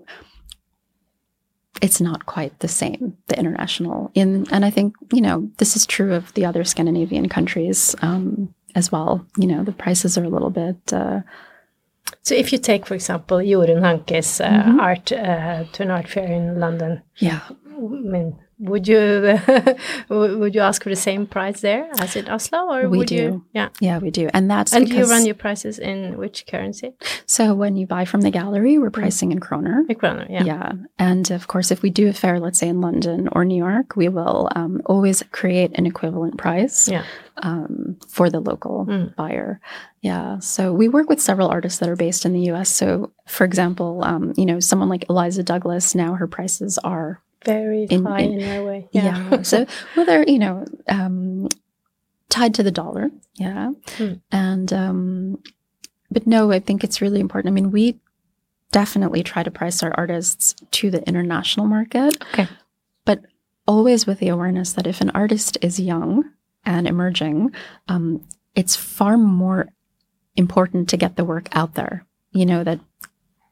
it's 1.80 2.00
not 2.00 2.26
quite 2.26 2.58
the 2.58 2.68
same 2.68 3.16
the 3.28 3.38
international 3.38 4.10
in 4.14 4.46
and 4.50 4.64
I 4.64 4.70
think 4.70 4.94
you 5.12 5.20
know 5.20 5.50
this 5.58 5.76
is 5.76 5.86
true 5.86 6.14
of 6.14 6.32
the 6.34 6.44
other 6.44 6.64
Scandinavian 6.64 7.28
countries 7.28 7.94
um, 8.02 8.52
as 8.74 8.92
well. 8.92 9.26
You 9.36 9.46
know, 9.46 9.64
the 9.64 9.72
prices 9.72 10.18
are 10.18 10.24
a 10.24 10.28
little 10.28 10.50
bit. 10.50 10.92
Uh, 10.92 11.20
so 12.22 12.34
if 12.34 12.52
you 12.52 12.58
take, 12.58 12.86
for 12.86 12.94
example, 12.94 13.38
Jorunn 13.38 13.82
Hanke's 13.82 14.40
uh, 14.40 14.48
mm 14.48 14.62
-hmm. 14.62 14.80
art 14.80 15.12
uh, 15.12 15.64
to 15.72 15.82
an 15.82 15.90
art 15.90 16.08
fair 16.08 16.28
in 16.28 16.60
London, 16.60 17.02
yeah, 17.16 17.40
I 17.76 18.10
mean, 18.10 18.38
would 18.62 18.86
you 18.86 19.38
would 20.08 20.54
you 20.54 20.60
ask 20.60 20.82
for 20.82 20.88
the 20.88 20.96
same 20.96 21.26
price 21.26 21.60
there 21.60 21.88
as 21.98 22.14
in 22.14 22.28
Oslo, 22.28 22.72
or 22.72 22.88
we 22.88 22.98
would 22.98 23.08
do? 23.08 23.14
You, 23.14 23.44
yeah, 23.52 23.68
yeah, 23.80 23.98
we 23.98 24.10
do, 24.10 24.30
and 24.32 24.50
that's 24.50 24.72
and 24.72 24.88
you 24.88 25.04
run 25.04 25.26
your 25.26 25.34
prices 25.34 25.78
in 25.78 26.16
which 26.16 26.46
currency? 26.46 26.94
So 27.26 27.54
when 27.54 27.76
you 27.76 27.86
buy 27.86 28.04
from 28.04 28.20
the 28.20 28.30
gallery, 28.30 28.78
we're 28.78 28.90
mm. 28.90 28.94
pricing 28.94 29.32
in 29.32 29.40
kroner. 29.40 29.84
In 29.88 29.96
kroner, 29.96 30.26
yeah, 30.30 30.44
yeah, 30.44 30.72
and 30.98 31.30
of 31.30 31.48
course, 31.48 31.70
if 31.70 31.82
we 31.82 31.90
do 31.90 32.08
a 32.08 32.12
fair, 32.12 32.38
let's 32.38 32.58
say 32.58 32.68
in 32.68 32.80
London 32.80 33.28
or 33.32 33.44
New 33.44 33.56
York, 33.56 33.96
we 33.96 34.08
will 34.08 34.48
um, 34.54 34.80
always 34.86 35.22
create 35.32 35.72
an 35.74 35.86
equivalent 35.86 36.38
price. 36.38 36.88
Yeah. 36.88 37.04
Um, 37.38 37.96
for 38.08 38.28
the 38.28 38.40
local 38.40 38.84
mm. 38.84 39.16
buyer. 39.16 39.58
Yeah. 40.02 40.38
So 40.40 40.74
we 40.74 40.88
work 40.88 41.08
with 41.08 41.18
several 41.18 41.48
artists 41.48 41.78
that 41.78 41.88
are 41.88 41.96
based 41.96 42.26
in 42.26 42.34
the 42.34 42.52
US. 42.52 42.68
So, 42.68 43.10
for 43.26 43.44
example, 43.44 44.04
um, 44.04 44.34
you 44.36 44.44
know, 44.44 44.60
someone 44.60 44.90
like 44.90 45.06
Eliza 45.08 45.42
Douglas, 45.42 45.94
now 45.94 46.12
her 46.12 46.26
prices 46.26 46.76
are 46.84 47.22
very 47.44 47.84
in, 47.84 48.04
high 48.04 48.20
in, 48.20 48.40
in 48.40 48.48
Norway. 48.48 48.88
Yeah. 48.92 49.30
yeah. 49.30 49.42
so 49.42 49.66
well, 49.96 50.06
they're 50.06 50.24
you 50.28 50.38
know 50.38 50.64
um, 50.88 51.48
tied 52.28 52.54
to 52.54 52.62
the 52.62 52.70
dollar. 52.70 53.10
Yeah. 53.34 53.72
Hmm. 53.96 54.14
And 54.30 54.72
um, 54.72 55.42
but 56.10 56.26
no, 56.26 56.50
I 56.50 56.60
think 56.60 56.84
it's 56.84 57.00
really 57.00 57.20
important. 57.20 57.52
I 57.52 57.54
mean, 57.54 57.70
we 57.70 57.98
definitely 58.70 59.22
try 59.22 59.42
to 59.42 59.50
price 59.50 59.82
our 59.82 59.92
artists 59.96 60.54
to 60.72 60.90
the 60.90 61.06
international 61.06 61.66
market. 61.66 62.22
Okay. 62.32 62.48
But 63.04 63.20
always 63.66 64.06
with 64.06 64.18
the 64.18 64.28
awareness 64.28 64.72
that 64.72 64.86
if 64.86 65.00
an 65.00 65.10
artist 65.10 65.58
is 65.62 65.78
young 65.78 66.24
and 66.64 66.86
emerging, 66.88 67.52
um, 67.88 68.24
it's 68.54 68.76
far 68.76 69.16
more 69.16 69.68
important 70.36 70.88
to 70.88 70.96
get 70.96 71.16
the 71.16 71.24
work 71.24 71.48
out 71.52 71.74
there. 71.74 72.06
You 72.30 72.46
know 72.46 72.64
that 72.64 72.80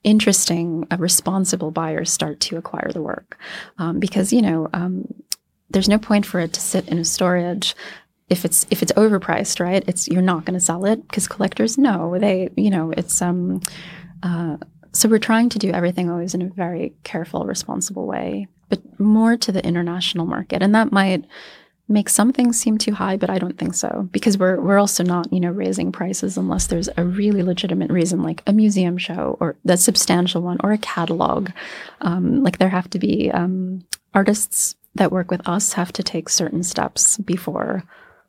interesting, 0.04 0.86
uh, 0.90 0.96
responsible 0.98 1.70
buyers 1.70 2.10
start 2.10 2.40
to 2.40 2.56
acquire 2.56 2.90
the 2.92 3.02
work 3.02 3.38
um, 3.78 3.98
because 3.98 4.32
you 4.32 4.42
know 4.42 4.68
um, 4.72 5.06
there's 5.70 5.88
no 5.88 5.98
point 5.98 6.26
for 6.26 6.40
it 6.40 6.52
to 6.52 6.60
sit 6.60 6.88
in 6.88 6.98
a 6.98 7.04
storage 7.04 7.74
if 8.28 8.44
it's 8.44 8.66
if 8.70 8.82
it's 8.82 8.92
overpriced, 8.92 9.60
right? 9.60 9.84
It's 9.86 10.08
you're 10.08 10.22
not 10.22 10.44
going 10.44 10.58
to 10.58 10.64
sell 10.64 10.84
it 10.86 11.02
because 11.08 11.28
collectors 11.28 11.76
know 11.76 12.18
they 12.18 12.50
you 12.56 12.70
know 12.70 12.92
it's 12.96 13.20
um. 13.20 13.60
Uh, 14.22 14.56
so 14.92 15.08
we're 15.08 15.18
trying 15.18 15.48
to 15.50 15.58
do 15.58 15.70
everything 15.70 16.10
always 16.10 16.34
in 16.34 16.42
a 16.42 16.48
very 16.48 16.92
careful, 17.04 17.46
responsible 17.46 18.06
way, 18.06 18.48
but 18.68 18.80
more 18.98 19.36
to 19.36 19.52
the 19.52 19.64
international 19.64 20.26
market, 20.26 20.62
and 20.62 20.74
that 20.74 20.90
might 20.92 21.24
make 21.90 22.08
some 22.08 22.32
things 22.32 22.58
seem 22.58 22.78
too 22.78 22.94
high, 22.94 23.16
but 23.16 23.28
I 23.28 23.38
don't 23.38 23.58
think 23.58 23.74
so 23.74 24.08
because 24.12 24.38
we're 24.38 24.60
we're 24.60 24.78
also 24.78 25.02
not 25.02 25.30
you 25.32 25.40
know 25.40 25.50
raising 25.50 25.92
prices 25.92 26.38
unless 26.38 26.68
there's 26.68 26.88
a 26.96 27.04
really 27.04 27.42
legitimate 27.42 27.90
reason, 27.90 28.22
like 28.22 28.42
a 28.46 28.52
museum 28.52 28.96
show 28.96 29.36
or 29.40 29.56
the 29.64 29.76
substantial 29.76 30.40
one 30.40 30.58
or 30.62 30.72
a 30.72 30.78
catalog. 30.78 31.50
Um, 32.00 32.42
like 32.42 32.58
there 32.58 32.68
have 32.68 32.88
to 32.90 32.98
be 32.98 33.30
um, 33.32 33.84
artists 34.14 34.76
that 34.94 35.12
work 35.12 35.30
with 35.30 35.46
us 35.46 35.74
have 35.74 35.92
to 35.92 36.02
take 36.02 36.28
certain 36.28 36.62
steps 36.62 37.18
before 37.18 37.84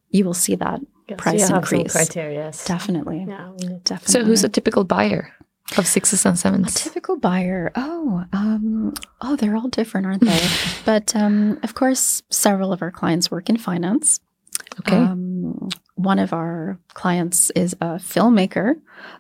you 0.09 0.25
will 0.25 0.33
see 0.33 0.55
that 0.55 0.81
yes, 1.07 1.19
price 1.19 1.49
increase. 1.49 1.93
criteria. 1.93 2.51
Definitely. 2.65 3.25
Yeah, 3.27 3.51
definitely. 3.83 4.11
So 4.11 4.23
who's 4.23 4.43
a 4.43 4.49
typical 4.49 4.83
buyer? 4.83 5.33
Of 5.77 5.87
sixes 5.87 6.25
and 6.25 6.37
sevens? 6.37 6.75
A 6.75 6.79
typical 6.79 7.17
buyer. 7.17 7.71
Oh, 7.75 8.25
um, 8.33 8.93
oh, 9.21 9.35
they're 9.35 9.55
all 9.55 9.67
different, 9.67 10.07
aren't 10.07 10.25
they? 10.25 10.47
but 10.85 11.15
um, 11.15 11.59
of 11.63 11.73
course, 11.73 12.23
several 12.29 12.73
of 12.73 12.81
our 12.81 12.91
clients 12.91 13.31
work 13.31 13.49
in 13.49 13.57
finance. 13.57 14.19
Okay. 14.79 14.95
Um, 14.95 15.69
one 15.95 16.19
of 16.19 16.33
our 16.33 16.79
clients 16.93 17.49
is 17.51 17.73
a 17.73 17.95
filmmaker, 17.95 18.75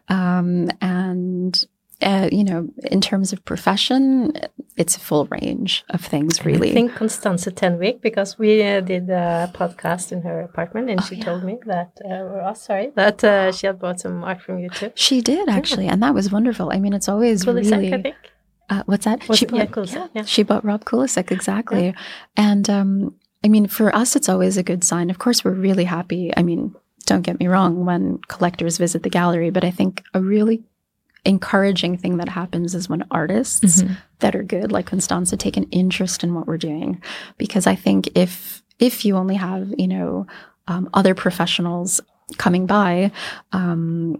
um, 0.07 0.69
and 0.81 1.63
uh, 2.01 2.29
you 2.31 2.43
know, 2.43 2.67
in 2.83 3.01
terms 3.01 3.33
of 3.33 3.43
profession, 3.45 4.33
it's 4.75 4.97
a 4.97 4.99
full 4.99 5.25
range 5.27 5.83
of 5.89 6.03
things, 6.03 6.45
really. 6.45 6.71
I 6.71 6.73
think 6.73 6.91
Constanze 6.93 7.51
Tenwick, 7.51 8.01
because 8.01 8.39
we 8.39 8.63
uh, 8.63 8.81
did 8.81 9.09
a 9.09 9.51
podcast 9.53 10.11
in 10.11 10.21
her 10.23 10.41
apartment, 10.41 10.89
and 10.89 10.99
oh, 10.99 11.03
she 11.03 11.15
yeah. 11.15 11.25
told 11.25 11.43
me 11.43 11.57
that, 11.65 11.91
uh, 12.03 12.13
or 12.13 12.41
oh, 12.41 12.53
sorry, 12.53 12.91
that 12.95 13.23
uh, 13.23 13.51
she 13.51 13.67
had 13.67 13.79
bought 13.79 13.99
some 13.99 14.23
art 14.23 14.41
from 14.41 14.59
you 14.59 14.69
too. 14.69 14.91
She 14.95 15.21
did 15.21 15.49
actually, 15.49 15.85
yeah. 15.85 15.93
and 15.93 16.03
that 16.03 16.13
was 16.13 16.31
wonderful. 16.31 16.71
I 16.71 16.79
mean, 16.79 16.93
it's 16.93 17.09
always 17.09 17.45
Kulisek, 17.45 17.71
really. 17.71 17.93
I 17.93 18.01
think. 18.01 18.15
Uh, 18.69 18.83
what's 18.85 19.05
that? 19.05 19.27
Was 19.27 19.39
she 19.39 19.45
it? 19.45 19.51
bought, 19.51 19.91
yeah, 19.91 20.07
yeah, 20.13 20.23
She 20.23 20.43
bought 20.43 20.63
Rob 20.63 20.85
Kulisek 20.85 21.31
exactly, 21.31 21.93
and 22.35 22.69
um, 22.69 23.15
I 23.43 23.47
mean, 23.47 23.67
for 23.67 23.95
us, 23.95 24.15
it's 24.15 24.29
always 24.29 24.57
a 24.57 24.63
good 24.63 24.83
sign. 24.83 25.09
Of 25.09 25.19
course, 25.19 25.43
we're 25.43 25.51
really 25.51 25.83
happy. 25.83 26.31
I 26.35 26.43
mean, 26.43 26.73
don't 27.05 27.21
get 27.21 27.39
me 27.39 27.47
wrong 27.47 27.85
when 27.85 28.19
collectors 28.27 28.77
visit 28.77 29.03
the 29.03 29.09
gallery, 29.09 29.49
but 29.49 29.63
I 29.63 29.71
think 29.71 30.03
a 30.13 30.21
really 30.21 30.63
encouraging 31.25 31.97
thing 31.97 32.17
that 32.17 32.29
happens 32.29 32.73
is 32.73 32.89
when 32.89 33.05
artists 33.11 33.81
mm-hmm. 33.81 33.93
that 34.19 34.35
are 34.35 34.43
good, 34.43 34.71
like 34.71 34.87
Constanza, 34.87 35.37
take 35.37 35.57
an 35.57 35.67
interest 35.71 36.23
in 36.23 36.33
what 36.33 36.47
we're 36.47 36.57
doing. 36.57 37.01
Because 37.37 37.67
I 37.67 37.75
think 37.75 38.09
if 38.15 38.63
if 38.79 39.05
you 39.05 39.15
only 39.15 39.35
have, 39.35 39.73
you 39.77 39.87
know, 39.87 40.25
um, 40.67 40.89
other 40.93 41.13
professionals 41.13 42.01
coming 42.37 42.65
by, 42.65 43.11
um, 43.51 44.19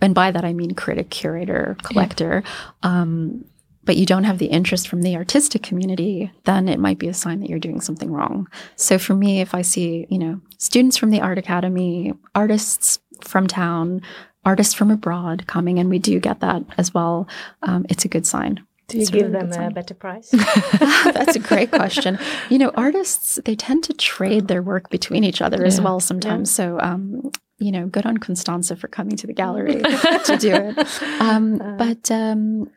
and 0.00 0.14
by 0.14 0.30
that 0.30 0.44
I 0.44 0.52
mean 0.52 0.74
critic, 0.74 1.10
curator, 1.10 1.76
collector, 1.82 2.42
yeah. 2.44 2.50
um, 2.82 3.44
but 3.84 3.96
you 3.96 4.04
don't 4.04 4.24
have 4.24 4.38
the 4.38 4.46
interest 4.46 4.88
from 4.88 5.02
the 5.02 5.16
artistic 5.16 5.62
community, 5.62 6.32
then 6.44 6.68
it 6.68 6.80
might 6.80 6.98
be 6.98 7.06
a 7.06 7.14
sign 7.14 7.38
that 7.40 7.48
you're 7.48 7.60
doing 7.60 7.80
something 7.80 8.10
wrong. 8.10 8.48
So 8.74 8.98
for 8.98 9.14
me, 9.14 9.40
if 9.40 9.54
I 9.54 9.62
see, 9.62 10.06
you 10.10 10.18
know, 10.18 10.40
students 10.58 10.96
from 10.96 11.10
the 11.10 11.20
art 11.20 11.38
academy, 11.38 12.12
artists 12.34 12.98
from 13.22 13.46
town, 13.46 14.02
artists 14.46 14.72
from 14.72 14.90
abroad 14.90 15.46
coming, 15.46 15.78
and 15.78 15.90
we 15.90 15.98
do 15.98 16.18
get 16.20 16.40
that 16.40 16.62
as 16.78 16.94
well. 16.94 17.28
Um, 17.62 17.84
it's 17.90 18.06
a 18.06 18.08
good 18.08 18.24
sign. 18.24 18.64
Do 18.88 18.98
you 18.98 19.02
it's 19.02 19.10
give 19.10 19.32
really 19.32 19.46
them 19.46 19.62
a 19.64 19.70
better 19.72 19.94
price? 19.94 20.30
That's 21.10 21.34
a 21.34 21.40
great 21.40 21.72
question. 21.72 22.18
You 22.48 22.58
know, 22.58 22.70
artists 22.76 23.40
they 23.44 23.56
tend 23.56 23.82
to 23.84 23.92
trade 23.92 24.46
their 24.46 24.62
work 24.62 24.90
between 24.90 25.24
each 25.24 25.42
other 25.42 25.58
yeah. 25.58 25.66
as 25.66 25.80
well 25.80 25.98
sometimes. 25.98 26.50
Yeah. 26.50 26.54
So, 26.54 26.80
um, 26.80 27.32
you 27.58 27.72
know, 27.72 27.86
good 27.86 28.06
on 28.06 28.18
Constanza 28.18 28.76
for 28.76 28.86
coming 28.86 29.16
to 29.16 29.26
the 29.26 29.32
gallery 29.32 29.82
to 29.82 30.36
do 30.38 30.52
it. 30.54 31.02
Um, 31.20 31.60
uh, 31.60 31.76
but 31.76 32.10
um, 32.10 32.70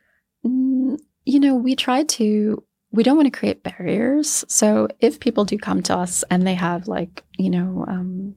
you 0.43 1.39
know, 1.39 1.55
we 1.55 1.75
try 1.75 2.03
to. 2.03 2.63
We 2.91 3.03
don't 3.03 3.17
want 3.17 3.31
to 3.31 3.39
create 3.39 3.61
barriers. 3.61 4.43
So 4.47 4.87
if 4.99 5.19
people 5.19 5.45
do 5.45 5.59
come 5.59 5.83
to 5.83 5.95
us 5.95 6.23
and 6.31 6.47
they 6.47 6.55
have 6.55 6.87
like, 6.87 7.23
you 7.37 7.51
know, 7.51 7.85
um, 7.87 8.35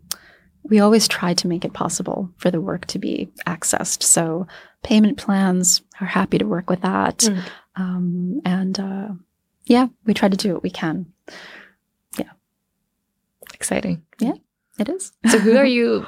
we 0.65 0.81
always 0.81 1.09
try 1.09 1.35
to 1.35 1.49
make 1.49 1.65
it 1.65 1.73
possible 1.73 2.31
for 2.37 2.51
the 2.51 2.61
work 2.61 2.87
to 2.87 2.99
be 2.99 3.31
accessed. 3.47 4.03
So 4.03 4.47
payment 4.83 5.19
plans 5.19 5.83
are 6.01 6.07
happy 6.07 6.39
to 6.39 6.47
work 6.47 6.71
with 6.71 6.83
that. 6.83 7.19
Mm. 7.19 7.43
Um, 7.77 8.41
and 8.45 8.79
uh, 8.79 9.09
yeah, 9.65 9.89
we 10.05 10.15
try 10.15 10.29
to 10.29 10.37
do 10.37 10.53
what 10.55 10.63
we 10.63 10.71
can. 10.71 11.07
Yeah. 12.19 12.31
Exciting. 13.55 14.03
Yeah, 14.19 14.35
it 14.79 14.89
is. 14.89 15.13
so 15.29 15.39
who 15.39 15.57
are 15.57 15.65
you 15.79 16.07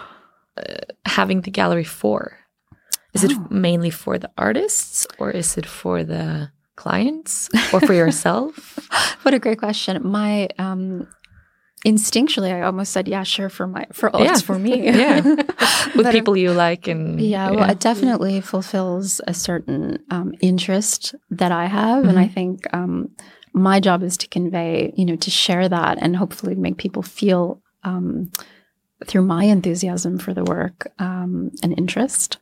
uh, 0.57 0.75
having 1.05 1.41
the 1.43 1.51
gallery 1.51 1.85
for? 1.85 2.39
Is 3.13 3.25
oh. 3.25 3.29
it 3.29 3.51
mainly 3.51 3.91
for 3.91 4.19
the 4.19 4.31
artists 4.37 5.07
or 5.19 5.31
is 5.31 5.57
it 5.57 5.67
for 5.67 6.05
the 6.05 6.51
clients 6.77 7.49
or 7.73 7.81
for 7.81 7.95
yourself? 8.03 8.79
what 9.23 9.35
a 9.35 9.39
great 9.39 9.59
question. 9.59 10.01
My 10.07 10.49
um, 10.59 11.09
instinctually 11.85 12.53
I 12.53 12.63
almost 12.63 12.93
said, 12.93 13.09
yeah, 13.09 13.23
sure, 13.23 13.49
for 13.49 13.67
my 13.67 13.87
for 13.93 14.11
yeah. 14.15 14.33
it's 14.33 14.43
for 14.43 14.59
me. 14.59 14.85
yeah. 14.85 15.21
With 15.95 16.11
people 16.11 16.37
you 16.37 16.53
like 16.53 16.89
and 16.89 17.21
Yeah, 17.21 17.51
well 17.51 17.71
it 17.71 17.81
definitely 17.81 18.41
fulfills 18.41 19.21
a 19.27 19.35
certain 19.35 20.03
um, 20.11 20.35
interest 20.41 21.15
that 21.31 21.53
I 21.53 21.67
have. 21.67 22.01
Mm-hmm. 22.01 22.09
And 22.09 22.19
I 22.19 22.25
mm-hmm. 22.25 22.35
think 22.35 22.75
um, 22.75 23.11
my 23.53 23.81
job 23.81 24.03
is 24.03 24.17
to 24.19 24.29
convey, 24.29 24.93
you 24.97 25.05
know, 25.05 25.17
to 25.17 25.31
share 25.31 25.69
that 25.69 25.99
and 26.01 26.17
hopefully 26.17 26.55
make 26.55 26.79
people 26.79 27.03
feel 27.03 27.63
um, 27.85 28.31
through 29.07 29.23
my 29.23 29.45
enthusiasm 29.45 30.19
for 30.19 30.33
the 30.33 30.45
work 30.45 30.93
um, 30.99 31.51
an 31.63 31.73
interest. 31.73 32.39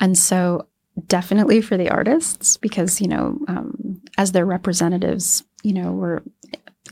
And 0.00 0.18
so 0.18 0.68
definitely 1.06 1.60
for 1.60 1.76
the 1.76 1.90
artists 1.90 2.56
because 2.56 3.00
you 3.00 3.08
know 3.08 3.38
um, 3.48 4.00
as 4.16 4.32
their 4.32 4.46
representatives 4.46 5.42
you 5.62 5.72
know 5.72 5.92
we're 5.92 6.20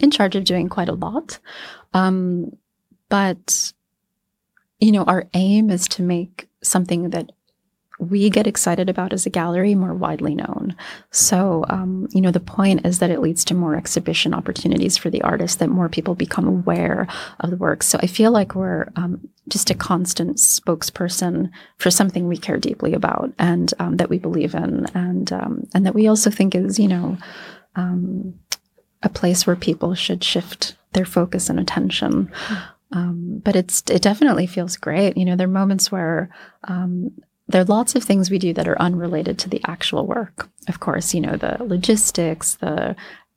in 0.02 0.10
charge 0.10 0.36
of 0.36 0.44
doing 0.44 0.68
quite 0.68 0.88
a 0.88 0.94
lot 0.94 1.38
um, 1.94 2.52
but, 3.12 3.74
you 4.80 4.90
know, 4.90 5.04
our 5.04 5.28
aim 5.34 5.68
is 5.68 5.86
to 5.88 6.02
make 6.02 6.48
something 6.62 7.10
that 7.10 7.30
we 7.98 8.30
get 8.30 8.46
excited 8.46 8.88
about 8.88 9.12
as 9.12 9.26
a 9.26 9.30
gallery 9.30 9.74
more 9.74 9.92
widely 9.92 10.34
known. 10.34 10.74
So, 11.10 11.66
um, 11.68 12.08
you 12.10 12.22
know, 12.22 12.30
the 12.30 12.40
point 12.40 12.86
is 12.86 13.00
that 13.00 13.10
it 13.10 13.20
leads 13.20 13.44
to 13.44 13.54
more 13.54 13.76
exhibition 13.76 14.32
opportunities 14.32 14.96
for 14.96 15.10
the 15.10 15.20
artist, 15.20 15.58
that 15.58 15.68
more 15.68 15.90
people 15.90 16.14
become 16.14 16.48
aware 16.48 17.06
of 17.40 17.50
the 17.50 17.56
work. 17.56 17.82
So 17.82 17.98
I 18.02 18.06
feel 18.06 18.32
like 18.32 18.54
we're 18.54 18.88
um, 18.96 19.28
just 19.48 19.68
a 19.68 19.74
constant 19.74 20.38
spokesperson 20.38 21.50
for 21.76 21.90
something 21.90 22.26
we 22.26 22.38
care 22.38 22.58
deeply 22.58 22.94
about 22.94 23.30
and 23.38 23.74
um, 23.78 23.98
that 23.98 24.08
we 24.08 24.18
believe 24.18 24.54
in, 24.54 24.86
and 24.94 25.30
um, 25.32 25.68
and 25.74 25.84
that 25.84 25.94
we 25.94 26.08
also 26.08 26.30
think 26.30 26.54
is, 26.54 26.78
you 26.78 26.88
know, 26.88 27.18
um, 27.76 28.38
a 29.02 29.08
place 29.08 29.46
where 29.46 29.56
people 29.56 29.94
should 29.94 30.22
shift 30.22 30.76
their 30.92 31.04
focus 31.04 31.48
and 31.48 31.58
attention. 31.58 32.30
Um, 32.92 33.40
but 33.42 33.56
it's 33.56 33.82
it 33.90 34.02
definitely 34.02 34.46
feels 34.46 34.76
great. 34.76 35.16
You 35.16 35.24
know, 35.24 35.34
there 35.34 35.46
are 35.46 35.50
moments 35.50 35.90
where 35.90 36.28
um, 36.64 37.10
there 37.48 37.62
are 37.62 37.64
lots 37.64 37.94
of 37.94 38.04
things 38.04 38.30
we 38.30 38.38
do 38.38 38.52
that 38.52 38.68
are 38.68 38.80
unrelated 38.80 39.38
to 39.40 39.48
the 39.48 39.60
actual 39.66 40.06
work. 40.06 40.48
Of 40.68 40.80
course, 40.80 41.14
you 41.14 41.20
know, 41.20 41.36
the 41.36 41.56
logistics, 41.64 42.54
the 42.56 42.94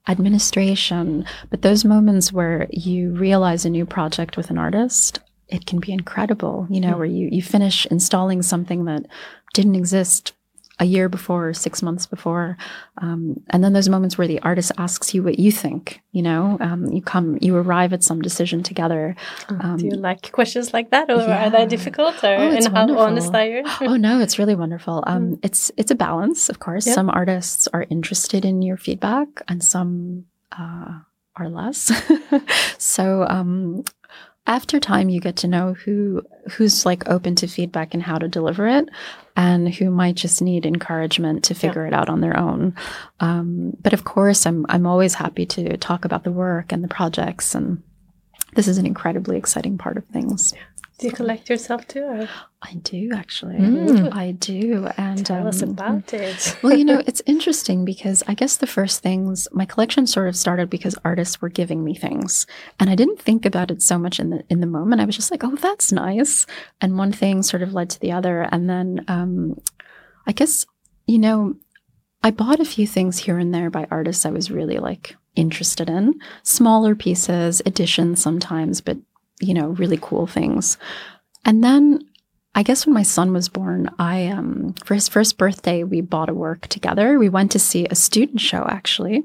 administration, 0.07 1.25
but 1.49 1.61
those 1.61 1.83
moments 1.83 2.31
where 2.31 2.67
you 2.69 3.11
realize 3.11 3.65
a 3.65 3.69
new 3.69 3.85
project 3.85 4.37
with 4.37 4.49
an 4.49 4.57
artist, 4.57 5.19
it 5.47 5.65
can 5.65 5.79
be 5.79 5.91
incredible, 5.91 6.67
you 6.69 6.79
know, 6.79 6.89
mm-hmm. 6.89 6.97
where 6.97 7.07
you, 7.07 7.29
you 7.31 7.41
finish 7.41 7.85
installing 7.87 8.41
something 8.41 8.85
that 8.85 9.05
didn't 9.53 9.75
exist 9.75 10.33
a 10.79 10.85
year 10.85 11.07
before 11.07 11.49
or 11.49 11.53
six 11.53 11.81
months 11.81 12.05
before. 12.05 12.57
Um, 12.97 13.41
and 13.49 13.63
then 13.63 13.73
those 13.73 13.87
moments 13.87 14.17
where 14.17 14.27
the 14.27 14.39
artist 14.41 14.71
asks 14.77 15.13
you 15.13 15.23
what 15.23 15.39
you 15.39 15.51
think, 15.51 16.01
you 16.11 16.21
know, 16.21 16.57
um, 16.59 16.87
you 16.91 17.01
come, 17.01 17.37
you 17.41 17.55
arrive 17.55 17.93
at 17.93 18.03
some 18.03 18.21
decision 18.21 18.61
together. 18.61 19.15
Oh, 19.49 19.57
um, 19.61 19.77
Do 19.77 19.85
you 19.85 19.91
like 19.91 20.31
questions 20.31 20.73
like 20.73 20.89
that 20.91 21.09
or 21.09 21.17
yeah. 21.17 21.47
are 21.47 21.49
they 21.49 21.65
difficult 21.65 22.21
or 22.23 22.35
oh, 22.35 22.51
and 22.51 22.67
how 22.67 22.97
honest 22.97 23.33
are 23.33 23.45
you? 23.45 23.63
oh 23.81 23.95
no, 23.95 24.19
it's 24.19 24.37
really 24.37 24.55
wonderful. 24.55 25.03
Um, 25.07 25.31
mm. 25.31 25.39
It's, 25.43 25.71
it's 25.77 25.91
a 25.91 25.95
balance, 25.95 26.49
of 26.49 26.59
course. 26.59 26.85
Yep. 26.85 26.95
Some 26.95 27.09
artists 27.09 27.67
are 27.69 27.85
interested 27.89 28.43
in 28.43 28.61
your 28.61 28.77
feedback 28.77 29.27
and 29.47 29.63
some, 29.63 30.25
uh, 30.51 30.99
are 31.37 31.49
less. 31.49 31.91
so, 32.77 33.25
um, 33.29 33.83
after 34.47 34.79
time 34.79 35.09
you 35.09 35.19
get 35.19 35.37
to 35.37 35.47
know 35.47 35.73
who 35.73 36.21
who's 36.51 36.85
like 36.85 37.07
open 37.09 37.35
to 37.35 37.47
feedback 37.47 37.93
and 37.93 38.03
how 38.03 38.17
to 38.17 38.27
deliver 38.27 38.67
it 38.67 38.89
and 39.35 39.73
who 39.73 39.89
might 39.89 40.15
just 40.15 40.41
need 40.41 40.65
encouragement 40.65 41.43
to 41.43 41.55
figure 41.55 41.83
yeah. 41.83 41.87
it 41.89 41.93
out 41.93 42.09
on 42.09 42.21
their 42.21 42.37
own. 42.37 42.73
Um, 43.19 43.75
but 43.81 43.93
of 43.93 44.03
course 44.03 44.45
i'm 44.45 44.65
i'm 44.69 44.85
always 44.85 45.15
happy 45.15 45.45
to 45.45 45.77
talk 45.77 46.05
about 46.05 46.23
the 46.23 46.31
work 46.31 46.71
and 46.71 46.83
the 46.83 46.87
projects 46.87 47.55
and 47.55 47.81
this 48.53 48.67
is 48.67 48.77
an 48.77 48.85
incredibly 48.85 49.37
exciting 49.37 49.77
part 49.77 49.97
of 49.97 50.05
things 50.05 50.53
do 50.97 51.07
you 51.07 51.13
collect 51.13 51.49
yourself 51.49 51.87
too? 51.87 52.03
Or? 52.03 52.29
I 52.61 52.73
do 52.75 53.11
actually. 53.13 53.57
Mm. 53.57 54.13
I 54.13 54.31
do. 54.31 54.87
And 54.97 55.25
tell 55.25 55.41
um, 55.41 55.47
us 55.47 55.61
about 55.61 56.13
it. 56.13 56.57
well, 56.63 56.75
you 56.75 56.85
know, 56.85 57.03
it's 57.05 57.21
interesting 57.25 57.83
because 57.83 58.23
I 58.27 58.33
guess 58.33 58.57
the 58.57 58.67
first 58.67 59.01
things 59.01 59.47
my 59.51 59.65
collection 59.65 60.07
sort 60.07 60.27
of 60.27 60.35
started 60.35 60.69
because 60.69 60.97
artists 61.03 61.41
were 61.41 61.49
giving 61.49 61.83
me 61.83 61.95
things, 61.95 62.47
and 62.79 62.89
I 62.89 62.95
didn't 62.95 63.19
think 63.19 63.45
about 63.45 63.71
it 63.71 63.81
so 63.81 63.97
much 63.97 64.19
in 64.19 64.29
the 64.29 64.43
in 64.49 64.61
the 64.61 64.67
moment. 64.67 65.01
I 65.01 65.05
was 65.05 65.15
just 65.15 65.31
like, 65.31 65.43
oh, 65.43 65.55
that's 65.55 65.91
nice, 65.91 66.45
and 66.79 66.97
one 66.97 67.11
thing 67.11 67.43
sort 67.43 67.63
of 67.63 67.73
led 67.73 67.89
to 67.91 67.99
the 67.99 68.11
other, 68.11 68.47
and 68.51 68.69
then 68.69 69.03
um, 69.07 69.59
I 70.25 70.31
guess 70.31 70.65
you 71.07 71.19
know, 71.19 71.55
I 72.23 72.31
bought 72.31 72.59
a 72.59 72.65
few 72.65 72.87
things 72.87 73.19
here 73.19 73.37
and 73.37 73.53
there 73.53 73.69
by 73.69 73.87
artists 73.91 74.25
I 74.25 74.31
was 74.31 74.49
really 74.49 74.79
like 74.79 75.15
interested 75.35 75.89
in, 75.89 76.19
smaller 76.43 76.95
pieces, 76.95 77.61
editions 77.65 78.21
sometimes, 78.21 78.81
but 78.81 78.97
you 79.39 79.53
know, 79.53 79.69
really 79.69 79.99
cool 80.01 80.27
things. 80.27 80.77
And 81.43 81.63
then 81.63 81.99
I 82.55 82.63
guess 82.63 82.85
when 82.85 82.93
my 82.93 83.03
son 83.03 83.33
was 83.33 83.49
born, 83.49 83.89
I 83.99 84.27
um 84.27 84.73
for 84.85 84.93
his 84.93 85.09
first 85.09 85.37
birthday 85.37 85.83
we 85.83 86.01
bought 86.01 86.29
a 86.29 86.33
work 86.33 86.67
together. 86.67 87.19
We 87.19 87.29
went 87.29 87.51
to 87.51 87.59
see 87.59 87.85
a 87.85 87.95
student 87.95 88.39
show 88.39 88.65
actually. 88.67 89.23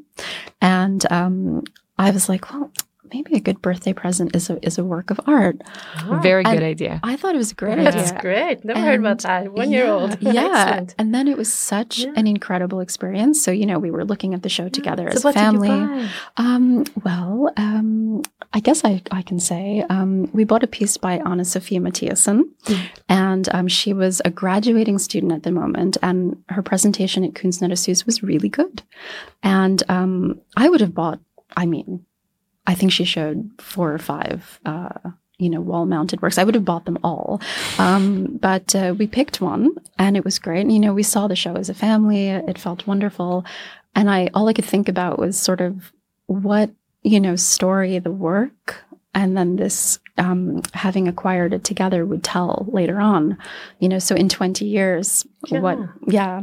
And 0.60 1.10
um 1.10 1.64
I 1.98 2.10
was 2.10 2.28
like, 2.28 2.50
well, 2.52 2.72
maybe 3.12 3.36
a 3.36 3.40
good 3.40 3.60
birthday 3.62 3.92
present 3.92 4.34
is 4.34 4.50
a 4.50 4.64
is 4.64 4.78
a 4.78 4.84
work 4.84 5.10
of 5.10 5.20
art. 5.26 5.60
Very 6.22 6.44
good 6.44 6.62
idea. 6.62 7.00
I 7.02 7.16
thought 7.16 7.34
it 7.34 7.38
was 7.38 7.52
a 7.52 7.54
great 7.54 7.76
That's 7.76 7.96
idea. 7.96 8.10
That's 8.10 8.22
great. 8.22 8.64
Never 8.64 8.78
and 8.78 8.88
heard 8.88 9.00
about 9.00 9.20
that. 9.20 9.52
One 9.52 9.70
year 9.70 9.86
old. 9.86 10.18
yeah. 10.20 10.84
and 10.98 11.14
then 11.14 11.28
it 11.28 11.36
was 11.36 11.52
such 11.52 12.00
yeah. 12.00 12.12
an 12.16 12.26
incredible 12.26 12.80
experience. 12.80 13.42
So, 13.42 13.50
you 13.50 13.66
know, 13.66 13.78
we 13.78 13.90
were 13.90 14.04
looking 14.04 14.34
at 14.34 14.42
the 14.42 14.48
show 14.48 14.68
together 14.68 15.04
yeah. 15.04 15.10
as 15.10 15.22
so 15.22 15.30
a 15.30 15.32
family. 15.32 16.08
Um, 16.36 16.84
well, 17.04 17.50
um, 17.56 18.22
I 18.52 18.60
guess 18.60 18.84
I, 18.84 19.02
I 19.10 19.22
can 19.22 19.38
say 19.38 19.84
um, 19.88 20.30
we 20.32 20.44
bought 20.44 20.64
a 20.64 20.66
piece 20.66 20.96
by 20.96 21.18
Anna 21.18 21.44
Sophia 21.44 21.80
Mathiasen, 21.80 22.42
mm. 22.64 22.86
and 23.08 23.48
um, 23.54 23.68
she 23.68 23.92
was 23.92 24.20
a 24.24 24.30
graduating 24.30 24.98
student 24.98 25.32
at 25.32 25.44
the 25.44 25.52
moment, 25.52 25.96
and 26.02 26.42
her 26.48 26.62
presentation 26.62 27.24
at 27.24 27.34
Kunstnerhuset 27.34 28.06
was 28.06 28.22
really 28.22 28.48
good. 28.48 28.82
And 29.42 29.82
um, 29.88 30.40
I 30.56 30.68
would 30.68 30.80
have 30.80 30.94
bought, 30.94 31.20
I 31.56 31.66
mean, 31.66 32.04
I 32.66 32.74
think 32.74 32.92
she 32.92 33.04
showed 33.04 33.50
four 33.58 33.92
or 33.92 33.98
five, 33.98 34.60
uh, 34.64 35.10
you 35.38 35.50
know, 35.50 35.60
wall 35.60 35.86
mounted 35.86 36.22
works. 36.22 36.38
I 36.38 36.44
would 36.44 36.54
have 36.54 36.64
bought 36.64 36.84
them 36.84 36.98
all. 37.02 37.40
Um, 37.78 38.38
but 38.40 38.74
uh, 38.74 38.94
we 38.98 39.06
picked 39.06 39.40
one 39.40 39.70
and 39.98 40.16
it 40.16 40.24
was 40.24 40.38
great. 40.38 40.60
And, 40.60 40.72
you 40.72 40.78
know, 40.78 40.92
we 40.92 41.02
saw 41.02 41.26
the 41.26 41.36
show 41.36 41.56
as 41.56 41.68
a 41.68 41.74
family. 41.74 42.28
It 42.28 42.58
felt 42.58 42.86
wonderful. 42.86 43.44
And 43.94 44.10
I, 44.10 44.28
all 44.34 44.48
I 44.48 44.52
could 44.52 44.64
think 44.64 44.88
about 44.88 45.18
was 45.18 45.38
sort 45.38 45.60
of 45.60 45.92
what, 46.26 46.70
you 47.02 47.18
know, 47.18 47.36
story 47.36 47.98
the 47.98 48.12
work 48.12 48.84
and 49.14 49.36
then 49.36 49.56
this 49.56 49.98
um, 50.18 50.62
having 50.72 51.08
acquired 51.08 51.52
it 51.52 51.64
together 51.64 52.04
would 52.06 52.22
tell 52.22 52.66
later 52.70 53.00
on 53.00 53.36
you 53.78 53.88
know 53.88 53.98
so 53.98 54.14
in 54.14 54.28
20 54.28 54.64
years 54.64 55.26
yeah. 55.46 55.60
what 55.60 55.78
yeah 56.06 56.42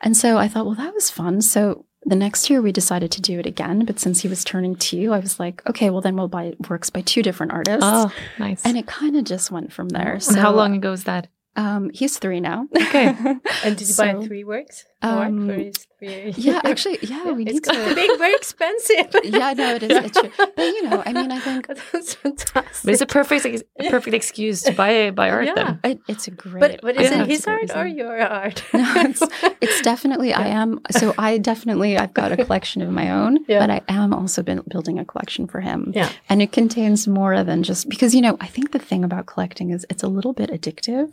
and 0.00 0.16
so 0.16 0.38
i 0.38 0.48
thought 0.48 0.66
well 0.66 0.74
that 0.74 0.94
was 0.94 1.10
fun 1.10 1.40
so 1.40 1.84
the 2.04 2.16
next 2.16 2.48
year 2.48 2.62
we 2.62 2.72
decided 2.72 3.10
to 3.12 3.20
do 3.20 3.38
it 3.38 3.46
again, 3.46 3.84
but 3.84 3.98
since 3.98 4.20
he 4.20 4.28
was 4.28 4.44
turning 4.44 4.76
two, 4.76 5.12
I 5.12 5.18
was 5.18 5.38
like, 5.40 5.62
okay, 5.68 5.90
well 5.90 6.00
then 6.00 6.16
we'll 6.16 6.28
buy 6.28 6.54
works 6.68 6.90
by 6.90 7.00
two 7.02 7.22
different 7.22 7.52
artists. 7.52 7.82
Oh, 7.82 8.12
nice. 8.38 8.64
And 8.64 8.76
it 8.76 8.86
kind 8.86 9.16
of 9.16 9.24
just 9.24 9.50
went 9.50 9.72
from 9.72 9.88
there. 9.90 10.20
So, 10.20 10.38
how 10.38 10.52
long 10.52 10.74
ago 10.74 10.90
was 10.90 11.04
that? 11.04 11.28
Um, 11.56 11.90
he's 11.92 12.18
three 12.18 12.38
now. 12.38 12.68
Okay. 12.74 13.06
and 13.64 13.76
did 13.76 13.80
you 13.80 13.94
so, 13.94 14.20
buy 14.20 14.26
three 14.26 14.44
works? 14.44 14.84
Um, 15.00 15.70
yeah, 16.00 16.60
actually, 16.64 16.98
yeah, 17.02 17.30
we 17.30 17.44
need 17.44 17.64
to. 17.64 17.94
Big, 17.94 18.18
very 18.18 18.34
expensive. 18.34 19.14
yeah, 19.24 19.52
no, 19.52 19.74
it 19.74 19.82
is. 19.84 19.90
It's 19.90 20.20
true. 20.20 20.30
But 20.36 20.62
you 20.62 20.88
know, 20.88 21.02
I 21.04 21.12
mean, 21.12 21.30
I 21.32 21.38
think 21.40 21.66
that's 21.92 22.14
fantastic. 22.14 22.84
But 22.84 22.92
it's 22.92 23.00
a 23.00 23.06
perfect, 23.06 23.64
a 23.78 23.90
perfect 23.90 24.14
excuse 24.14 24.62
to 24.62 24.72
buy 24.72 25.10
buy 25.10 25.30
art. 25.30 25.46
Yeah, 25.46 25.54
then. 25.54 25.80
It, 25.84 26.00
it's 26.08 26.26
a 26.26 26.32
great. 26.32 26.60
But, 26.60 26.80
but 26.82 27.00
is 27.00 27.10
yeah, 27.10 27.22
it 27.22 27.28
his 27.28 27.46
art 27.46 27.62
reason. 27.62 27.78
or 27.78 27.86
your 27.86 28.20
art? 28.20 28.64
no, 28.72 28.92
it's, 28.96 29.22
it's 29.60 29.82
definitely. 29.82 30.30
Yeah. 30.30 30.40
I 30.40 30.46
am. 30.48 30.80
So 30.90 31.14
I 31.16 31.38
definitely 31.38 31.96
I've 31.96 32.14
got 32.14 32.32
a 32.32 32.36
collection 32.36 32.82
of 32.82 32.90
my 32.90 33.10
own, 33.10 33.44
yeah. 33.48 33.60
but 33.60 33.70
I 33.70 33.82
am 33.88 34.12
also 34.12 34.42
been 34.42 34.62
building 34.68 34.98
a 34.98 35.04
collection 35.04 35.46
for 35.46 35.60
him. 35.60 35.92
Yeah, 35.94 36.10
and 36.28 36.42
it 36.42 36.52
contains 36.52 37.08
more 37.08 37.42
than 37.44 37.62
just 37.62 37.88
because 37.88 38.14
you 38.14 38.20
know 38.20 38.36
I 38.40 38.46
think 38.46 38.72
the 38.72 38.78
thing 38.80 39.04
about 39.04 39.26
collecting 39.26 39.70
is 39.70 39.86
it's 39.90 40.02
a 40.02 40.08
little 40.08 40.32
bit 40.32 40.50
addictive 40.50 41.12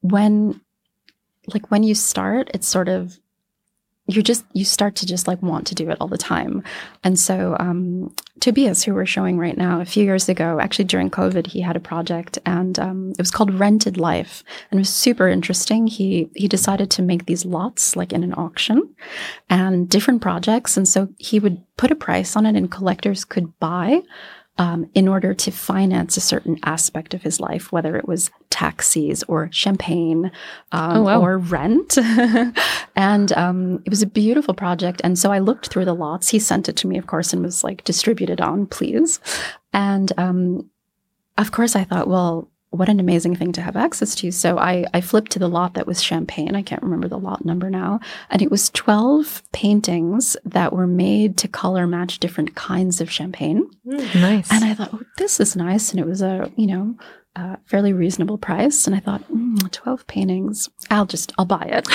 when 0.00 0.60
like 1.54 1.70
when 1.70 1.82
you 1.82 1.94
start 1.94 2.50
it's 2.54 2.66
sort 2.66 2.88
of 2.88 3.18
you're 4.08 4.22
just 4.22 4.44
you 4.52 4.64
start 4.64 4.94
to 4.96 5.06
just 5.06 5.26
like 5.26 5.42
want 5.42 5.66
to 5.66 5.74
do 5.74 5.90
it 5.90 5.98
all 6.00 6.06
the 6.06 6.18
time. 6.18 6.62
And 7.02 7.18
so 7.18 7.56
um, 7.58 8.14
tobias 8.40 8.84
who 8.84 8.94
we're 8.94 9.06
showing 9.06 9.36
right 9.36 9.56
now 9.56 9.80
a 9.80 9.84
few 9.84 10.04
years 10.04 10.28
ago 10.28 10.60
actually 10.60 10.84
during 10.84 11.10
covid 11.10 11.46
he 11.46 11.60
had 11.60 11.76
a 11.76 11.80
project 11.80 12.38
and 12.46 12.78
um, 12.78 13.10
it 13.12 13.18
was 13.18 13.30
called 13.30 13.58
rented 13.58 13.96
life. 13.96 14.44
And 14.70 14.78
it 14.78 14.82
was 14.82 14.94
super 14.94 15.28
interesting. 15.28 15.86
He 15.86 16.30
he 16.36 16.46
decided 16.46 16.90
to 16.92 17.02
make 17.02 17.26
these 17.26 17.44
lots 17.44 17.96
like 17.96 18.12
in 18.12 18.22
an 18.22 18.34
auction 18.34 18.94
and 19.50 19.88
different 19.88 20.22
projects. 20.22 20.76
And 20.76 20.88
so 20.88 21.08
he 21.18 21.40
would 21.40 21.62
put 21.76 21.90
a 21.90 21.96
price 21.96 22.36
on 22.36 22.46
it 22.46 22.56
and 22.56 22.70
collectors 22.70 23.24
could 23.24 23.58
buy 23.58 24.02
um, 24.58 24.88
in 24.94 25.06
order 25.06 25.34
to 25.34 25.50
finance 25.50 26.16
a 26.16 26.20
certain 26.20 26.58
aspect 26.62 27.12
of 27.12 27.22
his 27.22 27.40
life, 27.40 27.72
whether 27.72 27.96
it 27.96 28.08
was 28.08 28.30
taxis 28.48 29.22
or 29.24 29.50
champagne 29.52 30.30
um, 30.72 30.96
oh, 30.96 31.02
wow. 31.02 31.20
or 31.20 31.38
rent. 31.38 31.98
and 32.96 33.32
um, 33.32 33.82
it 33.84 33.90
was 33.90 34.02
a 34.02 34.06
beautiful 34.06 34.54
project. 34.54 35.00
And 35.04 35.18
so 35.18 35.30
I 35.30 35.40
looked 35.40 35.68
through 35.68 35.84
the 35.84 35.94
lots. 35.94 36.28
He 36.28 36.38
sent 36.38 36.68
it 36.68 36.76
to 36.76 36.86
me, 36.86 36.96
of 36.96 37.06
course, 37.06 37.32
and 37.32 37.42
was 37.42 37.62
like, 37.62 37.84
distributed 37.84 38.40
on, 38.40 38.66
please. 38.66 39.20
And 39.72 40.12
um, 40.16 40.70
of 41.36 41.52
course, 41.52 41.76
I 41.76 41.84
thought, 41.84 42.08
well, 42.08 42.48
what 42.70 42.88
an 42.88 43.00
amazing 43.00 43.36
thing 43.36 43.52
to 43.52 43.62
have 43.62 43.76
access 43.76 44.14
to. 44.16 44.30
So 44.30 44.58
I, 44.58 44.84
I 44.92 45.00
flipped 45.00 45.32
to 45.32 45.38
the 45.38 45.48
lot 45.48 45.74
that 45.74 45.86
was 45.86 46.02
champagne. 46.02 46.54
I 46.54 46.62
can't 46.62 46.82
remember 46.82 47.08
the 47.08 47.18
lot 47.18 47.44
number 47.44 47.70
now. 47.70 48.00
And 48.30 48.42
it 48.42 48.50
was 48.50 48.70
12 48.70 49.42
paintings 49.52 50.36
that 50.44 50.72
were 50.72 50.86
made 50.86 51.36
to 51.38 51.48
color 51.48 51.86
match 51.86 52.18
different 52.18 52.54
kinds 52.54 53.00
of 53.00 53.10
champagne. 53.10 53.70
Mm, 53.86 54.20
nice. 54.20 54.52
And 54.52 54.64
I 54.64 54.74
thought, 54.74 54.90
oh, 54.92 55.02
this 55.16 55.40
is 55.40 55.56
nice. 55.56 55.90
And 55.90 56.00
it 56.00 56.06
was 56.06 56.22
a, 56.22 56.50
you 56.56 56.66
know, 56.66 56.96
a 57.36 57.58
fairly 57.64 57.92
reasonable 57.92 58.38
price. 58.38 58.86
And 58.86 58.96
I 58.96 59.00
thought, 59.00 59.22
mm, 59.32 59.70
12 59.70 60.06
paintings, 60.06 60.68
I'll 60.90 61.06
just, 61.06 61.32
I'll 61.38 61.46
buy 61.46 61.64
it. 61.70 61.88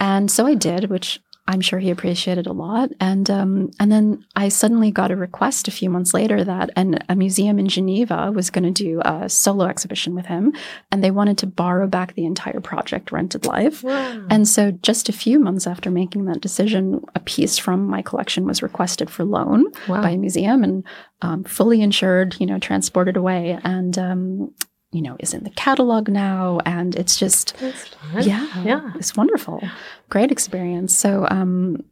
and 0.00 0.30
so 0.30 0.46
I 0.46 0.54
did, 0.54 0.90
which 0.90 1.20
I'm 1.50 1.62
sure 1.62 1.78
he 1.78 1.90
appreciated 1.90 2.46
a 2.46 2.52
lot. 2.52 2.90
And 3.00 3.28
um, 3.30 3.70
and 3.80 3.90
then 3.90 4.22
I 4.36 4.50
suddenly 4.50 4.90
got 4.90 5.10
a 5.10 5.16
request 5.16 5.66
a 5.66 5.70
few 5.70 5.88
months 5.88 6.12
later 6.12 6.44
that 6.44 6.68
an, 6.76 6.98
a 7.08 7.16
museum 7.16 7.58
in 7.58 7.68
Geneva 7.68 8.30
was 8.30 8.50
going 8.50 8.64
to 8.72 8.84
do 8.84 9.00
a 9.02 9.28
solo 9.30 9.64
exhibition 9.64 10.14
with 10.14 10.26
him, 10.26 10.52
and 10.92 11.02
they 11.02 11.10
wanted 11.10 11.38
to 11.38 11.46
borrow 11.46 11.86
back 11.86 12.14
the 12.14 12.26
entire 12.26 12.60
project, 12.60 13.10
Rented 13.12 13.46
Life. 13.46 13.82
Wow. 13.82 14.26
And 14.28 14.46
so, 14.46 14.72
just 14.72 15.08
a 15.08 15.12
few 15.12 15.40
months 15.40 15.66
after 15.66 15.90
making 15.90 16.26
that 16.26 16.42
decision, 16.42 17.02
a 17.14 17.20
piece 17.20 17.56
from 17.56 17.86
my 17.86 18.02
collection 18.02 18.44
was 18.44 18.62
requested 18.62 19.08
for 19.08 19.24
loan 19.24 19.64
Wow. 19.88 20.02
by 20.02 20.10
a 20.10 20.18
museum 20.18 20.62
and 20.62 20.84
um, 21.22 21.44
fully 21.44 21.80
insured, 21.80 22.36
you 22.38 22.46
know, 22.46 22.58
transported 22.58 23.16
away, 23.16 23.58
and 23.64 23.98
um, 23.98 24.52
you 24.92 25.02
know, 25.02 25.16
is 25.20 25.34
in 25.34 25.44
the 25.44 25.50
catalog 25.50 26.08
now, 26.08 26.60
and 26.64 26.94
it's 26.96 27.16
just 27.16 27.54
yeah, 28.20 28.46
Yeah. 28.64 28.92
it's 28.96 29.16
wonderful, 29.16 29.62
great 30.08 30.30
experience. 30.32 30.96
So, 30.96 31.26
um, 31.30 31.84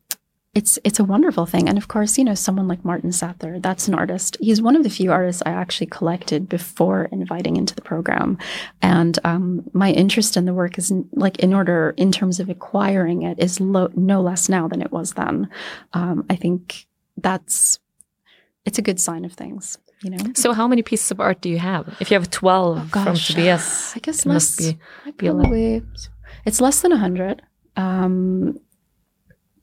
it's 0.55 0.79
it's 0.85 0.99
a 0.99 1.05
wonderful 1.05 1.45
thing, 1.45 1.69
and 1.69 1.77
of 1.77 1.89
course, 1.89 2.17
you 2.17 2.25
know, 2.25 2.35
someone 2.35 2.67
like 2.67 2.83
Martin 2.83 3.11
Sæther, 3.11 3.61
that's 3.61 3.89
an 3.89 3.95
artist. 3.95 4.39
He's 4.41 4.63
one 4.63 4.75
of 4.75 4.85
the 4.85 4.89
few 4.89 5.13
artists 5.13 5.43
I 5.45 5.51
actually 5.51 5.89
collected 5.89 6.49
before 6.49 7.11
inviting 7.13 7.57
into 7.57 7.75
the 7.75 7.83
program, 7.83 8.39
and 8.81 9.19
um, 9.25 9.69
my 9.75 9.91
interest 9.93 10.35
in 10.35 10.47
the 10.47 10.55
work 10.55 10.79
is 10.79 10.91
like 11.13 11.39
in 11.41 11.53
order 11.53 11.93
in 11.99 12.11
terms 12.11 12.41
of 12.41 12.49
acquiring 12.49 13.21
it 13.21 13.39
is 13.39 13.61
lo- 13.61 13.93
no 13.95 14.23
less 14.23 14.49
now 14.49 14.67
than 14.67 14.81
it 14.81 14.91
was 14.93 15.13
then. 15.13 15.51
Um, 15.93 16.25
I 16.31 16.37
think 16.37 16.87
that's 17.19 17.79
it's 18.65 18.79
a 18.79 18.83
good 18.83 18.99
sign 18.99 19.27
of 19.27 19.35
things, 19.35 19.77
you 20.07 20.11
know. 20.17 20.33
So 20.35 20.53
how 20.53 20.67
many 20.69 20.83
pieces 20.83 21.11
of 21.11 21.21
art 21.21 21.41
do 21.41 21.49
you 21.49 21.59
have? 21.59 21.85
If 22.01 22.11
you 22.11 22.15
have 22.19 22.31
12 22.31 22.91
from 22.91 23.03
Oh, 23.03 23.05
Gosh, 23.05 23.29
Tobias, 23.29 23.97
I 23.97 24.01
guess 24.01 24.21
it 24.25 24.29
must 24.29 24.61
less. 24.61 24.73
be 24.73 24.79
be 25.19 25.27
a 25.27 25.33
lot. 25.33 25.43
probably 25.43 25.83
it's 26.45 26.61
less 26.61 26.81
than 26.83 26.93
a 26.93 26.97
hundred. 26.99 27.43
Um, 27.77 28.59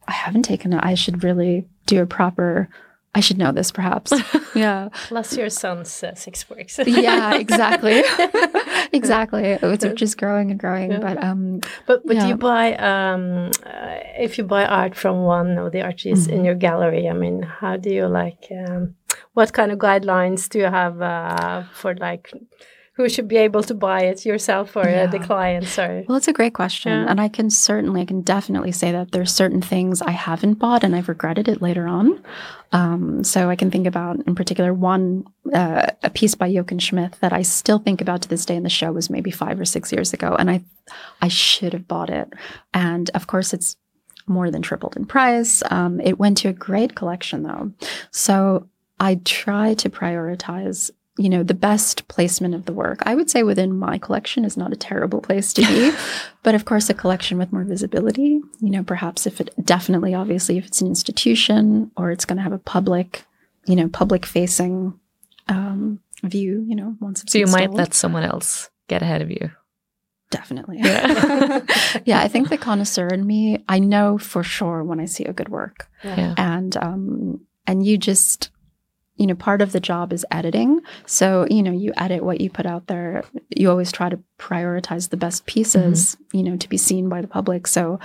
I 0.08 0.12
haven't 0.12 0.44
taken 0.44 0.74
it. 0.74 0.80
I 0.84 0.96
should 0.96 1.24
really 1.24 1.66
do 1.86 2.02
a 2.02 2.06
proper. 2.06 2.68
I 3.16 3.20
should 3.22 3.38
know 3.38 3.52
this, 3.52 3.72
perhaps. 3.72 4.12
yeah, 4.56 4.90
Plus 5.08 5.38
your 5.38 5.50
son's 5.52 6.04
uh, 6.04 6.16
six 6.16 6.50
works. 6.50 6.80
yeah, 6.86 7.36
exactly, 7.36 8.02
exactly. 8.92 9.44
It's 9.62 9.86
just 9.94 10.18
growing 10.18 10.52
and 10.52 10.60
growing. 10.60 10.92
Yeah. 10.92 11.00
But 11.00 11.24
um, 11.24 11.60
But 11.86 12.06
but 12.08 12.16
Yeah. 12.16 12.28
you 12.30 12.36
buy 12.38 12.74
um 12.76 13.52
uh, 13.66 13.98
if 14.18 14.38
you 14.38 14.44
buy 14.44 14.66
art 14.66 14.96
from 14.96 15.24
one 15.24 15.58
of 15.58 15.72
the 15.72 15.82
artists 15.82 16.28
Mm-hmm. 16.28 16.38
in 16.38 16.46
your 16.46 16.56
gallery. 16.56 17.08
I 17.08 17.14
mean, 17.14 17.44
how 17.44 17.78
do 17.78 17.90
you 17.90 18.08
like? 18.08 18.48
Um, 18.52 18.96
what 19.34 19.54
kind 19.54 19.72
of 19.72 19.80
guidelines 19.80 20.48
do 20.50 20.60
you 20.60 20.66
have 20.66 21.02
uh, 21.02 21.64
for 21.74 21.96
like 21.96 22.32
who 22.96 23.10
should 23.10 23.28
be 23.28 23.38
able 23.38 23.64
to 23.64 23.74
buy 23.74 24.02
it 24.02 24.24
yourself 24.24 24.76
or 24.76 24.88
uh, 24.88 25.08
the 25.08 25.18
Yeah. 25.18 25.26
clients 25.26 25.80
or? 25.80 26.04
Well, 26.08 26.16
it's 26.16 26.28
a 26.28 26.34
great 26.34 26.54
question. 26.54 26.92
Yeah. 26.92 27.08
And 27.10 27.20
I 27.20 27.28
can 27.28 27.50
certainly, 27.50 28.02
I 28.02 28.06
can 28.06 28.22
definitely 28.22 28.72
say 28.72 28.92
that 28.92 29.12
there's 29.12 29.34
certain 29.34 29.62
things 29.64 30.00
I 30.04 30.12
haven't 30.12 30.60
bought 30.60 30.84
and 30.84 30.96
I've 30.96 31.10
regretted 31.10 31.48
it 31.48 31.60
later 31.60 31.88
on. 31.88 32.24
Um, 32.72 33.24
so 33.24 33.50
I 33.50 33.56
can 33.56 33.72
think 33.72 33.88
about, 33.88 34.18
in 34.28 34.36
particular, 34.36 34.76
one, 34.76 35.26
uh, 35.52 35.88
a 36.04 36.12
piece 36.12 36.36
by 36.36 36.54
Jochen 36.54 36.78
Schmidt 36.78 37.14
that 37.22 37.34
I 37.34 37.42
still 37.42 37.80
think 37.80 38.00
about 38.00 38.22
to 38.24 38.30
this 38.30 38.46
day 38.46 38.56
in 38.56 38.62
the 38.64 38.70
show 38.70 38.92
was 38.92 39.10
maybe 39.10 39.32
five 39.32 39.60
or 39.60 39.66
six 39.66 39.92
years 39.92 40.14
ago. 40.14 40.36
And 40.38 40.52
I, 40.52 40.62
I 41.20 41.30
should 41.30 41.74
have 41.74 41.88
bought 41.88 42.12
it. 42.12 42.32
And 42.76 43.10
of 43.16 43.26
course, 43.26 43.56
it's 43.56 43.76
more 44.28 44.52
than 44.52 44.62
tripled 44.62 44.96
in 44.96 45.06
price. 45.06 45.64
Um, 45.72 46.00
it 46.00 46.20
went 46.20 46.38
to 46.40 46.48
a 46.50 46.54
great 46.54 46.94
collection 46.96 47.42
though. 47.42 47.72
So 48.12 48.70
I 49.00 49.16
try 49.26 49.74
to 49.76 49.90
prioritize 49.90 50.92
you 51.18 51.30
know 51.30 51.44
the 51.44 51.54
best 51.54 52.08
placement 52.08 52.56
of 52.56 52.66
the 52.66 52.74
work 52.74 52.98
i 53.06 53.14
would 53.14 53.30
say 53.30 53.44
within 53.44 53.78
my 53.78 54.00
collection 54.00 54.44
is 54.44 54.58
not 54.58 54.74
a 54.74 54.76
terrible 54.76 55.22
place 55.22 55.54
to 55.54 55.62
be 55.62 55.92
but 56.44 56.56
of 56.56 56.66
course 56.66 56.90
a 56.90 56.94
collection 56.96 57.38
with 57.38 57.54
more 57.54 57.64
visibility 57.64 58.42
you 58.60 58.70
know 58.72 58.82
perhaps 58.84 59.28
if 59.28 59.40
it 59.40 59.54
definitely 59.64 60.16
obviously 60.16 60.58
if 60.58 60.66
it's 60.66 60.82
an 60.82 60.88
institution 60.88 61.92
or 61.96 62.10
it's 62.10 62.26
going 62.26 62.38
to 62.38 62.42
have 62.42 62.52
a 62.52 62.58
public 62.58 63.26
you 63.68 63.76
know 63.76 63.88
public 63.88 64.26
facing 64.26 65.00
um, 65.50 66.00
view 66.24 66.66
you 66.68 66.76
know 66.76 66.96
once 67.00 67.22
it's 67.22 67.32
So 67.32 67.38
you 67.38 67.46
might 67.46 67.72
let 67.72 67.94
someone 67.94 68.24
else 68.24 68.72
get 68.88 69.04
ahead 69.04 69.22
of 69.22 69.30
you. 69.30 69.52
definitely 70.32 70.80
Yeah. 70.80 71.60
yeah 72.06 72.22
i 72.22 72.28
think 72.28 72.50
the 72.50 72.58
connoisseur 72.58 73.08
in 73.08 73.28
me 73.28 73.64
i 73.70 73.78
know 73.78 74.18
for 74.18 74.42
sure 74.42 74.84
when 74.84 75.00
i 75.00 75.06
see 75.06 75.26
a 75.26 75.34
good 75.34 75.50
work 75.50 75.88
Yeah. 76.04 76.34
and 76.38 76.76
um 76.78 77.42
and 77.68 77.86
you 77.86 78.00
just 78.00 78.50
you 79.24 79.28
know 79.28 79.36
part 79.36 79.62
of 79.62 79.72
the 79.72 79.80
job 79.80 80.12
is 80.12 80.26
editing. 80.32 80.82
So 81.06 81.48
you 81.50 81.64
know 81.64 81.72
you 81.72 81.94
edit 81.96 82.26
what 82.26 82.42
you 82.42 82.50
put 82.50 82.66
out 82.66 82.88
there. 82.88 83.24
You 83.56 83.70
always 83.70 83.90
try 83.90 84.10
to 84.10 84.20
prioritize 84.38 85.10
the 85.10 85.16
best 85.16 85.46
pieces 85.46 86.18
you 86.34 86.44
know 86.44 86.58
to 86.58 86.68
be 86.68 86.76
seen 86.76 87.08
by 87.08 87.22
the 87.22 87.28
public. 87.30 87.66
So 87.68 88.02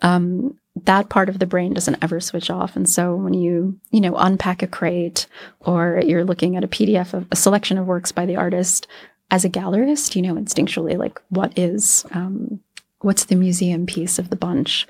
um 0.00 0.58
that 0.84 1.10
part 1.10 1.28
of 1.28 1.38
the 1.38 1.46
brain 1.46 1.74
doesn't 1.74 2.02
ever 2.02 2.18
switch 2.20 2.48
off. 2.48 2.74
And 2.74 2.88
so 2.88 3.14
when 3.14 3.34
you 3.34 3.78
you 3.90 4.00
know 4.00 4.16
unpack 4.16 4.62
a 4.62 4.66
crate 4.66 5.26
or 5.60 6.00
you're 6.02 6.24
looking 6.24 6.56
at 6.56 6.64
a 6.64 6.68
pdf 6.68 7.12
of 7.12 7.26
a 7.30 7.36
selection 7.36 7.76
of 7.76 7.86
works 7.86 8.10
by 8.10 8.24
the 8.24 8.36
artist 8.36 8.86
as 9.30 9.44
a 9.44 9.50
gallerist 9.50 10.16
you 10.16 10.22
know 10.22 10.36
instinctually 10.36 10.96
like 10.96 11.20
what 11.28 11.52
is 11.58 12.06
um 12.12 12.60
what's 13.00 13.26
the 13.26 13.36
museum 13.36 13.84
piece 13.84 14.18
of 14.18 14.30
the 14.30 14.36
bunch? 14.36 14.86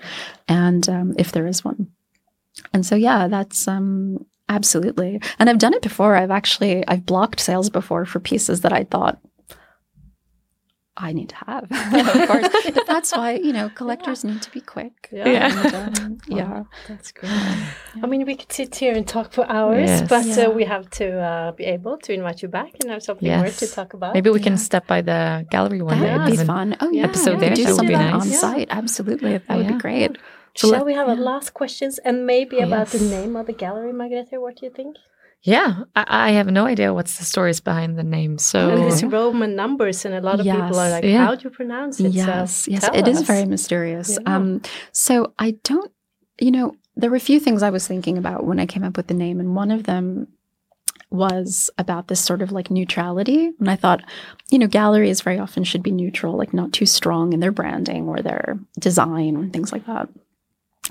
And 0.46 0.88
um, 0.88 1.14
if 1.18 1.32
there 1.32 1.48
is 1.48 1.64
one. 1.64 1.90
And 2.72 2.86
so 2.86 2.94
yeah 2.94 3.26
that's 3.26 3.66
um 3.66 4.24
absolutely 4.56 5.12
and 5.38 5.48
i've 5.48 5.58
done 5.64 5.74
it 5.78 5.82
before 5.82 6.12
i've 6.20 6.30
actually 6.40 6.74
i've 6.92 7.04
blocked 7.12 7.40
sales 7.48 7.68
before 7.78 8.04
for 8.12 8.20
pieces 8.20 8.60
that 8.62 8.72
i 8.80 8.82
thought 8.92 9.16
i 10.96 11.10
need 11.18 11.30
to 11.30 11.36
have 11.46 11.64
of 11.70 12.28
course 12.28 12.48
but 12.76 12.86
that's 12.92 13.10
why 13.16 13.28
you 13.46 13.52
know 13.56 13.66
collectors 13.80 14.20
need 14.28 14.42
to 14.46 14.50
be 14.50 14.60
quick 14.60 15.08
Yeah. 15.10 15.48
And, 15.64 15.74
um, 16.00 16.18
yeah 16.40 16.62
That's 16.88 17.10
great. 17.18 17.32
I 18.02 18.06
mean, 18.10 18.22
we 18.30 18.34
could 18.40 18.52
sit 18.60 18.72
here 18.82 18.94
and 18.98 19.06
talk 19.16 19.28
for 19.36 19.44
hours, 19.56 19.88
Yes. 19.92 20.08
but 20.14 20.24
Yeah. 20.26 20.46
uh, 20.46 20.50
we 20.58 20.64
have 20.74 20.86
to 21.00 21.06
uh, 21.30 21.52
be 21.60 21.64
able 21.76 21.96
to 22.06 22.10
invite 22.18 22.38
you 22.42 22.48
back 22.58 22.72
and 22.80 22.86
have 22.94 23.02
something 23.08 23.28
more 23.40 23.52
to 23.62 23.66
talk 23.78 23.90
about. 23.96 24.10
Maybe 24.18 24.30
we 24.38 24.40
can 24.48 24.56
step 24.68 24.84
by 24.94 25.00
the 25.10 25.20
gallery 25.54 25.82
one 25.82 25.98
that 26.00 26.06
day. 26.06 26.16
would 26.18 26.38
be 26.38 26.44
fun 26.54 26.66
oh 26.84 26.90
yeah, 26.98 27.04
episode 27.10 27.34
yeah, 27.36 27.42
there, 27.44 27.54
do 27.60 27.64
that 27.64 27.72
would 27.78 27.86
be 27.88 27.94
something 27.94 28.12
nice. 28.12 28.22
on 28.22 28.28
Yeah. 28.34 28.44
site 28.46 28.68
absolutely 28.82 29.32
that 29.38 29.56
would 29.58 29.68
be 29.74 29.78
great 29.86 30.12
So 30.54 30.68
Shall 30.68 30.78
let- 30.78 30.86
we 30.86 30.94
have 30.94 31.08
a 31.08 31.14
last 31.14 31.54
questions 31.54 31.98
and 31.98 32.26
maybe 32.26 32.58
about 32.60 32.88
the 32.88 33.00
name 33.00 33.36
of 33.36 33.46
the 33.46 33.52
gallery, 33.52 33.92
Margrethe? 33.92 34.38
What 34.40 34.56
do 34.56 34.66
you 34.66 34.72
think? 34.72 34.96
Yeah, 35.44 35.84
I, 35.96 36.04
I 36.28 36.30
have 36.32 36.46
no 36.46 36.66
idea 36.66 36.94
what's 36.94 37.18
the 37.18 37.24
stories 37.24 37.60
behind 37.60 37.98
the 37.98 38.04
name. 38.04 38.38
So 38.38 38.70
And 38.70 38.84
it's 38.84 39.02
Roman 39.02 39.56
numbers, 39.56 40.04
and 40.04 40.14
a 40.14 40.20
lot 40.20 40.38
of 40.38 40.46
people 40.46 40.78
are 40.78 40.90
like, 40.90 41.04
Yeah. 41.04 41.24
"How 41.26 41.34
do 41.34 41.42
you 41.44 41.50
pronounce 41.50 41.98
it?" 41.98 42.12
So 42.12 42.16
Yes, 42.16 42.68
yes, 42.68 42.82
tell 42.82 42.94
it 42.94 43.08
is 43.08 43.22
very 43.22 43.44
mysterious. 43.46 44.18
Yeah. 44.20 44.36
Um, 44.36 44.60
so 44.92 45.32
I 45.40 45.52
don't, 45.64 45.90
you 46.38 46.52
know, 46.52 46.76
there 46.96 47.10
were 47.10 47.16
a 47.16 47.20
few 47.20 47.40
things 47.40 47.62
I 47.62 47.70
was 47.70 47.88
thinking 47.88 48.18
about 48.18 48.44
when 48.44 48.60
I 48.60 48.66
came 48.66 48.84
up 48.84 48.96
with 48.96 49.08
the 49.08 49.14
name, 49.14 49.40
and 49.40 49.56
one 49.56 49.70
of 49.72 49.82
them 49.84 50.28
was 51.10 51.70
about 51.76 52.06
this 52.08 52.20
sort 52.20 52.40
of 52.40 52.52
like 52.52 52.70
neutrality. 52.70 53.50
And 53.58 53.68
I 53.68 53.76
thought, 53.76 54.00
you 54.50 54.58
know, 54.58 54.66
galleries 54.68 55.20
very 55.22 55.38
often 55.38 55.64
should 55.64 55.82
be 55.82 55.90
neutral, 55.90 56.36
like 56.38 56.54
not 56.54 56.72
too 56.72 56.86
strong 56.86 57.32
in 57.32 57.40
their 57.40 57.52
branding 57.52 58.08
or 58.08 58.20
their 58.22 58.58
design 58.78 59.36
and 59.36 59.52
things 59.52 59.72
like 59.72 59.86
that. 59.86 60.08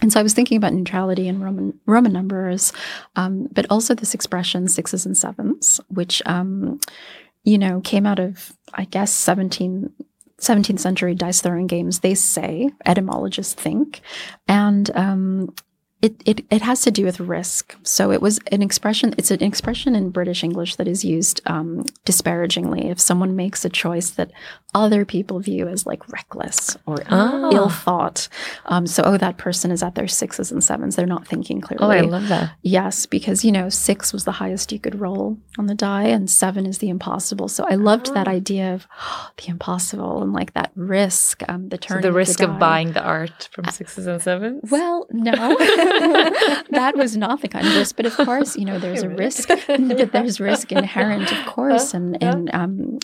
And 0.01 0.11
so 0.11 0.19
I 0.19 0.23
was 0.23 0.33
thinking 0.33 0.57
about 0.57 0.73
neutrality 0.73 1.27
in 1.27 1.41
Roman 1.41 1.79
Roman 1.85 2.11
numbers, 2.11 2.73
um, 3.15 3.47
but 3.51 3.65
also 3.69 3.93
this 3.93 4.13
expression 4.13 4.67
sixes 4.67 5.05
and 5.05 5.15
sevens, 5.15 5.79
which 5.89 6.21
um, 6.25 6.79
you 7.43 7.57
know 7.57 7.81
came 7.81 8.05
out 8.05 8.19
of 8.19 8.51
I 8.73 8.85
guess 8.85 9.11
17, 9.13 9.91
17th 10.39 10.79
century 10.79 11.13
dice 11.13 11.41
throwing 11.41 11.67
games. 11.67 11.99
They 11.99 12.15
say 12.15 12.69
etymologists 12.85 13.53
think, 13.53 14.01
and 14.47 14.89
um, 14.95 15.53
it, 16.01 16.15
it 16.25 16.45
it 16.49 16.61
has 16.61 16.81
to 16.81 16.91
do 16.91 17.05
with 17.05 17.19
risk. 17.19 17.75
So 17.83 18.11
it 18.11 18.21
was 18.21 18.39
an 18.51 18.61
expression. 18.61 19.13
It's 19.17 19.31
an 19.31 19.43
expression 19.43 19.95
in 19.95 20.09
British 20.09 20.43
English 20.43 20.75
that 20.77 20.87
is 20.87 21.05
used 21.05 21.41
um, 21.45 21.85
disparagingly 22.05 22.89
if 22.89 22.99
someone 22.99 23.35
makes 23.35 23.63
a 23.65 23.69
choice 23.69 24.09
that 24.11 24.31
other 24.73 25.03
people 25.05 25.39
view 25.39 25.67
as 25.67 25.85
like 25.85 26.07
reckless 26.09 26.77
or 26.85 26.97
Ah. 27.09 27.49
ill 27.51 27.69
thought. 27.69 28.29
Um, 28.65 28.87
so 28.87 29.03
oh, 29.05 29.17
that 29.17 29.37
person 29.37 29.69
is 29.69 29.83
at 29.83 29.95
their 29.95 30.07
sixes 30.07 30.51
and 30.51 30.63
sevens. 30.63 30.95
They're 30.95 31.05
not 31.05 31.27
thinking 31.27 31.59
clearly. 31.61 31.85
oh, 31.85 31.89
I 31.91 32.01
love 32.01 32.27
that. 32.29 32.51
Yes, 32.61 33.05
because 33.05 33.43
you 33.45 33.51
know, 33.51 33.69
six 33.69 34.13
was 34.13 34.23
the 34.23 34.31
highest 34.31 34.71
you 34.71 34.79
could 34.79 34.99
roll 34.99 35.37
on 35.59 35.65
the 35.67 35.75
die, 35.75 36.03
and 36.07 36.29
seven 36.29 36.65
is 36.65 36.77
the 36.79 36.89
impossible. 36.89 37.47
So 37.49 37.65
I 37.65 37.75
loved 37.75 38.13
that 38.13 38.27
Ah. 38.27 38.31
idea 38.31 38.73
of 38.73 38.87
the 39.37 39.49
impossible 39.49 40.23
and 40.23 40.33
like 40.33 40.53
that 40.53 40.71
risk, 40.75 41.43
um, 41.49 41.69
the 41.69 41.75
So 41.81 41.95
turn. 41.95 42.01
the 42.01 42.13
risk 42.13 42.39
of 42.41 42.57
buying 42.57 42.93
the 42.93 43.03
art 43.03 43.49
from 43.51 43.65
sixes 43.65 44.07
and 44.07 44.21
sevens. 44.21 44.71
Well, 44.71 45.05
no, 45.11 45.31
that 46.71 46.93
was 46.95 47.17
not 47.17 47.41
the 47.41 47.47
kind 47.47 47.67
of 47.67 47.75
risk. 47.75 47.95
But 47.95 48.05
of 48.05 48.15
course, 48.29 48.55
you 48.55 48.65
know, 48.65 48.79
there's 48.79 49.03
a 49.03 49.09
risk, 49.09 49.47
but 49.67 50.11
there's 50.11 50.39
risk 50.39 50.71
inherent, 50.71 51.31
of 51.31 51.45
course, 51.45 51.93
in 51.93 52.15
in 52.15 52.49
um, 52.53 52.99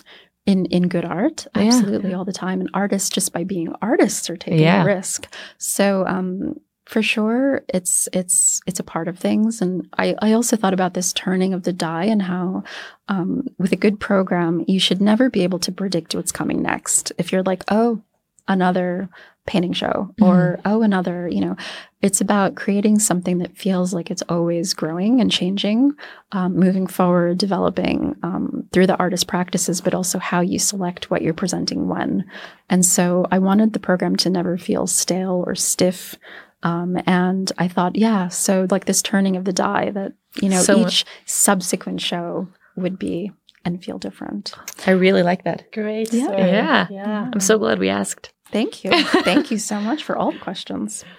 in 0.45 0.65
in 0.67 0.88
good 0.88 1.05
art, 1.05 1.47
Yeah. 1.55 1.63
absolutely 1.63 2.13
all 2.13 2.25
the 2.25 2.33
time. 2.33 2.61
And 2.61 2.69
artists, 2.73 3.09
just 3.09 3.33
by 3.33 3.43
being 3.43 3.73
artists, 3.81 4.29
are 4.29 4.38
taking 4.38 4.59
Yeah. 4.61 4.83
a 4.83 4.85
risk. 4.85 5.27
So 5.57 6.05
um, 6.07 6.59
for 6.85 7.01
sure, 7.01 7.63
it's 7.67 8.07
it's 8.13 8.61
it's 8.65 8.79
a 8.79 8.83
part 8.83 9.07
of 9.09 9.19
things. 9.19 9.61
And 9.61 9.88
I 9.97 10.15
I 10.21 10.31
also 10.33 10.55
thought 10.55 10.73
about 10.73 10.93
this 10.93 11.11
turning 11.13 11.53
of 11.53 11.63
the 11.63 11.73
die 11.73 12.05
and 12.05 12.21
how 12.21 12.63
um, 13.09 13.45
with 13.57 13.71
a 13.73 13.75
good 13.77 13.99
program, 13.99 14.63
you 14.67 14.79
should 14.79 15.01
never 15.01 15.29
be 15.29 15.43
able 15.43 15.59
to 15.59 15.71
predict 15.71 16.15
what's 16.15 16.31
coming 16.31 16.61
next. 16.61 17.11
If 17.17 17.31
you're 17.31 17.43
like, 17.43 17.63
oh, 17.69 18.01
another 18.47 19.09
painting 19.48 19.74
show 19.74 20.14
or 20.22 20.60
oh 20.66 20.82
another 20.84 21.28
you 21.28 21.41
know 21.41 21.56
it's 22.02 22.22
about 22.22 22.56
creating 22.56 23.00
something 23.00 23.39
that 23.39 23.58
feels 23.58 23.93
like 23.93 24.12
it's 24.12 24.22
always 24.30 24.74
growing 24.76 25.20
and 25.22 25.32
changing 25.32 25.91
um, 26.34 26.56
moving 26.56 26.86
forward 26.86 27.38
developing 27.38 28.14
um, 28.24 28.68
through 28.72 28.86
the 28.86 28.98
artist 28.98 29.26
practices 29.28 29.82
but 29.82 29.93
also 29.95 30.20
how 30.20 30.41
you 30.41 30.60
select 30.60 31.10
what 31.10 31.22
you're 31.22 31.34
presenting 31.34 31.88
when 31.88 32.24
and 32.70 32.86
so 32.86 33.26
i 33.32 33.39
wanted 33.39 33.74
the 33.74 33.80
program 33.80 34.16
to 34.16 34.30
never 34.30 34.58
feel 34.58 34.86
stale 34.86 35.43
or 35.48 35.56
stiff 35.56 36.16
um, 36.64 36.98
and 37.08 37.52
i 37.58 37.68
thought 37.68 37.95
yeah 37.95 38.28
so 38.28 38.68
like 38.70 38.86
this 38.86 39.02
turning 39.02 39.36
of 39.38 39.45
the 39.45 39.54
die 39.54 39.89
that 39.91 40.12
you 40.41 40.50
know 40.50 40.62
So- 40.62 40.86
each 40.86 41.06
subsequent 41.26 42.02
show 42.02 42.48
would 42.76 43.00
be 43.00 43.32
and 43.66 43.84
feel 43.84 43.98
different 43.98 44.54
I 44.86 44.91
really 44.91 45.24
like 45.24 45.43
that. 45.43 45.72
Great 45.74 46.14
Yeah. 46.14 46.32
Yeah. 46.38 46.88
Yeah. 46.89 47.30
I'm 47.34 47.39
so 47.41 47.58
glad 47.58 47.80
we 47.80 47.89
asked. 47.89 48.32
Thank 48.52 48.84
you 48.84 48.91
thank 49.24 49.52
you 49.52 49.58
so 49.58 49.80
much 49.80 50.04
for 50.04 50.18
all 50.18 50.32
the 50.32 50.39
questions 50.39 51.04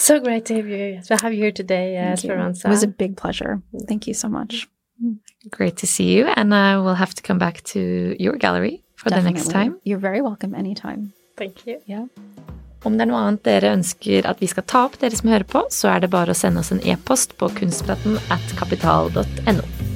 So 0.00 0.18
great 0.18 0.46
to 0.46 0.54
have 0.54 0.66
you, 0.66 1.00
to 1.02 1.16
have 1.22 1.32
you 1.34 1.42
here 1.42 1.52
today, 1.52 1.98
uh. 1.98 2.12
Esperanza. 2.12 2.68
It 2.68 2.70
was 2.70 2.82
a 2.82 2.88
big 2.88 3.18
pleasure. 3.18 3.60
Thank 3.86 4.06
you 4.06 4.14
so 4.14 4.28
much. 4.28 4.66
Great 5.50 5.76
to 5.78 5.86
see 5.86 6.16
you, 6.16 6.26
and 6.36 6.52
uh, 6.54 6.80
we'll 6.82 6.94
have 6.94 7.14
to 7.14 7.22
come 7.22 7.38
back 7.38 7.62
to 7.72 8.16
your 8.18 8.36
gallery 8.36 8.82
for 8.96 9.10
the 9.10 9.20
next 9.20 9.50
time. 9.50 9.78
You're 9.84 9.98
very 9.98 10.22
welcome 10.22 10.54
anytime. 10.54 11.12
Thank 11.36 11.66
you. 11.66 11.80
Yeah. 11.86 12.06
Om 12.82 12.96
det 12.96 13.04
er 13.04 13.10
noe 13.10 13.20
annet 13.20 13.42
dere 13.44 13.74
ønsker 13.76 14.24
at 14.24 14.40
vi 14.40 14.48
skal 14.48 14.64
ta 14.64 14.86
opp, 14.88 14.96
dere 15.02 15.12
som 15.12 15.28
hører 15.28 15.44
på, 15.44 15.66
så 15.68 15.92
er 15.92 16.00
det 16.00 16.12
bare 16.16 16.32
å 16.32 16.38
sende 16.38 16.64
oss 16.64 16.72
en 16.72 16.80
e-post 16.80 17.36
på 17.36 17.52
kunstpraten 17.60 18.16
at 18.32 18.56
kapital.no. 18.56 19.89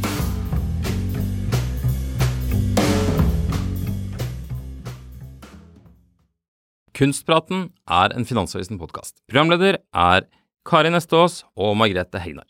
Kunstpraten 6.95 7.73
er 7.91 8.13
en 8.15 8.23
Finansavisen-podkast. 8.23 9.17
Programleder 9.27 9.81
er 9.99 10.29
Kari 10.63 10.93
Nestås 10.95 11.41
og 11.59 11.75
Margrethe 11.81 12.21
Hegnar. 12.23 12.47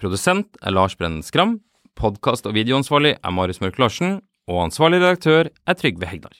Produsent 0.00 0.58
er 0.66 0.74
Lars 0.74 0.96
Brennen 0.98 1.22
Skram. 1.22 1.60
Podkast- 1.94 2.48
og 2.50 2.56
videoansvarlig 2.56 3.14
er 3.14 3.30
Marius 3.30 3.62
Mørk 3.62 3.78
Larsen. 3.78 4.18
Og 4.50 4.64
ansvarlig 4.66 4.98
redaktør 4.98 5.46
er 5.46 5.78
Trygve 5.78 6.10
Hegnar. 6.10 6.34